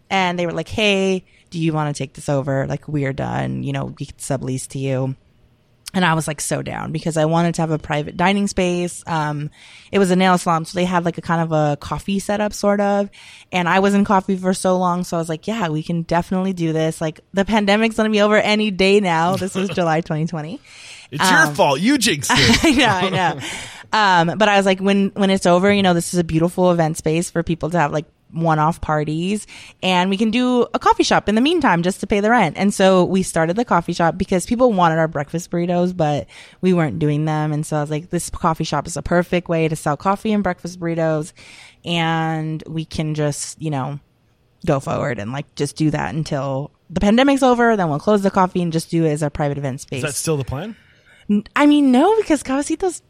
[0.10, 2.68] And they were like, hey, do you want to take this over?
[2.68, 3.64] Like, we're done.
[3.64, 5.16] You know, we could sublease to you.
[5.94, 9.04] And I was like so down because I wanted to have a private dining space.
[9.08, 9.50] Um,
[9.92, 12.54] it was a nail salon, so they had like a kind of a coffee setup,
[12.54, 13.10] sort of.
[13.52, 16.04] And I was in coffee for so long, so I was like, yeah, we can
[16.04, 17.02] definitely do this.
[17.02, 19.36] Like the pandemic's gonna be over any day now.
[19.36, 20.62] This was July 2020.
[21.12, 21.82] It's your Um, fault.
[21.82, 22.64] You jinxed it.
[22.64, 23.10] I know, I
[24.30, 24.32] know.
[24.32, 26.72] Um, but I was like, when when it's over, you know, this is a beautiful
[26.72, 29.48] event space for people to have like one-off parties,
[29.84, 32.58] and we can do a coffee shop in the meantime just to pay the rent.
[32.58, 36.28] And so we started the coffee shop because people wanted our breakfast burritos, but
[36.62, 37.52] we weren't doing them.
[37.52, 40.34] And so I was like, this coffee shop is a perfect way to sell coffee
[40.34, 41.34] and breakfast burritos,
[41.86, 44.00] and we can just, you know,
[44.66, 47.76] go forward and like just do that until the pandemic's over.
[47.76, 50.04] Then we'll close the coffee and just do it as our private event space.
[50.04, 50.76] Is that still the plan?
[51.56, 53.02] I mean, no, because Cafecito's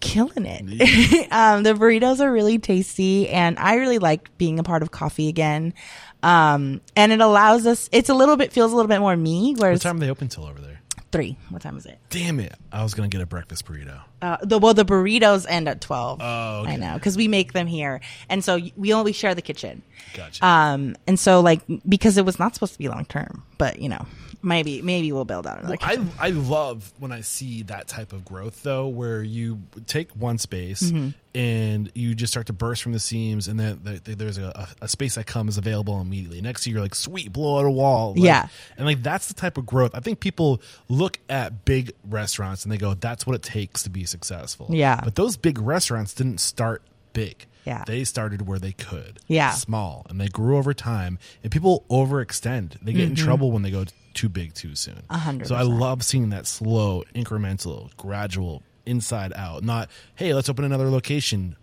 [0.00, 1.28] killing it.
[1.32, 5.28] um, the burritos are really tasty, and I really like being a part of coffee
[5.28, 5.74] again.
[6.22, 7.88] Um, and it allows us.
[7.92, 9.54] It's a little bit feels a little bit more me.
[9.56, 10.80] What time are they open till over there?
[11.12, 11.36] three.
[11.48, 11.98] What time is it?
[12.10, 12.54] Damn it!
[12.70, 14.02] I was gonna get a breakfast burrito.
[14.22, 16.20] Uh, the well, the burritos end at twelve.
[16.22, 16.72] Oh, okay.
[16.72, 18.00] I know because we make them here,
[18.30, 19.82] and so we only share the kitchen.
[20.14, 20.44] Gotcha.
[20.44, 23.90] Um, and so like because it was not supposed to be long term, but you
[23.90, 24.06] know,
[24.42, 25.76] maybe maybe we'll build out another.
[25.82, 30.38] I I love when I see that type of growth though, where you take one
[30.38, 31.08] space Mm-hmm.
[31.34, 34.88] and you just start to burst from the seams, and then there- there's a, a
[34.88, 36.40] space that comes available immediately.
[36.40, 38.12] Next year, you're like, sweet, blow out a wall.
[38.14, 38.48] Like- Yeah.
[38.78, 39.90] and like that's the type of growth.
[39.94, 43.90] I think people look at big restaurants and they go, that's what it takes to
[43.90, 44.68] be successful.
[44.70, 45.00] Yeah.
[45.04, 47.46] but those big restaurants didn't start big.
[47.64, 47.82] Yeah.
[47.84, 49.18] they started where they could.
[49.26, 49.50] Yeah.
[49.50, 51.18] small, and they grew over time.
[51.42, 52.78] And people overextend.
[52.80, 53.84] They get in trouble when they go
[54.14, 54.94] too big too soon.
[54.94, 55.14] Mm-hmm.
[55.14, 59.64] A hundred So I love seeing that slow, incremental, gradual, inside out.
[59.64, 61.56] Not hey, let's open another location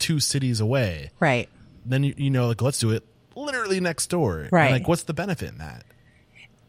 [0.00, 1.10] two cities away.
[1.20, 1.48] right.
[1.86, 3.04] Then you, you know, like let's do it
[3.36, 4.40] literally next door.
[4.40, 4.72] And, Right.
[4.72, 5.84] like, what's the benefit in that?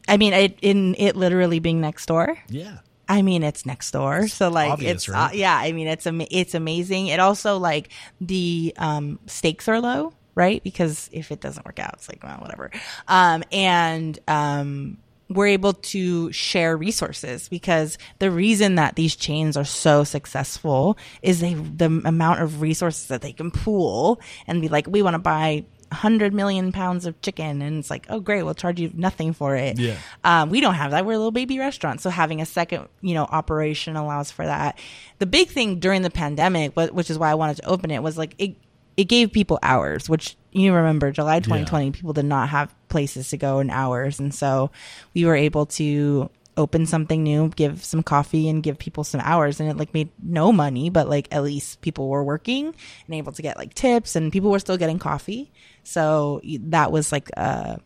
[0.07, 2.37] I mean, it, in it literally being next door.
[2.49, 2.79] Yeah.
[3.07, 5.31] I mean, it's next door, so like obvious, it's right?
[5.31, 5.55] uh, yeah.
[5.55, 7.07] I mean, it's ama- it's amazing.
[7.07, 7.89] It also like
[8.21, 10.63] the um, stakes are low, right?
[10.63, 12.71] Because if it doesn't work out, it's like well, whatever.
[13.07, 14.97] Um, and um,
[15.29, 21.39] we're able to share resources because the reason that these chains are so successful is
[21.39, 25.19] they the amount of resources that they can pool and be like, we want to
[25.19, 25.65] buy.
[25.93, 29.55] 100 million pounds of chicken and it's like oh great we'll charge you nothing for
[29.55, 29.95] it Yeah.
[30.23, 31.05] um, we don't have that.
[31.05, 32.01] We're a little baby restaurant.
[32.01, 34.77] So having a second, you know, operation allows for that.
[35.19, 38.17] The big thing during the pandemic, which is why I wanted to open it, was
[38.17, 38.55] like it,
[38.97, 43.37] it gave people hours, which you remember July 2020, people did not have places to
[43.37, 44.19] go in hours.
[44.19, 44.69] And so
[45.15, 49.59] we were able to open something new, give some coffee and give people some hours.
[49.59, 52.73] And it like made no money, but like at least people were working
[53.05, 55.51] and able to get like tips and people were still getting coffee.
[55.83, 57.77] So that was like, uh,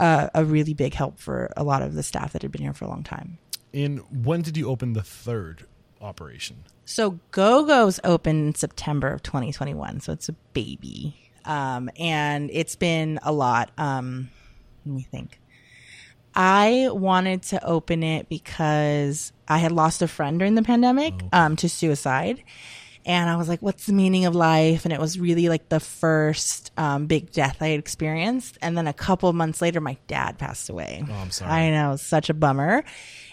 [0.00, 2.72] a, a really big help for a lot of the staff that had been here
[2.72, 3.38] for a long time.
[3.72, 5.66] And when did you open the third
[6.00, 6.64] operation?
[6.84, 12.74] So Go Go's opened in September of 2021, so it's a baby, um, and it's
[12.74, 13.70] been a lot.
[13.78, 14.30] Um,
[14.84, 15.39] let me think.
[16.34, 21.56] I wanted to open it because I had lost a friend during the pandemic um,
[21.56, 22.42] to suicide.
[23.06, 24.84] And I was like, what's the meaning of life?
[24.84, 28.58] And it was really like the first um, big death I had experienced.
[28.60, 31.02] And then a couple months later, my dad passed away.
[31.08, 31.50] Oh, I'm sorry.
[31.50, 32.84] I know, such a bummer.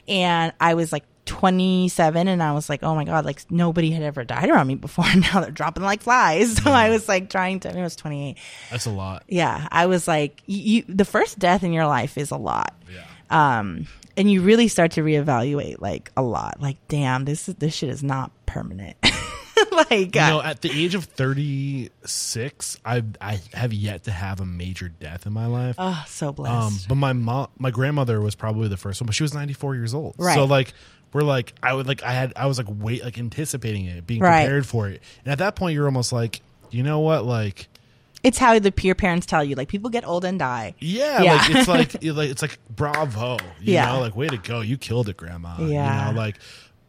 [0.08, 4.02] And I was like 27 and I was like, oh my God, like nobody had
[4.04, 5.06] ever died around me before.
[5.16, 6.58] Now they're dropping like flies.
[6.58, 8.38] So I was like trying to, I, mean, I was 28
[8.72, 9.24] That's a lot.
[9.28, 13.60] yeah i was like you the first death in your life is a lot Yeah.
[13.60, 17.74] um and you really start to reevaluate like a lot like damn this is this
[17.76, 18.96] shit is not permanent
[19.90, 24.40] like You uh, know, at the age of 36, I I have yet to have
[24.40, 25.76] a major death in my life.
[25.78, 26.54] oh so blessed.
[26.56, 29.76] Um, but my mom, my grandmother was probably the first one, but she was 94
[29.76, 30.16] years old.
[30.18, 30.36] Right.
[30.36, 30.74] So like,
[31.14, 34.22] we're like, I would like, I had, I was like, wait, like anticipating it, being
[34.22, 34.44] Right.
[34.44, 35.02] prepared for it.
[35.26, 37.68] And at that point, you're almost like, you know what, like,
[38.24, 41.34] it's how the peer parents tell you like people get old and die yeah, Yeah.
[41.36, 43.86] like it's like, it- like it's like bravo, you Yeah.
[43.94, 45.56] know, like way to go, you killed it, grandma.
[45.60, 46.08] Yeah.
[46.10, 46.38] you know, like.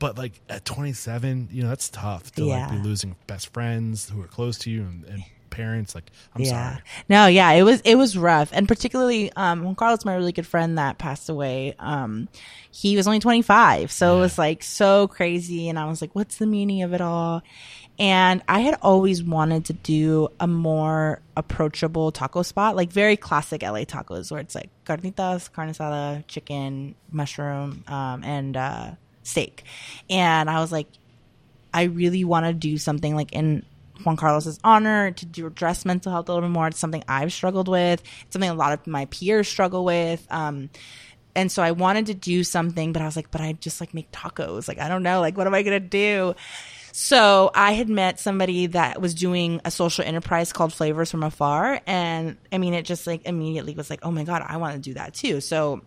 [0.00, 4.22] But like at 27, you know that's tough to like be losing best friends who
[4.22, 5.94] are close to you and, and parents.
[5.94, 6.72] Like I'm yeah.
[6.72, 6.82] sorry.
[7.08, 10.46] No, yeah, it was it was rough, and particularly um, Juan Carlos, my really good
[10.46, 11.74] friend that passed away.
[11.78, 12.28] Um,
[12.70, 16.36] he was only 25, so it was like so crazy, and I was like, "What's
[16.36, 17.42] the meaning of it all?"
[17.98, 23.62] And I had always wanted to do a more approachable taco spot, like very classic
[23.62, 28.90] LA tacos, where it's like carnitas, carne asada, chicken, mushroom, um, and uh,
[29.24, 29.64] steak.
[30.08, 30.86] And I was like,
[31.74, 33.64] I really want to do something like in
[34.04, 36.68] Juan Carlos's honor to address mental health a little bit more.
[36.68, 38.02] It's something I've struggled with.
[38.22, 40.26] It's something a lot of my peers struggle with.
[40.30, 40.70] Um,
[41.34, 43.94] and so I wanted to do something, but I was like, but I just like
[43.94, 44.66] make tacos.
[44.66, 45.20] Like, I don't know.
[45.20, 46.34] Like, what am I going to do?
[46.92, 51.80] So I had met somebody that was doing a social enterprise called Flavors from Afar.
[51.86, 54.80] And I mean, it just like immediately was like, oh my God, I want to
[54.80, 55.40] do that too.
[55.40, 55.82] So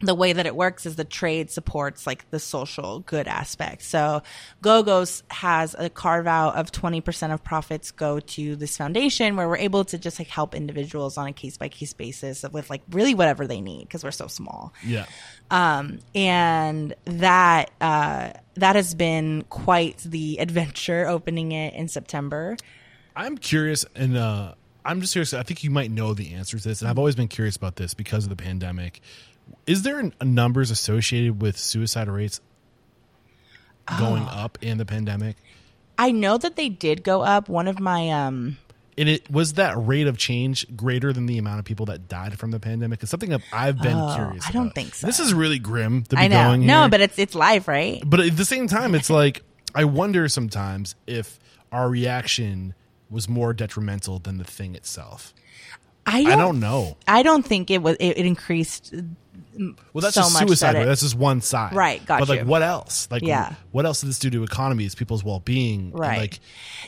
[0.00, 3.82] the way that it works is the trade supports like the social good aspect.
[3.82, 4.22] So
[4.62, 9.56] GoGo's has a carve out of 20% of profits go to this foundation where we're
[9.56, 13.14] able to just like help individuals on a case by case basis with like really
[13.14, 14.72] whatever they need because we're so small.
[14.84, 15.06] Yeah.
[15.50, 22.56] Um, and that, uh, that has been quite the adventure opening it in September.
[23.16, 24.54] I'm curious, and uh,
[24.84, 25.34] I'm just curious.
[25.34, 27.76] I think you might know the answer to this, and I've always been curious about
[27.76, 29.00] this because of the pandemic.
[29.66, 32.40] Is there numbers associated with suicide rates
[33.98, 34.44] going Ah.
[34.44, 35.36] up in the pandemic?
[35.98, 37.48] I know that they did go up.
[37.48, 38.58] One of my, um,
[38.96, 42.36] And it was that rate of change greater than the amount of people that died
[42.38, 43.00] from the pandemic?
[43.02, 44.44] It's something that I've been Oh, curious.
[44.46, 44.74] I don't about.
[44.74, 45.06] think so.
[45.06, 46.44] This is really grim to be I know.
[46.48, 46.88] going No, here.
[46.90, 48.02] but it's, it's live, right?
[48.04, 49.42] but at the same time, it's like
[49.74, 51.38] I wonder sometimes if
[51.70, 52.74] our reaction
[53.10, 55.32] was more detrimental than the thing itself.
[56.06, 56.96] I I don't, don't know.
[57.06, 57.96] I don't think it was.
[58.00, 58.94] It, it increased.
[59.92, 62.28] Well, that's so just much suicide that it- That's just one side, Right, got But
[62.28, 62.46] like, you.
[62.46, 63.08] what else?
[63.10, 63.54] Like, Yeah.
[63.72, 65.90] what else does this do to economies, people's well-being?
[65.92, 66.18] and, Right.
[66.18, 66.40] like,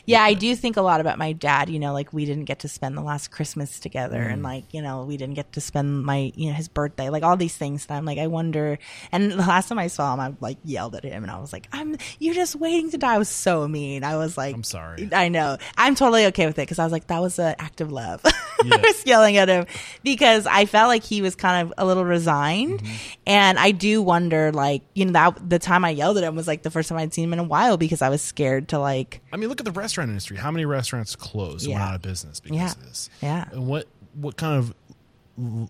[0.07, 1.69] Yeah, I do think a lot about my dad.
[1.69, 4.33] You know, like we didn't get to spend the last Christmas together, Mm.
[4.33, 7.23] and like you know, we didn't get to spend my you know his birthday, like
[7.23, 7.87] all these things.
[7.89, 8.79] And I'm like, I wonder.
[9.13, 11.53] And the last time I saw him, I like yelled at him, and I was
[11.53, 14.05] like, "I'm you're just waiting to die." I was so mean.
[14.05, 15.09] I was like, I'm sorry.
[15.13, 15.59] I know.
[15.77, 18.23] I'm totally okay with it because I was like, that was an act of love.
[18.63, 18.75] Yeah.
[18.75, 19.65] I was yelling at him
[20.03, 22.87] because I felt like he was kind of a little resigned, Mm-hmm.
[23.27, 26.47] and I do wonder, like you know, that the time I yelled at him was
[26.47, 28.79] like the first time I'd seen him in a while because I was scared to
[28.79, 29.21] like.
[29.33, 30.37] I mean, look at the restaurant industry.
[30.37, 32.71] How many restaurants closed and went out of business because Yeah.
[32.73, 33.11] of this?
[33.23, 33.49] Yeah.
[33.53, 34.75] And what what kind of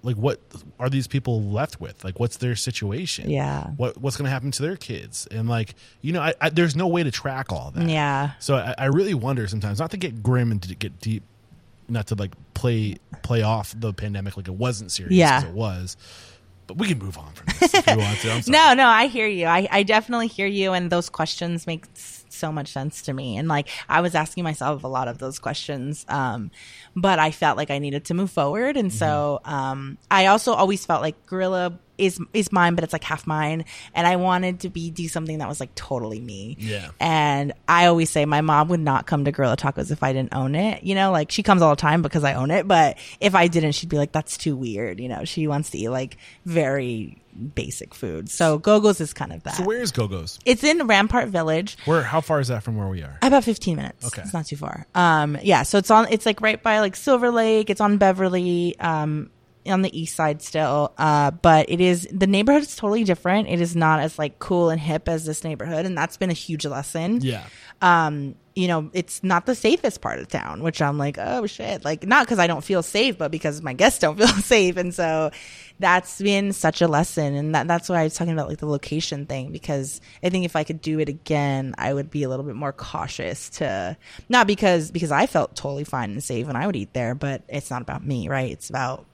[0.02, 0.40] like what
[0.80, 2.02] are these people left with?
[2.02, 3.30] Like, what's their situation?
[3.30, 3.68] Yeah.
[3.76, 5.28] What what's going to happen to their kids?
[5.30, 7.88] And like, you know, I, I, there's no way to track all that.
[7.88, 8.32] Yeah.
[8.40, 11.22] So I, I really wonder sometimes, not to get grim and to get deep,
[11.88, 15.36] not to like play play off the pandemic like it wasn't serious Yeah.
[15.38, 15.96] as it was.
[16.70, 18.42] But we can move on from this if you want to.
[18.50, 19.46] No, no, I hear you.
[19.46, 23.36] I, I definitely hear you, and those questions make so much sense to me.
[23.36, 26.50] And like, I was asking myself a lot of those questions, um,
[26.94, 29.54] but I felt like I needed to move forward, and so Mm-hmm.
[29.54, 33.64] um, I also always felt like Guerrilla is is mine, but it's like half mine,
[33.94, 36.56] and I wanted to be do something that was like totally me.
[36.58, 36.90] Yeah.
[36.98, 40.34] And I always say my mom would not come to Guerrilla Tacos if I didn't
[40.34, 40.82] own it.
[40.82, 43.46] You know, like she comes all the time because I own it, but if I
[43.48, 47.20] didn't, she'd be like, "That's too weird." You know, she wants to eat like very
[47.54, 48.28] basic food.
[48.28, 49.54] So Gogo's is kind of that.
[49.54, 50.38] So where's Go-Go's?
[50.44, 51.76] it's in Rampart Village.
[51.84, 52.02] Where?
[52.02, 53.18] How far is that from where we are?
[53.22, 54.06] About 15 minutes.
[54.06, 54.22] Okay.
[54.22, 54.86] It's not too far.
[54.94, 55.62] Um, yeah.
[55.62, 57.70] So it's on, it's like right by like Silver Lake.
[57.70, 59.30] It's on Beverly, um,
[59.66, 60.92] on the east side still.
[60.98, 63.48] Uh, but it is, the neighborhood is totally different.
[63.48, 65.86] It is not as like cool and hip as this neighborhood.
[65.86, 67.20] And that's been a huge lesson.
[67.20, 67.44] Yeah.
[67.82, 71.84] Um, you know, it's not the safest part of town, which I'm like, oh shit.
[71.84, 74.76] Like, not because I don't feel safe, but because my guests don't feel safe.
[74.76, 75.30] And so
[75.78, 77.34] that's been such a lesson.
[77.34, 80.44] And that, that's why I was talking about like the location thing, because I think
[80.44, 83.96] if I could do it again, I would be a little bit more cautious to,
[84.28, 87.42] not because, because I felt totally fine and safe and I would eat there, but
[87.48, 88.50] it's not about me, right?
[88.50, 89.06] It's about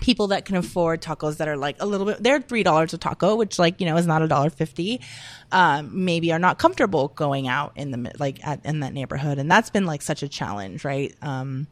[0.00, 2.98] people that can afford tacos that are like a little bit they're three dollars a
[2.98, 5.00] taco which like you know is not a dollar fifty
[5.52, 9.50] um maybe are not comfortable going out in the like at, in that neighborhood and
[9.50, 11.66] that's been like such a challenge right um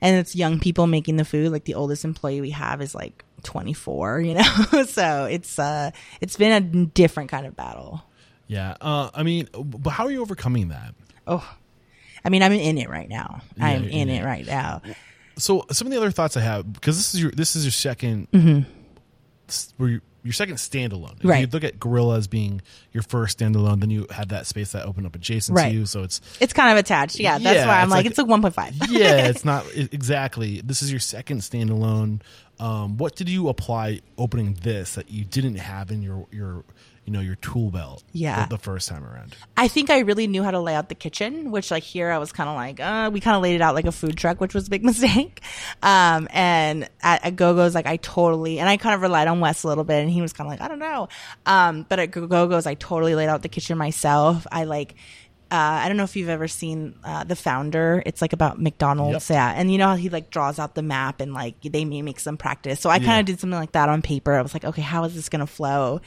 [0.00, 3.24] and it's young people making the food like the oldest employee we have is like
[3.44, 4.42] 24 you know
[4.86, 8.02] so it's uh it's been a different kind of battle
[8.48, 8.74] Yeah.
[8.80, 10.94] Uh, I mean, but how are you overcoming that?
[11.26, 11.46] oh
[12.24, 14.24] i mean i'm in it right now i'm in in it it.
[14.24, 14.82] right now
[15.36, 17.94] So some of the other thoughts I have because this is your this is your
[17.94, 18.66] 2nd
[19.48, 21.12] s- where you- your second standalone.
[21.12, 21.28] If Mm-hmm.
[21.28, 21.40] Right.
[21.40, 22.60] You look at Guerrilla as being
[22.92, 25.70] your first standalone, then you had that space that opened up adjacent Right.
[25.70, 25.86] to you.
[25.86, 28.24] So it's it's kind of attached yeah that's Yeah, why i'm like, like- it's a
[28.24, 30.60] 1.5 yeah, it's not i- exactly.
[30.60, 32.20] This is your second standalone.
[32.58, 36.64] Um, what did you apply opening this that you didn't have in your your
[37.04, 38.04] you know your tool belt?
[38.12, 38.44] Yeah.
[38.46, 39.36] the, the first time around.
[39.56, 42.18] I think I really knew how to lay out the kitchen, which like here I
[42.18, 44.40] was kind of like, uh, we kind of laid it out like a food truck,
[44.40, 45.40] which was a big mistake.
[45.82, 49.62] Um, and at, at GoGo's, like I totally, and I kind of relied on Wes
[49.64, 51.08] a little bit and he was kind of like, I don't know.
[51.46, 54.46] Um, but at GoGo's, I totally laid out the kitchen myself.
[54.52, 54.94] I like,
[55.52, 58.02] uh, I don't know if you've ever seen uh, the founder.
[58.06, 59.34] It's like about McDonald's, Yep.
[59.34, 59.52] yeah.
[59.56, 62.20] And you know how he like draws out the map and like they may make
[62.20, 62.80] some practice.
[62.80, 63.18] So I kind Yeah.
[63.20, 64.32] of did something like that on paper.
[64.34, 66.00] I was like, okay, how is this gonna flow?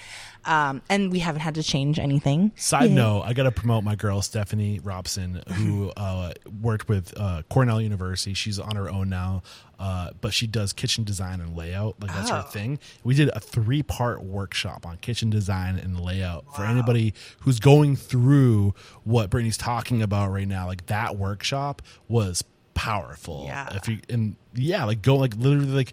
[0.46, 2.52] Um, and we haven't had to change anything.
[2.56, 2.96] Side Yeah.
[2.96, 7.80] note, I got to promote my girl Stephanie Robson, who uh, worked with uh, Cornell
[7.82, 8.34] University.
[8.34, 9.44] She's on her own now,
[9.86, 11.96] uh, but she does kitchen design and layout.
[12.02, 12.50] Like that's her Oh.
[12.50, 12.80] thing.
[13.04, 17.98] We did a three part workshop on kitchen design and layout for anybody who's going
[17.98, 18.74] through
[19.04, 20.68] what Brittany's talking about right now.
[20.68, 22.46] Like that workshop was
[22.76, 23.44] powerful.
[23.46, 23.76] Yeah.
[23.76, 25.92] If you and yeah, like go like literally like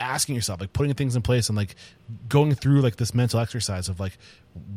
[0.00, 1.76] asking yourself like putting things in place and like
[2.28, 4.18] going through like this mental exercise of like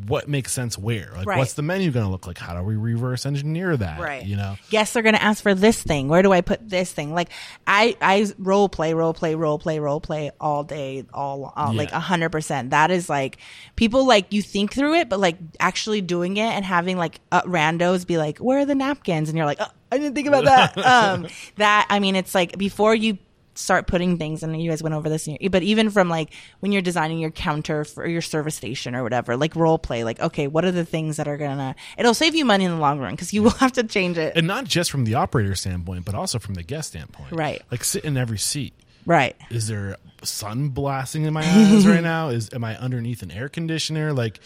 [0.08, 1.12] what makes sense where?
[1.16, 1.38] Like Right.
[1.38, 2.38] what's the menu going to look like?
[2.38, 4.26] How do we reverse engineer that right.
[4.26, 4.56] you know?
[4.70, 6.08] Guests are going to ask for this thing.
[6.08, 7.14] Where do i put this thing?
[7.14, 7.30] Like
[7.68, 11.91] i i role play role play role play role play all day all, all like
[11.91, 12.72] a hundred percent.
[12.72, 13.38] That is like
[13.76, 17.41] people like you think through it but like actually doing it and having like uh,
[17.44, 19.30] randos be like where are the napkins?
[19.30, 20.78] And you're like oh, i didn't think about that.
[20.88, 21.28] Um
[21.58, 23.18] that i mean it's like before you
[23.58, 26.34] start putting things and you guys went over this in your, but even from like
[26.60, 30.20] when you're designing your counter for your service station or whatever like role play like
[30.20, 33.00] okay what are the things that are gonna it'll save you money in the long
[33.00, 34.36] run because you will have to change it.
[34.36, 37.32] And not just from the operator standpoint but also from the guest standpoint.
[37.32, 37.62] Right.
[37.72, 38.74] like sit in every seat.
[39.06, 39.38] Right.
[39.50, 42.30] Is there sun blasting in my eyes right now?
[42.30, 44.14] Is am i underneath an air conditioner?
[44.14, 44.40] Like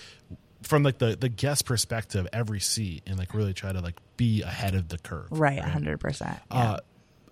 [0.61, 4.43] from like the the guest perspective every seat and like really try to like be
[4.43, 5.27] ahead of the curve.
[5.31, 6.37] Right 100% yeah.
[6.49, 6.79] uh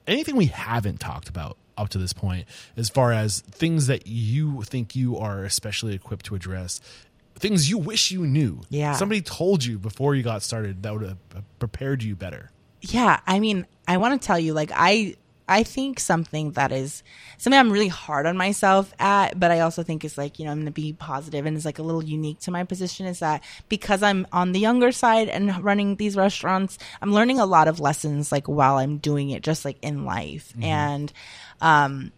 [0.08, 2.48] anything we haven't talked about up to this point.
[2.78, 6.82] As far as things that you think you are especially equipped to address
[7.36, 8.62] things you wish you knew.
[8.70, 8.94] Yeah.
[8.94, 12.52] somebody told you before you got started that would have uh, prepared you better.
[12.82, 15.16] Yeah i mean i want to tell you like i
[15.50, 17.04] i think something that is
[17.38, 20.52] something i'm really hard on myself at but i also think is like you know
[20.52, 23.44] i'm gonna be positive and it's like a little unique to my position is that
[23.68, 27.82] because i'm on the younger side and running these restaurants i'm learning a lot of
[27.82, 30.54] lessons like while i'm doing it just like in life.
[30.54, 30.64] Mm-hmm.
[30.64, 31.14] And
[31.62, 32.12] um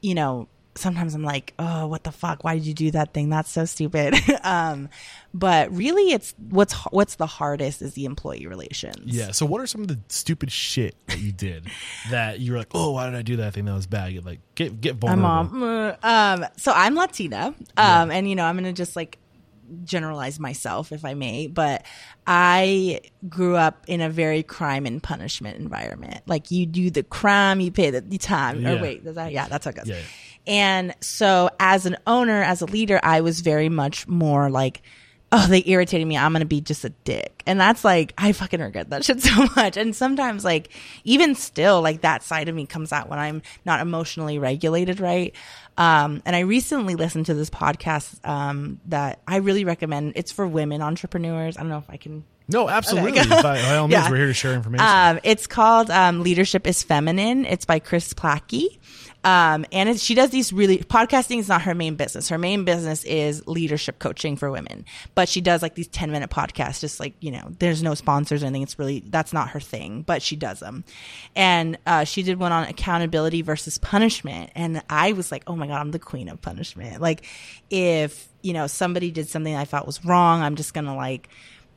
[0.00, 2.44] you know sometimes i'm like oh what the fuck?
[2.44, 3.28] Why did you do that thing?
[3.28, 4.14] That's so stupid.
[4.42, 4.88] Um
[5.34, 9.04] but really it's what's what's the hardest is the employee relations.
[9.04, 11.66] Yeah so what are some of the stupid shit that you did
[12.10, 14.12] that you were like oh why did i do that thing that was bad?
[14.12, 15.62] Get, like get get my mom.
[16.02, 19.18] Um, so I'm Latina, um, and you know I'm gonna just like
[19.84, 21.84] generalize myself if I may, but
[22.26, 26.22] I grew up in a very crime and punishment environment.
[26.26, 28.58] Like you do the crime, you pay the, the time.
[28.58, 28.78] Oh, yeah.
[28.78, 29.32] Or wait, does that?
[29.32, 29.88] Yeah, that's how it goes.
[29.88, 30.02] Yeah, yeah.
[30.46, 34.82] And so as an owner, as a leader, I was very much more like.
[35.32, 36.16] Oh, they irritated me.
[36.18, 39.46] I'm gonna be just a dick, and that's like I fucking regret that shit so
[39.54, 39.76] much.
[39.76, 40.70] And sometimes, like
[41.04, 45.32] even still, like that side of me comes out when I'm not emotionally regulated, right?
[45.78, 50.14] Um, and I recently listened to this podcast um, that I really recommend.
[50.16, 51.56] It's for women entrepreneurs.
[51.56, 52.24] I don't know if I can.
[52.48, 54.10] no absolutely by, by all means Yeah.
[54.10, 57.46] we're here to share information Um, it's called um, Leadership is Feminine.
[57.46, 58.78] It's by Kris Plackey.
[59.22, 62.28] Um, and it, she does these really podcasting is not her main business.
[62.28, 64.84] Her main business is leadership coaching for women,
[65.14, 68.42] but she does like these 10 minute podcasts, just like, you know, there's no sponsors
[68.42, 68.62] or anything.
[68.62, 70.84] It's really, that's not her thing, but she does them.
[71.36, 74.50] And, uh, she did one on accountability versus punishment.
[74.54, 77.00] And I was like, oh my God, I'm the queen of punishment.
[77.02, 77.26] Like
[77.68, 81.28] if, you know, somebody did something I thought was wrong, I'm just going to like,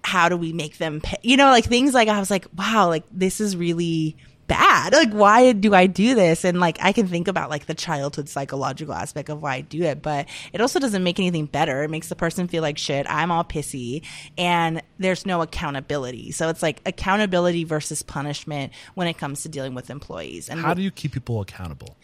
[0.03, 1.17] how do we make them pay?
[1.21, 4.17] You know, like things like I was like, wow, like this is really
[4.47, 4.93] bad.
[4.93, 6.43] Like, why do I do this?
[6.43, 9.83] And like, I can think about like the childhood psychological aspect of why I do
[9.83, 11.83] it, but it also doesn't make anything better.
[11.83, 13.05] It makes the person feel like shit.
[13.09, 14.03] I'm all pissy
[14.37, 16.31] and there's no accountability.
[16.31, 20.49] So it's like accountability versus punishment when it comes to dealing with employees.
[20.49, 21.97] And how do you keep people accountable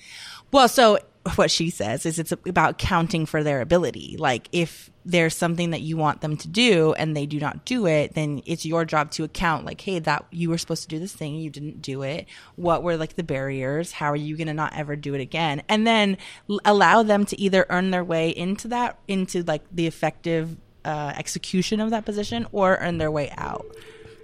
[0.52, 0.98] well, so
[1.36, 4.16] what she says is it's about counting for their ability.
[4.18, 7.88] Like if there's something that you want them to do and they do not do
[7.88, 11.00] it, then it's your job to account like, hey, that you were supposed to do
[11.00, 12.26] this thing, you didn't do it.
[12.56, 13.92] What were like the barriers?
[13.92, 15.62] How are you going to not ever do it again?
[15.68, 16.18] And then
[16.64, 20.56] allow them to either earn their way into that, into like the effective
[20.86, 23.66] uh, execution of that position or earn their way out.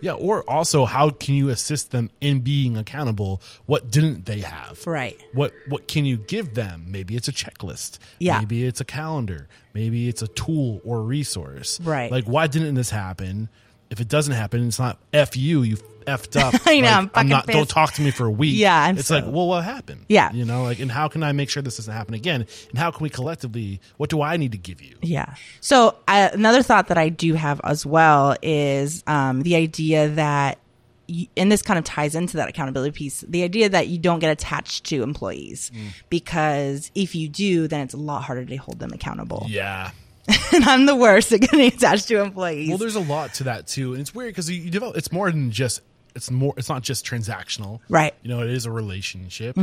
[0.02, 3.42] Yeah, or also how can you assist them in being accountable?
[3.66, 4.86] What didn't they have?
[4.86, 5.20] Right.
[5.34, 6.86] What what can you give them?
[6.88, 8.00] Maybe it's a checklist.
[8.20, 8.40] Yeah.
[8.40, 9.48] Maybe it's a calendar.
[9.74, 11.80] Maybe it's a tool or resource.
[11.82, 12.12] Right.
[12.12, 13.50] Like why didn't this happen?
[13.90, 16.54] If it doesn't happen, it's not F you, you effed up.
[16.66, 18.58] I know, Like, I'm fucking not don't talk to me for a week.
[18.58, 20.06] Yeah, I'm It's so- like, well what happened?
[20.10, 20.32] Yeah.
[20.32, 22.46] You know, like and how can I make sure this doesn't happen again?
[22.70, 24.96] And how can we collectively what do I need to give you?
[25.02, 25.36] Yeah.
[25.62, 30.60] So uh, another thought that I do have as well is um, the idea that,
[31.38, 34.32] and this kind of ties into that accountability piece, the idea that you don't get
[34.32, 35.72] attached to employees
[36.10, 39.46] because if you do, then it's a lot harder to hold them accountable.
[39.48, 39.92] Yeah.
[40.54, 42.70] and I'm the worst at getting attached to employees.
[42.70, 44.98] Well, there's a lot to that too, and it's weird because you develop.
[44.98, 45.82] It's more than just.
[46.16, 46.54] It's more.
[46.58, 48.14] It's not just transactional, Right.
[48.24, 49.56] You know, it is a relationship.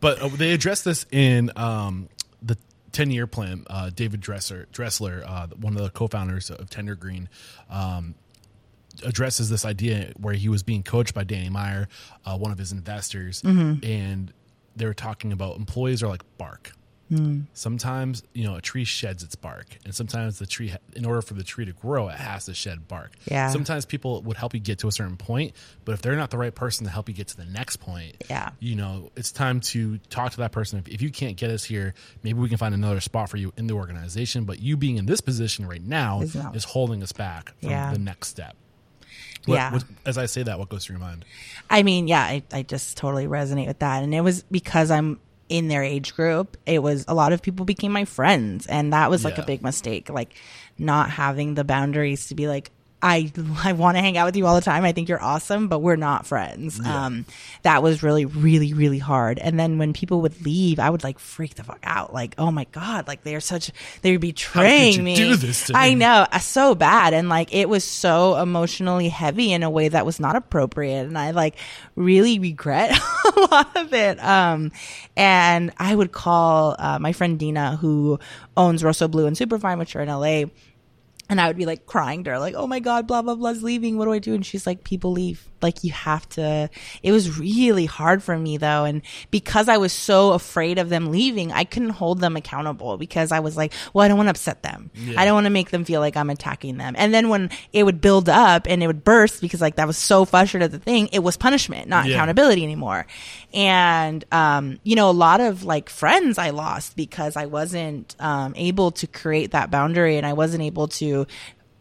[0.00, 2.08] But uh, they address this in um,
[2.42, 2.56] the
[2.92, 3.64] ten year plan.
[3.68, 7.28] Uh, David Dresser, Dressler, uh, one of the co-founders of Tender Green,
[7.68, 8.14] um,
[9.04, 11.88] addresses this idea where he was being coached by Danny Meyer,
[12.24, 13.42] uh, one of his investors,
[13.82, 14.32] and
[14.76, 16.72] they were talking about employees are like bark.
[17.08, 17.42] Hmm.
[17.52, 21.34] Sometimes you know a tree sheds its bark, and sometimes the tree, in order for
[21.34, 23.12] the tree to grow, it has to shed bark.
[23.30, 23.48] Yeah.
[23.50, 25.52] Sometimes people would help you get to a certain point,
[25.84, 28.16] but if they're not the right person to help you get to the next point,
[28.28, 28.50] Yeah.
[28.58, 30.80] you know it's time to talk to that person.
[30.80, 33.52] If, if you can't get us here, maybe we can find another spot for you
[33.56, 34.44] in the organization.
[34.44, 37.92] But you being in this position right now Is is holding us back from Yeah.
[37.92, 38.56] the next step.
[39.44, 39.72] What- Yeah.
[39.74, 41.24] what- as I say that, what goes through your mind?
[41.70, 44.02] I mean, yeah, I, I just totally resonate with that.
[44.02, 46.56] And it was because I'm in their age group.
[46.66, 48.66] It was a lot of people became my friends.
[48.66, 49.44] And that was like Yeah.
[49.44, 50.08] a big mistake.
[50.10, 50.34] Like
[50.78, 52.70] not having the boundaries to be like,
[53.02, 53.30] I,
[53.62, 54.84] I want to hang out with you all the time.
[54.84, 56.80] I think you're awesome, but we're not friends.
[56.80, 57.26] Um,
[57.62, 59.38] that was really, really, really hard.
[59.38, 62.14] And then when people would leave, I would like freak the fuck out.
[62.14, 63.70] Like, oh my God, like they're such,
[64.00, 65.14] they're betraying you me.
[65.16, 67.12] do this to I know, uh, so bad.
[67.12, 71.06] And like it was so emotionally heavy in a way that was not appropriate.
[71.06, 71.56] And I like
[71.96, 72.98] really regret
[73.36, 74.22] a lot of it.
[74.22, 74.72] Um,
[75.16, 78.18] and I would call uh, my friend Dina, who
[78.56, 80.44] owns Rossoblu and Superfine, which are in LA
[81.28, 83.62] and I would be like crying to her, like, "Oh my god, blah blah blah's
[83.62, 83.98] leaving.
[83.98, 85.48] What do I do?" And she's like, "People leave.
[85.62, 86.68] Like you have to."
[87.02, 91.10] It was really hard for me though, and because I was so afraid of them
[91.10, 94.30] leaving, I couldn't hold them accountable because I was like, "Well, I don't want to
[94.30, 94.90] upset them.
[95.16, 97.82] I don't want to make them feel like I'm attacking them." And then when it
[97.84, 100.78] would build up and it would burst because like that was so frustrated at the
[100.84, 102.14] thing, it was punishment, not Yeah.
[102.16, 103.06] accountability anymore.
[103.54, 108.52] And um, you know, a lot of like friends I lost because I wasn't um,
[108.56, 111.26] able to create that boundary and I wasn't able to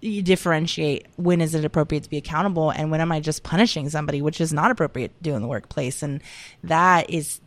[0.02, 4.22] differentiate when is it appropriate to be accountable and when am I just punishing somebody,
[4.22, 6.04] which is not appropriate to do in the workplace.
[6.04, 6.22] And
[6.64, 7.42] that is,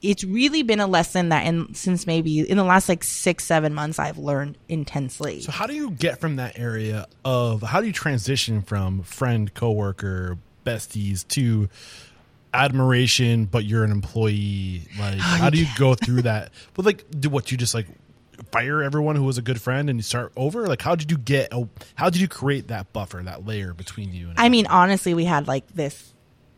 [0.00, 3.74] it's really been a lesson that in, since maybe in the last like six, seven
[3.74, 5.40] months, I've learned intensely.
[5.40, 9.52] So how do you get from that area of how do you transition from friend,
[9.52, 11.68] coworker, besties to
[12.52, 14.88] admiration, but you're an employee?
[14.98, 16.52] Like, how do you go through that?
[16.74, 17.86] But like, do what you just like
[18.52, 20.66] fire everyone who was a good friend and you start over?
[20.66, 21.48] Like, how did you get?
[21.52, 24.30] A, how did you create that buffer, that layer between you?
[24.30, 26.14] And I mean, honestly, we had like this.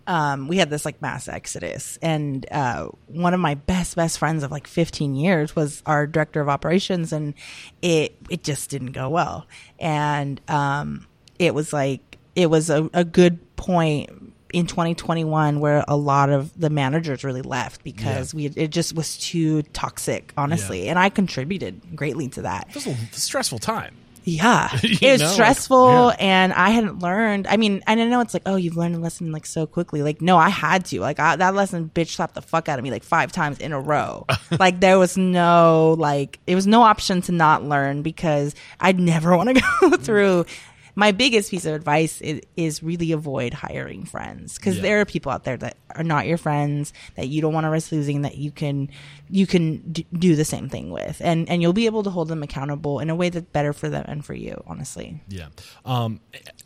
[0.06, 4.42] Um, we had this like mass exodus, and uh, one of my best best friends
[4.42, 7.34] of like 15 years was our director of operations, and
[7.80, 9.46] it it just didn't go well,
[9.78, 11.06] and um,
[11.38, 14.10] it was like it was a, a good point
[14.52, 19.16] in 2021 where a lot of the managers really left because we it just was
[19.18, 20.90] too toxic, honestly, Yeah.
[20.90, 22.66] and I contributed greatly to that.
[22.70, 23.94] it was a stressful time.
[24.24, 24.68] Yeah.
[24.82, 26.16] It was know, like, stressful yeah.
[26.18, 27.46] and I hadn't learned.
[27.46, 30.02] I mean, and I know it's like, oh, you've learned a lesson like so quickly.
[30.02, 31.00] Like, no, I had to.
[31.00, 33.72] Like, I, that lesson bitch slapped the fuck out of me like five times in
[33.72, 34.26] a row.
[34.58, 39.36] like, there was no, like, it was no option to not learn because I'd never
[39.36, 40.02] want to go mm.
[40.02, 40.46] through.
[40.94, 44.82] My biggest piece of advice is, is really avoid hiring friends because Yeah.
[44.82, 47.70] there are people out there that are not your friends that you don't want to
[47.70, 48.90] risk losing that you can
[49.28, 52.28] you can d- do the same thing with and and you'll be able to hold
[52.28, 55.48] them accountable in a way that's better for them and for you honestly Yeah.
[55.84, 56.20] Um,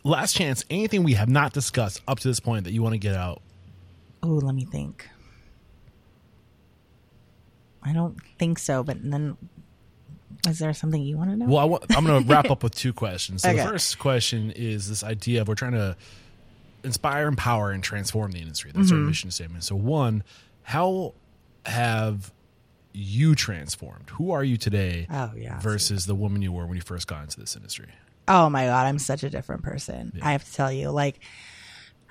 [0.05, 0.64] last chance.
[0.70, 3.40] Anything we have not discussed up to this point that you want to get out?
[4.22, 5.06] oh let me think
[7.82, 9.36] i don't think so but then
[10.46, 12.62] is there something you want to know Well, I wa- I'm going to wrap up
[12.62, 13.42] with two questions.
[13.42, 13.58] So Okay.
[13.62, 15.96] the first question is this idea of we're trying to
[16.82, 18.70] inspire, empower, and transform the industry.
[18.74, 19.00] That's Mm-hmm.
[19.00, 19.64] our mission statement.
[19.64, 20.22] So one,
[20.62, 21.14] how
[21.66, 22.32] have
[22.92, 24.10] you transformed?
[24.10, 25.58] Who are you today Oh, yeah.
[25.60, 27.86] versus the woman you were when you first got into this industry?
[28.26, 31.20] oh my god i'm such a different person i have to tell you like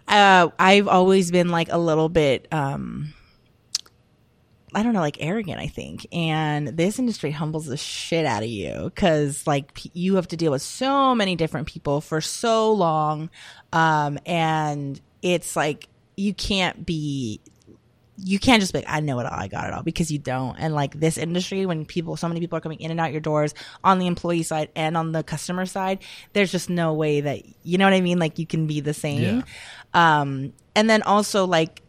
[0.08, 3.12] uh i've always been like a little bit um
[4.76, 6.08] I don't know, like arrogant, I think.
[6.12, 10.38] And this industry humbles the shit out of you because, like, p- you have to
[10.38, 13.30] deal with so many different people for so long.
[13.72, 17.42] Um, and it's like, you can't be,
[18.18, 20.20] you can't just be like, I know it all, I got it all, because you
[20.20, 20.56] don't.
[20.58, 23.22] And like this industry, when people, so many people are coming in and out your
[23.22, 26.00] doors on the employee side and on the customer side,
[26.34, 28.20] there's just no way that, you know what I mean?
[28.20, 29.22] Like, you can be the same.
[29.94, 31.82] Um, and then also, like,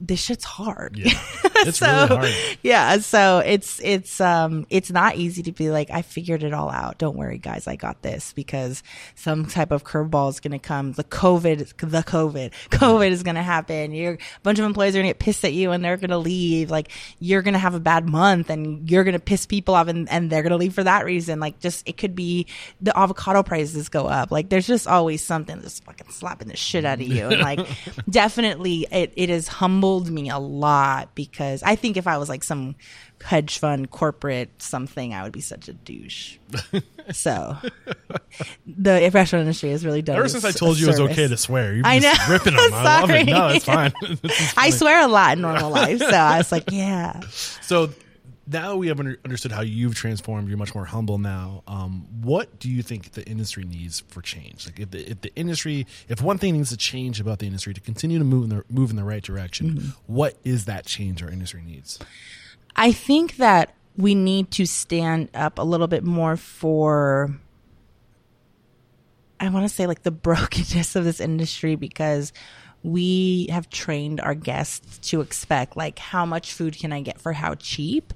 [0.00, 0.96] this shit's hard.
[0.96, 1.12] Yeah.
[1.62, 2.58] It's so really hard.
[2.62, 6.70] yeah so it's it's um it's not easy to be like i figured it all
[6.70, 6.96] out.
[6.96, 8.82] Don't worry guys i got this because
[9.14, 10.92] some type of curveball is going to come.
[10.92, 13.92] The covid the covid covid is going to happen.
[13.92, 16.10] You're a bunch of employees are going to get pissed at you and they're going
[16.10, 16.70] to leave.
[16.70, 19.88] Like you're going to have a bad month and you're going to piss people off
[19.88, 21.40] and, and they're going to leave for that reason.
[21.40, 22.46] Like just it could be
[22.80, 24.30] the avocado prices go up.
[24.30, 27.28] Like there's just always something that's fucking slapping the shit out of you.
[27.28, 27.60] And like
[28.08, 29.46] definitely it, it has
[29.90, 32.76] humbled me a lot because I think if I was like some
[33.22, 36.38] hedge fund corporate something, I would be such a douche.
[37.12, 37.56] so
[38.66, 40.16] the restaurant industry has really done.
[40.16, 42.14] Ever since I told you it was okay to swear, you've I know.
[42.28, 42.70] ripping them.
[42.72, 43.26] I love it.
[43.26, 43.92] No, it's fine.
[44.56, 47.20] I swear a lot in normal life, so I was like, yeah.
[47.60, 47.90] So
[48.52, 50.48] now we have under, understood how you've transformed.
[50.48, 51.62] You're much more humble now.
[51.66, 54.66] Um, what do you think the industry needs for change?
[54.66, 57.74] Like if the, if the industry, if one thing needs to change about the industry
[57.74, 61.22] to continue to move in the move in the right direction, what is that change
[61.22, 61.98] our industry needs?
[62.76, 67.34] I think that we need to stand up a little bit more for
[69.38, 72.32] I want to say like the brokenness of this industry because
[72.82, 77.32] we have trained our guests to expect like how much food can I get for
[77.34, 78.14] how cheap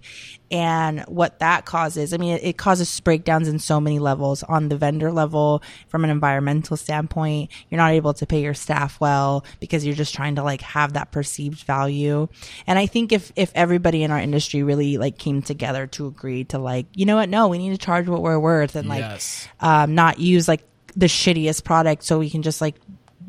[0.51, 2.15] and what that causes.
[2.15, 6.05] I mean, it, it causes breakdowns in so many levels on the vendor level from
[6.05, 7.51] an environmental standpoint.
[7.69, 10.95] You're not able to pay your staff well because you're just trying to like have
[10.95, 12.29] that perceived value.
[12.67, 16.45] And I think if, if everybody in our industry really like came together to agree
[16.45, 17.29] to like, you know what?
[17.29, 19.47] No, we need to charge what we're worth and like, Yes.
[19.61, 20.63] um, not use like
[20.97, 22.77] the shittiest product so we can just like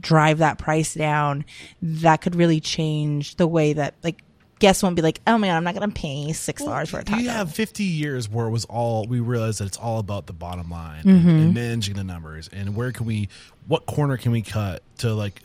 [0.05, 1.43] drive that price down
[1.81, 4.21] that could really change the way that like
[4.59, 7.21] guests won't be like, oh man, I'm not gonna pay six dollars for a taco.
[7.21, 10.33] You have 50 years where it was all we realized that it's all about the
[10.33, 11.27] bottom line Mm-hmm.
[11.29, 13.29] and, and managing the numbers and where can we,
[13.67, 15.41] what corner can we cut to like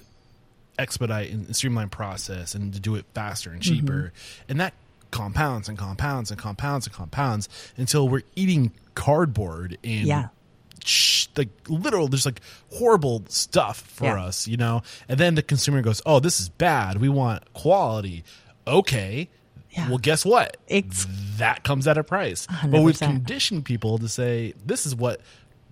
[0.79, 4.51] expedite and streamline process and to do it faster and cheaper, Mm-hmm.
[4.51, 4.75] and that
[5.11, 10.29] compounds and compounds and compounds and compounds until we're eating cardboard and Yeah.
[10.87, 12.41] Sh- like literal there's like
[12.75, 14.25] horrible stuff for Yeah.
[14.25, 14.83] us you know?
[15.09, 17.01] And then the consumer goes oh this is bad.
[17.01, 18.25] We want quality.
[18.67, 19.29] Okay.
[19.71, 19.89] Yeah.
[19.89, 20.57] well guess what?
[20.67, 21.07] It's-
[21.39, 22.47] that comes at a price.
[22.67, 25.21] But we've conditioned people to say this is what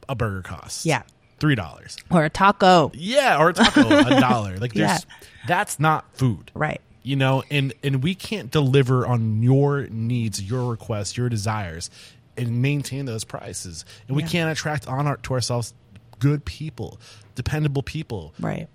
[0.08, 0.86] a burger costs.
[0.86, 1.02] Yeah.
[1.40, 1.96] three dollars.
[2.10, 4.56] Or a taco, yeah or a taco a dollar.
[4.58, 5.26] Like there's Yeah.
[5.46, 6.50] that's not food.
[6.54, 6.80] Right?
[7.04, 11.90] you know and and we can't deliver on your needs your requests your desires
[12.38, 14.28] and maintain those prices and we Yeah.
[14.28, 15.74] can't attract on our, to ourselves
[16.18, 16.98] good people
[17.34, 18.68] dependable people Right.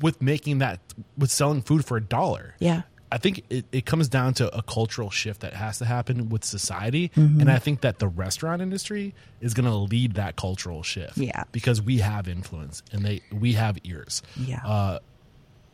[0.00, 0.80] with making that
[1.16, 2.82] with selling food for a dollar Yeah.
[3.10, 6.44] I think it, it comes down to a cultural shift that has to happen with
[6.44, 7.10] society.
[7.14, 7.42] Mm-hmm.
[7.42, 11.18] And I think that the restaurant industry is going to lead that cultural shift.
[11.18, 11.44] Yeah.
[11.52, 14.22] Because we have influence and they we have ears.
[14.34, 14.60] Yeah.
[14.66, 14.98] Uh,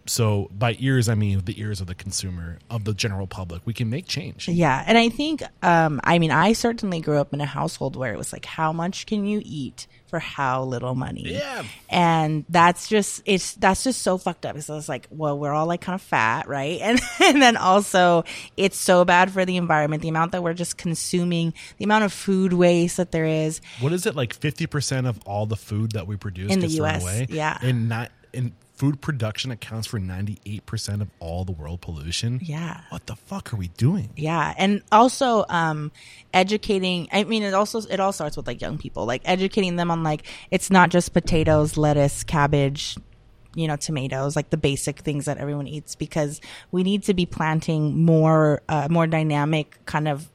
[0.08, 3.62] so by ears, I mean the ears of the consumer, of the general public.
[3.64, 4.48] We can make change.
[4.48, 8.12] Yeah, and I think, um, I mean, I certainly grew up in a household where
[8.12, 11.24] it was like, how much can you eat for how little money?
[11.34, 11.64] Yeah.
[11.90, 14.58] and that's just it's that's just so fucked up.
[14.62, 16.80] So it's like, well, we're all like kind of fat, right?
[16.88, 18.24] And and then also,
[18.56, 20.02] it's so bad for the environment.
[20.02, 23.60] The amount that we're just consuming, the amount of food waste that there is.
[23.80, 24.32] What is it like?
[24.32, 27.26] Fifty percent of all the food that we produce In the US, away.
[27.28, 27.58] yeah.
[27.60, 32.38] and not in food production accounts for ninety eight percent of all the world pollution.
[32.42, 32.80] Yeah.
[32.90, 34.10] what the fuck are we doing?
[34.16, 35.90] Yeah, and also um,
[36.32, 37.08] educating.
[37.12, 40.04] I mean, it also it all starts with like young people, like educating them on
[40.04, 40.22] like
[40.52, 42.96] it's not just potatoes, lettuce, cabbage,
[43.56, 46.40] you know, tomatoes, like the basic things that everyone eats, because
[46.70, 50.28] we need to be planting more uh, more dynamic kind of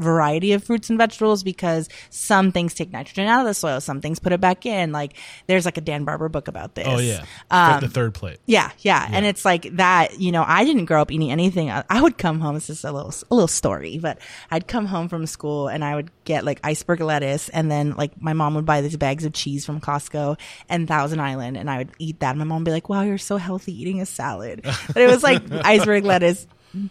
[0.00, 4.00] variety of fruits and vegetables because some things take nitrogen out of the soil, some
[4.00, 4.92] things put it back in.
[4.92, 5.14] Like
[5.46, 6.86] there's like a Dan Barber book about this.
[6.88, 8.38] Oh yeah, Um, the third plate.
[8.46, 10.18] Yeah, yeah, and it's like that.
[10.20, 11.70] You know, I didn't grow up eating anything.
[11.70, 12.54] I I would come home.
[12.54, 14.18] This is a little a little story, but
[14.50, 18.20] I'd come home from school and I would get like iceberg lettuce, and then like
[18.20, 21.78] my mom would buy these bags of cheese from Costco and Thousand Island, and I
[21.78, 22.30] would eat that.
[22.30, 25.08] And my mom would be like, "Wow, you're so healthy eating a salad," but it
[25.08, 26.46] was like iceberg lettuce.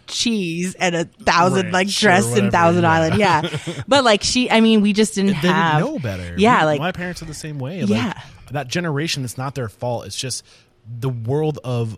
[0.08, 2.92] Cheese and a thousand Ranch like dressed in thousand yeah.
[2.92, 3.58] island yeah
[3.88, 6.36] but like she i mean we just didn't they have didn't know better.
[6.38, 7.82] yeah We- like my parents are the same way.
[7.82, 8.22] Like, Yeah.
[8.52, 9.24] that generation.
[9.24, 10.06] It's not their fault.
[10.06, 10.44] It's just
[11.00, 11.98] the world of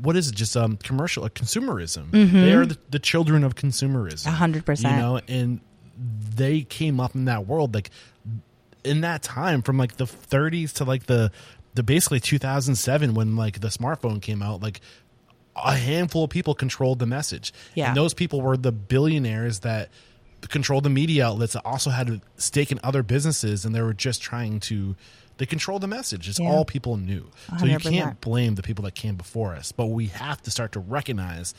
[0.00, 0.34] what is it?
[0.34, 2.10] Just um commercial, uh, consumerism.
[2.10, 4.20] They are the, the children of consumerism.
[4.24, 4.28] Mm-hmm.
[4.28, 4.96] A hundred percent.
[4.96, 5.60] You know, and
[6.34, 7.90] they came up in that world like
[8.84, 11.30] in that time from like the 30s to like the
[11.74, 14.80] the basically 2007 when like the smartphone came out like
[15.56, 17.88] a handful of people controlled the message Yeah.
[17.88, 19.90] and those people were the billionaires that
[20.48, 23.94] controlled the media outlets that also had a stake in other businesses and they were
[23.94, 24.96] just trying to
[25.38, 26.48] they control the message it's Yeah.
[26.50, 27.90] all people knew so you 100%.
[27.92, 31.54] can't blame the people that came before us but we have to start to recognize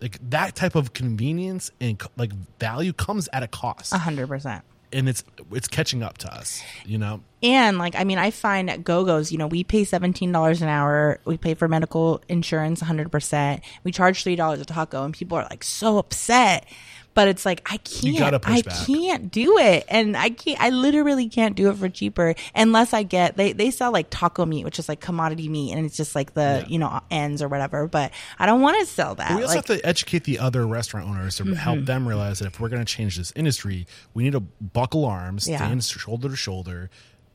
[0.00, 4.64] like that type of convenience and like value comes at a cost a hundred percent
[4.92, 8.70] and it's it's catching up to us you know And like, I mean, I find
[8.70, 11.18] at GoGo's, you know, we pay seventeen dollars an hour.
[11.24, 13.62] We pay for medical insurance, one hundred percent.
[13.82, 16.66] We charge three dollars a taco, and people are like so upset.
[17.14, 18.86] But it's like I can't, I back.
[18.86, 20.60] can't do it, and I can't.
[20.60, 24.46] I literally can't do it for cheaper unless I get they they sell like taco
[24.46, 26.66] meat, which is like commodity meat, and it's just like the Yeah.
[26.68, 27.86] you know ends or whatever.
[27.86, 29.36] But I don't want to sell that.
[29.36, 29.72] we also like, Mm-hmm.
[29.74, 32.84] have to educate the other restaurant owners to help them realize that if we're going
[32.84, 35.58] to change this industry, we need to buckle arms, Yeah.
[35.58, 36.88] stand shoulder to shoulder,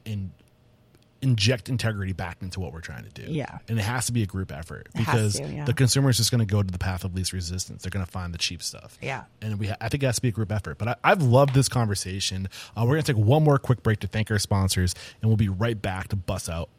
[0.06, 0.32] and
[1.22, 3.32] inject integrity back into what we're trying to do.
[3.32, 3.58] Yeah.
[3.68, 5.66] and it has to be a group effort because to, yeah.
[5.66, 7.84] the consumer is just going to go to the path of least resistance.
[7.84, 8.98] They're going to find the cheap stuff.
[9.02, 9.24] Yeah.
[9.42, 10.78] and we ha- I think it has to be a group effort.
[10.78, 12.50] But I, I've loved this conversation.
[12.76, 15.38] Uh, we're going to take one more quick break to thank our sponsors, and we'll
[15.38, 16.70] be right back to bust out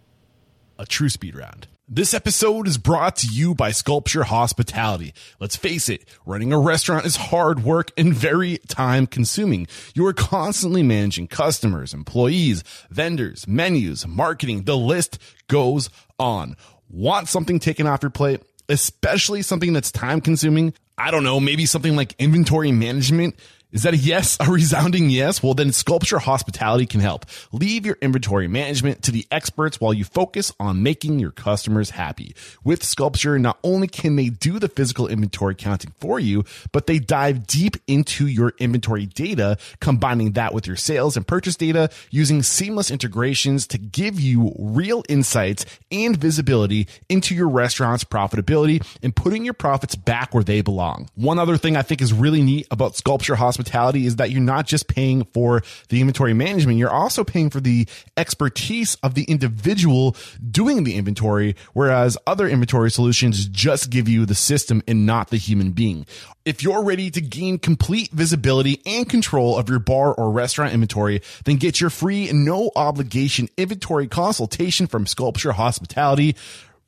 [0.79, 1.67] a true speed round.
[1.91, 5.15] This episode is brought to you by Sculpture Hospitality.
[5.41, 9.67] Let's face it, running a restaurant is hard work and very time consuming.
[9.95, 14.65] You are constantly managing customers, employees, vendors, menus, marketing.
[14.65, 15.89] The list goes
[16.19, 16.59] on.
[16.91, 20.75] Want something taken off your plate, especially something that's time consuming?
[20.99, 23.35] I don't know, maybe something like inventory management
[23.71, 24.39] Is that a yes?
[24.41, 25.43] A resounding yes?
[25.43, 27.27] Well, then Sculpture Hospitality can help.
[27.53, 32.35] Leave your inventory management to the experts while you focus on making your customers happy.
[32.65, 36.99] With Sculpture, not only can they do the physical inventory counting for you, but they
[36.99, 42.43] dive deep into your inventory data, combining that with your sales and purchase data using
[42.43, 49.45] seamless integrations to give you real insights and visibility into your restaurant's profitability and putting
[49.45, 51.11] your profits back where they belong.
[51.17, 54.41] One other thing I think is really neat about Sculpture Hospitality hospitality is that you're
[54.41, 57.87] not just paying for the inventory management, you're also paying for the
[58.17, 60.17] expertise of the individual
[60.51, 65.37] doing the inventory, whereas other inventory solutions just give you the system and not the
[65.37, 66.07] human being.
[66.45, 71.21] If you're ready to gain complete visibility and control of your bar or restaurant inventory,
[71.45, 76.37] then get your free no obligation inventory consultation from Sculpture Hospitality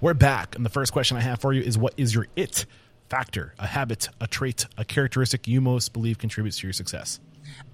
[0.00, 0.56] We're back.
[0.56, 2.66] And the first question I have for you is what is your it
[3.08, 7.20] factor, a habit, a trait, a characteristic you most believe contributes to your success?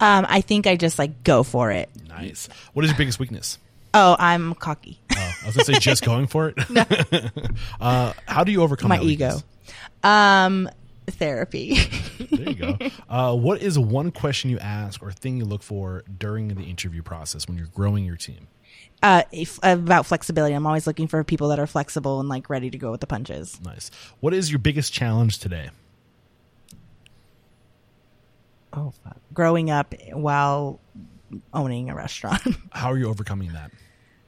[0.00, 1.88] Um, I think I just like go for it.
[2.08, 2.48] Nice.
[2.72, 3.58] What is your biggest weakness?
[3.94, 4.98] Oh, I'm cocky.
[5.16, 7.32] Oh, I was gonna say just going for it.
[7.80, 9.26] uh, how do you overcome My that ego.
[9.26, 9.44] weakness?
[10.02, 10.68] Um,
[11.06, 11.78] therapy.
[12.30, 12.78] There you go.
[13.08, 17.02] Uh, what is one question you ask or thing you look for during the interview
[17.02, 18.48] process when you're growing your team?
[19.02, 20.54] uh, if, about flexibility.
[20.54, 23.06] I'm always looking for people that are flexible and like ready to go with the
[23.06, 23.58] punches.
[23.64, 23.90] Nice.
[24.20, 25.70] What is your biggest challenge today?
[28.72, 29.16] Oh, fuck.
[29.32, 30.78] growing up while
[31.54, 32.42] owning a restaurant.
[32.72, 33.70] How are you overcoming that?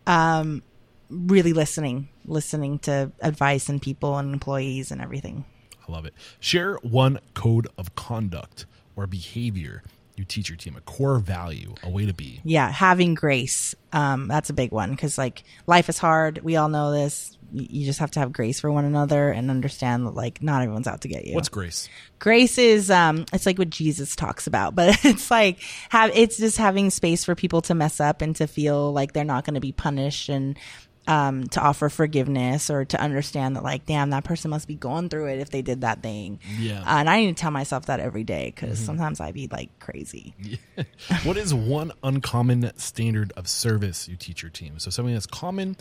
[0.07, 0.63] um,
[1.11, 5.45] really listening, listening to advice and people and employees and everything.
[5.91, 6.15] Love it.
[6.39, 9.83] Share one code of conduct or behavior
[10.21, 12.43] you teach your team, a core value, a way to be.
[12.45, 13.75] Yeah, having grace.
[13.91, 16.41] Um, that's a big one because like life is hard.
[16.43, 17.39] We all know this.
[17.53, 20.87] You just have to have grace for one another and understand that like not everyone's
[20.87, 21.35] out to get you.
[21.35, 21.89] What's grace?
[22.21, 25.59] grace is um it's like what jesus talks about but it's like
[25.89, 29.25] have it's just having space for people to mess up and to feel like they're
[29.25, 30.57] not going to be punished and
[31.09, 35.09] um to offer forgiveness or to understand that like damn that person must be going
[35.09, 36.81] through it if they did that thing Yeah.
[36.83, 39.71] uh, and i need to tell myself that every day because sometimes i be like
[39.81, 40.35] crazy
[41.25, 44.79] what is one uncommon standard of service you teach your team?
[44.79, 45.77] So something that's common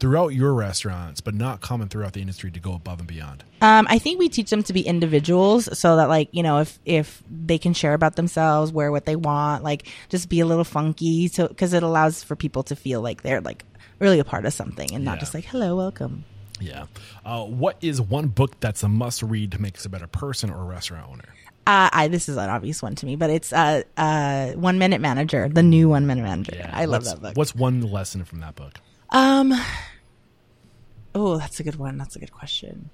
[0.00, 3.42] throughout your restaurants, but not common throughout the industry to go above and beyond.
[3.60, 6.78] Um, I think we teach them to be individuals so that like, you know, if
[6.84, 10.64] if they can share about themselves, wear what they want, like just be a little
[10.64, 13.64] funky so cuz it allows for people to feel like they're like
[13.98, 15.20] really a part of something and not Yeah.
[15.20, 16.24] just like, "Hello, welcome."
[16.60, 16.86] Yeah.
[17.24, 20.50] Uh, what is one book that's a must read to make us a better person
[20.50, 21.24] or restaurant owner?
[21.66, 25.00] Uh, I this is an obvious one to me, but it's uh uh 1 Minute
[25.00, 26.70] Manager, the new 1 Minute Manager.
[26.72, 27.36] I love What's- that book.
[27.36, 28.80] What's one lesson from that book?
[29.10, 29.54] Um
[31.14, 31.98] Oh, that's a good one.
[31.98, 32.90] That's a good question.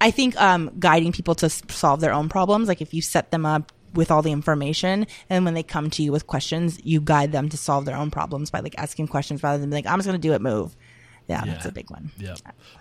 [0.00, 3.46] I think um, guiding people to solve their own problems, like if you set them
[3.46, 7.32] up with all the information, and when they come to you with questions, you guide
[7.32, 9.98] them to solve their own problems by like asking questions rather than being like, "I'm
[9.98, 10.76] just going to do it, move."
[11.28, 12.10] Yeah, that's a big one.
[12.18, 12.34] Yeah.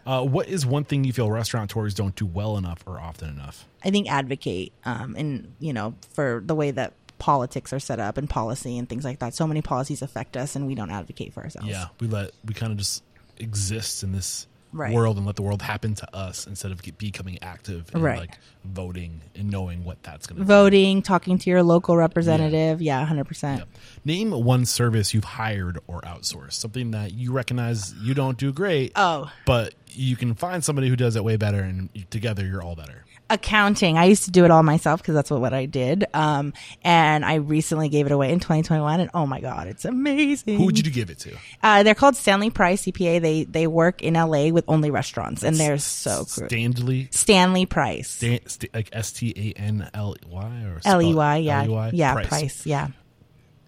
[0.05, 3.65] Uh, what is one thing you feel restaurateurs don't do well enough or often enough?
[3.85, 8.17] I think advocate, um, and you know, for the way that politics are set up
[8.17, 9.33] and policy and things like that.
[9.33, 11.69] So many policies affect us, and we don't advocate for ourselves.
[11.69, 13.01] Yeah, we let we kind of just
[13.37, 14.93] exist in this Right.
[14.93, 18.19] world and let the world happen to us instead of get, becoming active and Right.
[18.19, 20.47] like voting and knowing what that's going to be.
[20.47, 22.81] voting, talking to your local representative.
[22.81, 23.59] Yeah, hundred percent.
[23.59, 23.67] Yep.
[24.05, 28.91] Name one service you've hired or outsourced, something that you recognize you don't do great.
[28.95, 29.31] Oh.
[29.45, 33.05] but you can find somebody who does it way better, and together you're all better.
[33.33, 33.97] Accounting.
[33.97, 36.05] I used to do it all myself because that's what, what I did.
[36.13, 36.53] Um,
[36.83, 40.57] and I recently gave it away in 2021, and oh my god, it's amazing.
[40.57, 41.35] Who would you give it to?
[41.61, 43.21] Uh, they're called Stanley Price CPA.
[43.21, 46.47] They they work in LA with only restaurants, and they're so cool.
[46.47, 51.13] Stanley, Stanley Price, Stan, Sta- like S T A N L Y or L E
[51.13, 51.91] Y, yeah, L-E-Y?
[51.93, 52.65] yeah, Price.
[52.65, 52.87] yeah.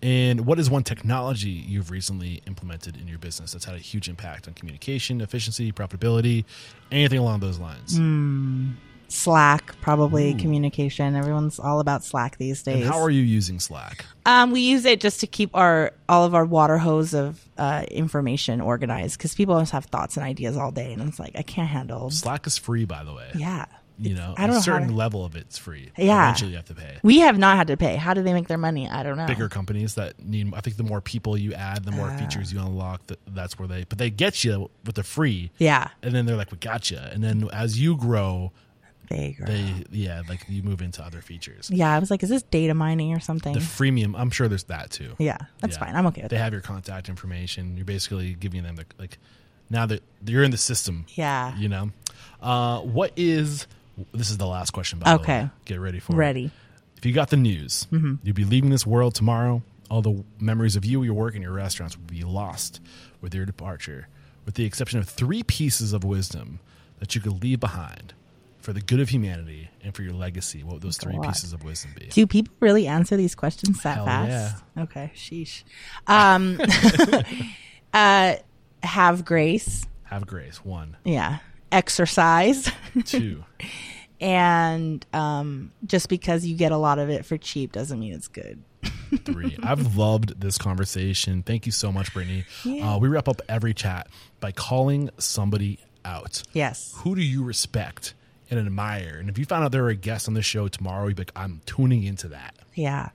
[0.02, 4.08] And what is one technology you've recently implemented in your business that's had a huge
[4.08, 6.46] impact on communication, efficiency, profitability,
[6.92, 7.98] anything along those lines?
[7.98, 8.72] Hmm.
[9.08, 11.16] Slack, probably communication.
[11.16, 12.84] Everyone's all about Slack these days.
[12.84, 14.06] And how are you using Slack?
[14.26, 17.86] Um, we use it just to keep our all of our water hose of uh,
[17.92, 21.42] information organized because people just have thoughts and ideas all day, and it's like I
[21.44, 22.10] can't handle.
[22.10, 23.30] Slack is free, by the way.
[23.36, 23.66] Yeah,
[23.98, 25.92] You know, I don't a how certain to- level of it's free.
[25.98, 26.24] Yeah.
[26.24, 26.98] Eventually you have to pay.
[27.04, 27.96] we have not had to pay.
[27.96, 28.90] How do they make their money?
[28.90, 29.28] I don't know.
[29.28, 32.18] Bigger companies that need, I think the more people you add, the more Ah.
[32.18, 35.52] features you unlock, th- that's where they, but they get you with the free.
[35.60, 36.98] Yeah, And then they're like, we got you.
[36.98, 38.52] And then as you grow,
[39.08, 39.46] bigger.
[39.46, 41.70] they, yeah, like you move into other features.
[41.72, 43.54] yeah, I was like, is this data mining or something?
[43.54, 45.14] The freemium, I'm sure there's that too.
[45.20, 45.86] yeah, that's Yeah.
[45.86, 45.96] fine.
[45.96, 46.44] I'm okay with They that.
[46.44, 47.76] have your contact information.
[47.78, 49.18] You're basically giving them the like
[49.70, 51.06] now that you're in the system.
[51.16, 51.58] Yeah.
[51.58, 51.92] You know,
[52.42, 53.68] uh, what is
[54.14, 55.00] this is the last question.
[55.00, 55.42] By the Okay.
[55.44, 55.50] way.
[55.66, 56.18] get ready for it.
[56.18, 56.52] Ready.
[56.98, 59.62] If you got the news, you'd be leaving this world tomorrow.
[59.90, 62.82] All the memories of you, your work, and your restaurants would be lost
[63.22, 64.08] with your departure,
[64.46, 66.60] with the exception of three pieces of wisdom
[67.00, 68.14] that you could leave behind
[68.66, 70.64] for the good of humanity and for your legacy.
[70.64, 71.28] What would those three God.
[71.28, 72.08] pieces of wisdom be?
[72.08, 74.64] Do people really answer these questions that Hell fast?
[74.76, 75.64] Okay, sheesh.
[76.08, 76.60] Um,
[77.94, 78.36] uh,
[78.82, 79.86] have grace.
[80.06, 80.66] Have grace.
[80.66, 81.38] One, Yeah.
[81.72, 82.72] Exercise.
[83.06, 83.44] two.
[84.20, 88.28] and um, just because you get a lot of it for cheap doesn't mean it's
[88.28, 88.64] good.
[89.26, 89.56] three.
[89.62, 91.44] I've loved this conversation.
[91.44, 92.46] Thank you so much, Brittany.
[92.64, 92.96] Yeah.
[92.96, 94.08] Uh, we wrap up every chat
[94.40, 96.42] by calling somebody out.
[96.54, 96.94] Yes.
[96.98, 98.16] Who do you respect
[98.50, 99.18] and admire?
[99.20, 101.22] And if you found out they were a guest on the show tomorrow, you'd be
[101.22, 102.56] like, I'm tuning into that.
[102.74, 103.10] Yeah.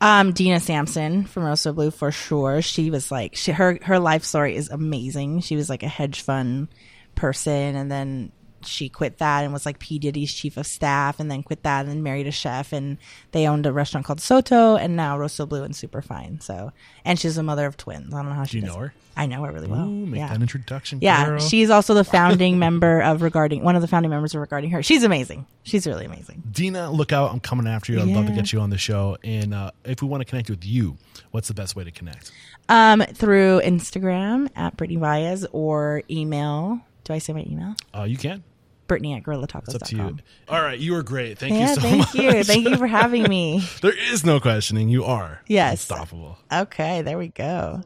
[0.00, 2.62] Um, Dina Samson from Rossoblu for sure.
[2.62, 5.40] She was like, she, her, her life story is amazing.
[5.40, 6.68] She was like a hedge fund
[7.14, 8.32] person and then
[8.66, 9.98] she quit that and was like P.
[9.98, 12.98] Diddy's chief of staff and then quit that and then married a chef and
[13.32, 16.40] they owned a restaurant called Sotto and now Rossoblu and Superfine.
[16.40, 16.72] So,
[17.04, 18.12] and she's a mother of twins.
[18.14, 18.86] I don't know how she Do you know it.
[18.86, 18.94] her?
[19.16, 19.86] I know her really well.
[19.86, 20.28] Ooh, make yeah.
[20.28, 21.00] that introduction.
[21.02, 21.40] Yeah, girl.
[21.40, 24.82] she's also the founding member of regarding one of the founding members of regarding her.
[24.82, 25.46] She's amazing.
[25.62, 26.42] She's really amazing.
[26.50, 27.30] Dina, look out.
[27.30, 28.00] I'm coming after you.
[28.00, 29.18] I'd love to get you on the show.
[29.22, 30.96] And uh, if we want to connect with you,
[31.32, 32.32] what's the best way to connect?
[32.68, 36.80] Um, through Instagram at Brittany Valles or email.
[37.04, 37.74] Do I say my email?
[37.94, 38.44] Uh, you can.
[38.90, 40.16] Brittany at It's up to you.
[40.48, 40.76] All right.
[40.76, 41.38] You were great.
[41.38, 42.14] Thank Yeah, you so thank much.
[42.16, 42.42] you.
[42.42, 43.62] Thank you for having me.
[43.82, 44.88] There is no questioning.
[44.88, 45.88] You are Yes.
[45.88, 46.38] unstoppable.
[46.52, 47.82] Okay, there we go.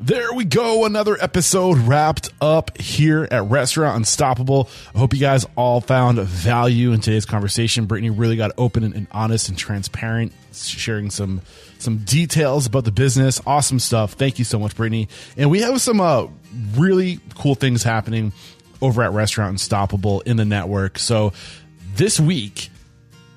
[0.00, 0.86] There we go.
[0.86, 4.70] Another episode wrapped up here at Restaurant Unstoppable.
[4.94, 7.84] I hope you guys all found value in today's conversation.
[7.84, 11.42] Brittany really got open and honest and transparent, sharing some
[11.82, 13.40] some details about the business.
[13.46, 14.14] Awesome stuff.
[14.14, 15.08] Thank you so much, Brittany.
[15.36, 16.28] And we have some uh,
[16.74, 18.32] really cool things happening
[18.80, 20.98] over at Restaurant Unstoppable in the network.
[20.98, 21.32] So
[21.94, 22.70] this week,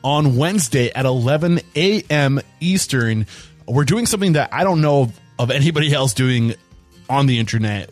[0.05, 2.39] on Wednesday at 11 a.m.
[2.59, 3.26] Eastern.
[3.67, 6.53] We're doing something that I don't know of, anybody else doing
[7.09, 7.89] on the internet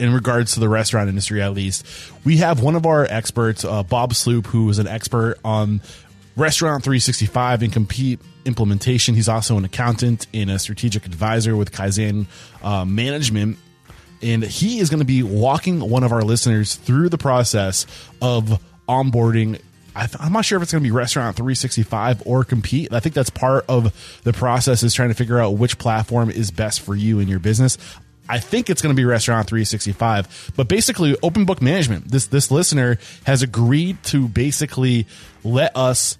[0.00, 1.86] in regards to the restaurant industry, at least.
[2.24, 5.80] We have one of our experts, uh, Bob Sloop, who is an expert on
[6.36, 9.14] Restaurant 365 and Compeat implementation.
[9.14, 12.26] He's also an accountant and a strategic advisor with Kaizen
[12.62, 13.58] uh, Management
[14.22, 17.86] and he is going to be walking one of our listeners through the process
[18.20, 19.60] of onboarding.
[19.94, 22.92] I'm not sure if it's going to be Restaurant 365 or Compeat.
[22.92, 26.50] I think that's part of the process is trying to figure out which platform is
[26.50, 27.76] best for you and your business.
[28.28, 32.08] I think it's going to be Restaurant 365, but basically open book management.
[32.08, 35.06] This this listener has agreed to basically
[35.44, 36.18] let us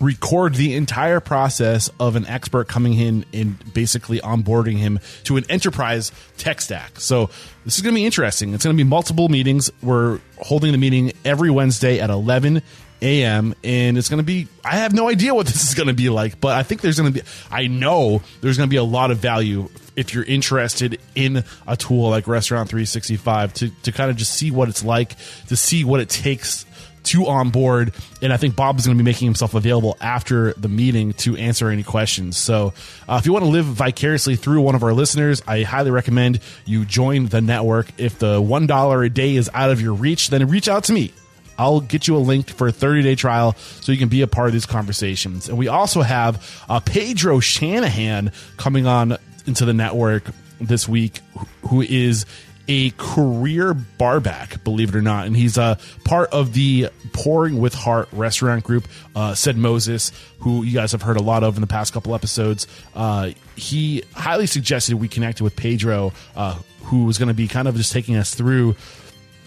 [0.00, 5.44] record the entire process of an expert coming in and basically onboarding him to an
[5.48, 6.98] enterprise tech stack.
[6.98, 7.30] So
[7.64, 8.52] this is going to be interesting.
[8.52, 9.70] It's going to be multiple meetings.
[9.82, 12.62] We're holding the meeting every Wednesday at 11
[13.00, 13.54] a.m.
[13.64, 16.08] and it's going to be I have no idea what this is going to be
[16.08, 18.84] like, but I think there's going to be I know there's going to be a
[18.84, 24.10] lot of value if you're interested in a tool like Restaurant 365 to to kind
[24.10, 25.16] of just see what it's like,
[25.48, 26.64] to see what it takes
[27.04, 27.92] to onboard.
[28.20, 31.36] And I think Bob is going to be making himself available after the meeting to
[31.36, 32.36] answer any questions.
[32.36, 32.72] So
[33.08, 36.40] uh, if you want to live vicariously through one of our listeners, I highly recommend
[36.64, 37.88] you join the network.
[37.98, 41.12] If the $1 a day is out of your reach, then reach out to me.
[41.58, 44.26] I'll get you a link for a 30 day trial so you can be a
[44.26, 45.48] part of these conversations.
[45.48, 49.16] And we also have uh, Pedro Shanahan coming on
[49.46, 50.24] into the network
[50.60, 51.20] this week,
[51.68, 52.26] who is
[52.72, 55.26] a career barback, believe it or not.
[55.26, 58.88] And he's a part of the Pouring with Heart restaurant group.
[59.14, 62.14] Uh, Cedd Moses, who you guys have heard a lot of in the past couple
[62.14, 62.66] episodes.
[62.94, 67.68] Uh, he highly suggested we connected with Pedro, uh, who was going to be kind
[67.68, 68.74] of just taking us through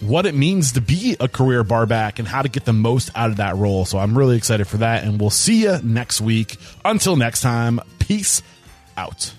[0.00, 3.30] what it means to be a career barback and how to get the most out
[3.30, 3.84] of that role.
[3.84, 5.02] So I'm really excited for that.
[5.02, 6.58] And we'll see you next week.
[6.84, 8.42] Until next time, peace
[8.96, 9.32] out.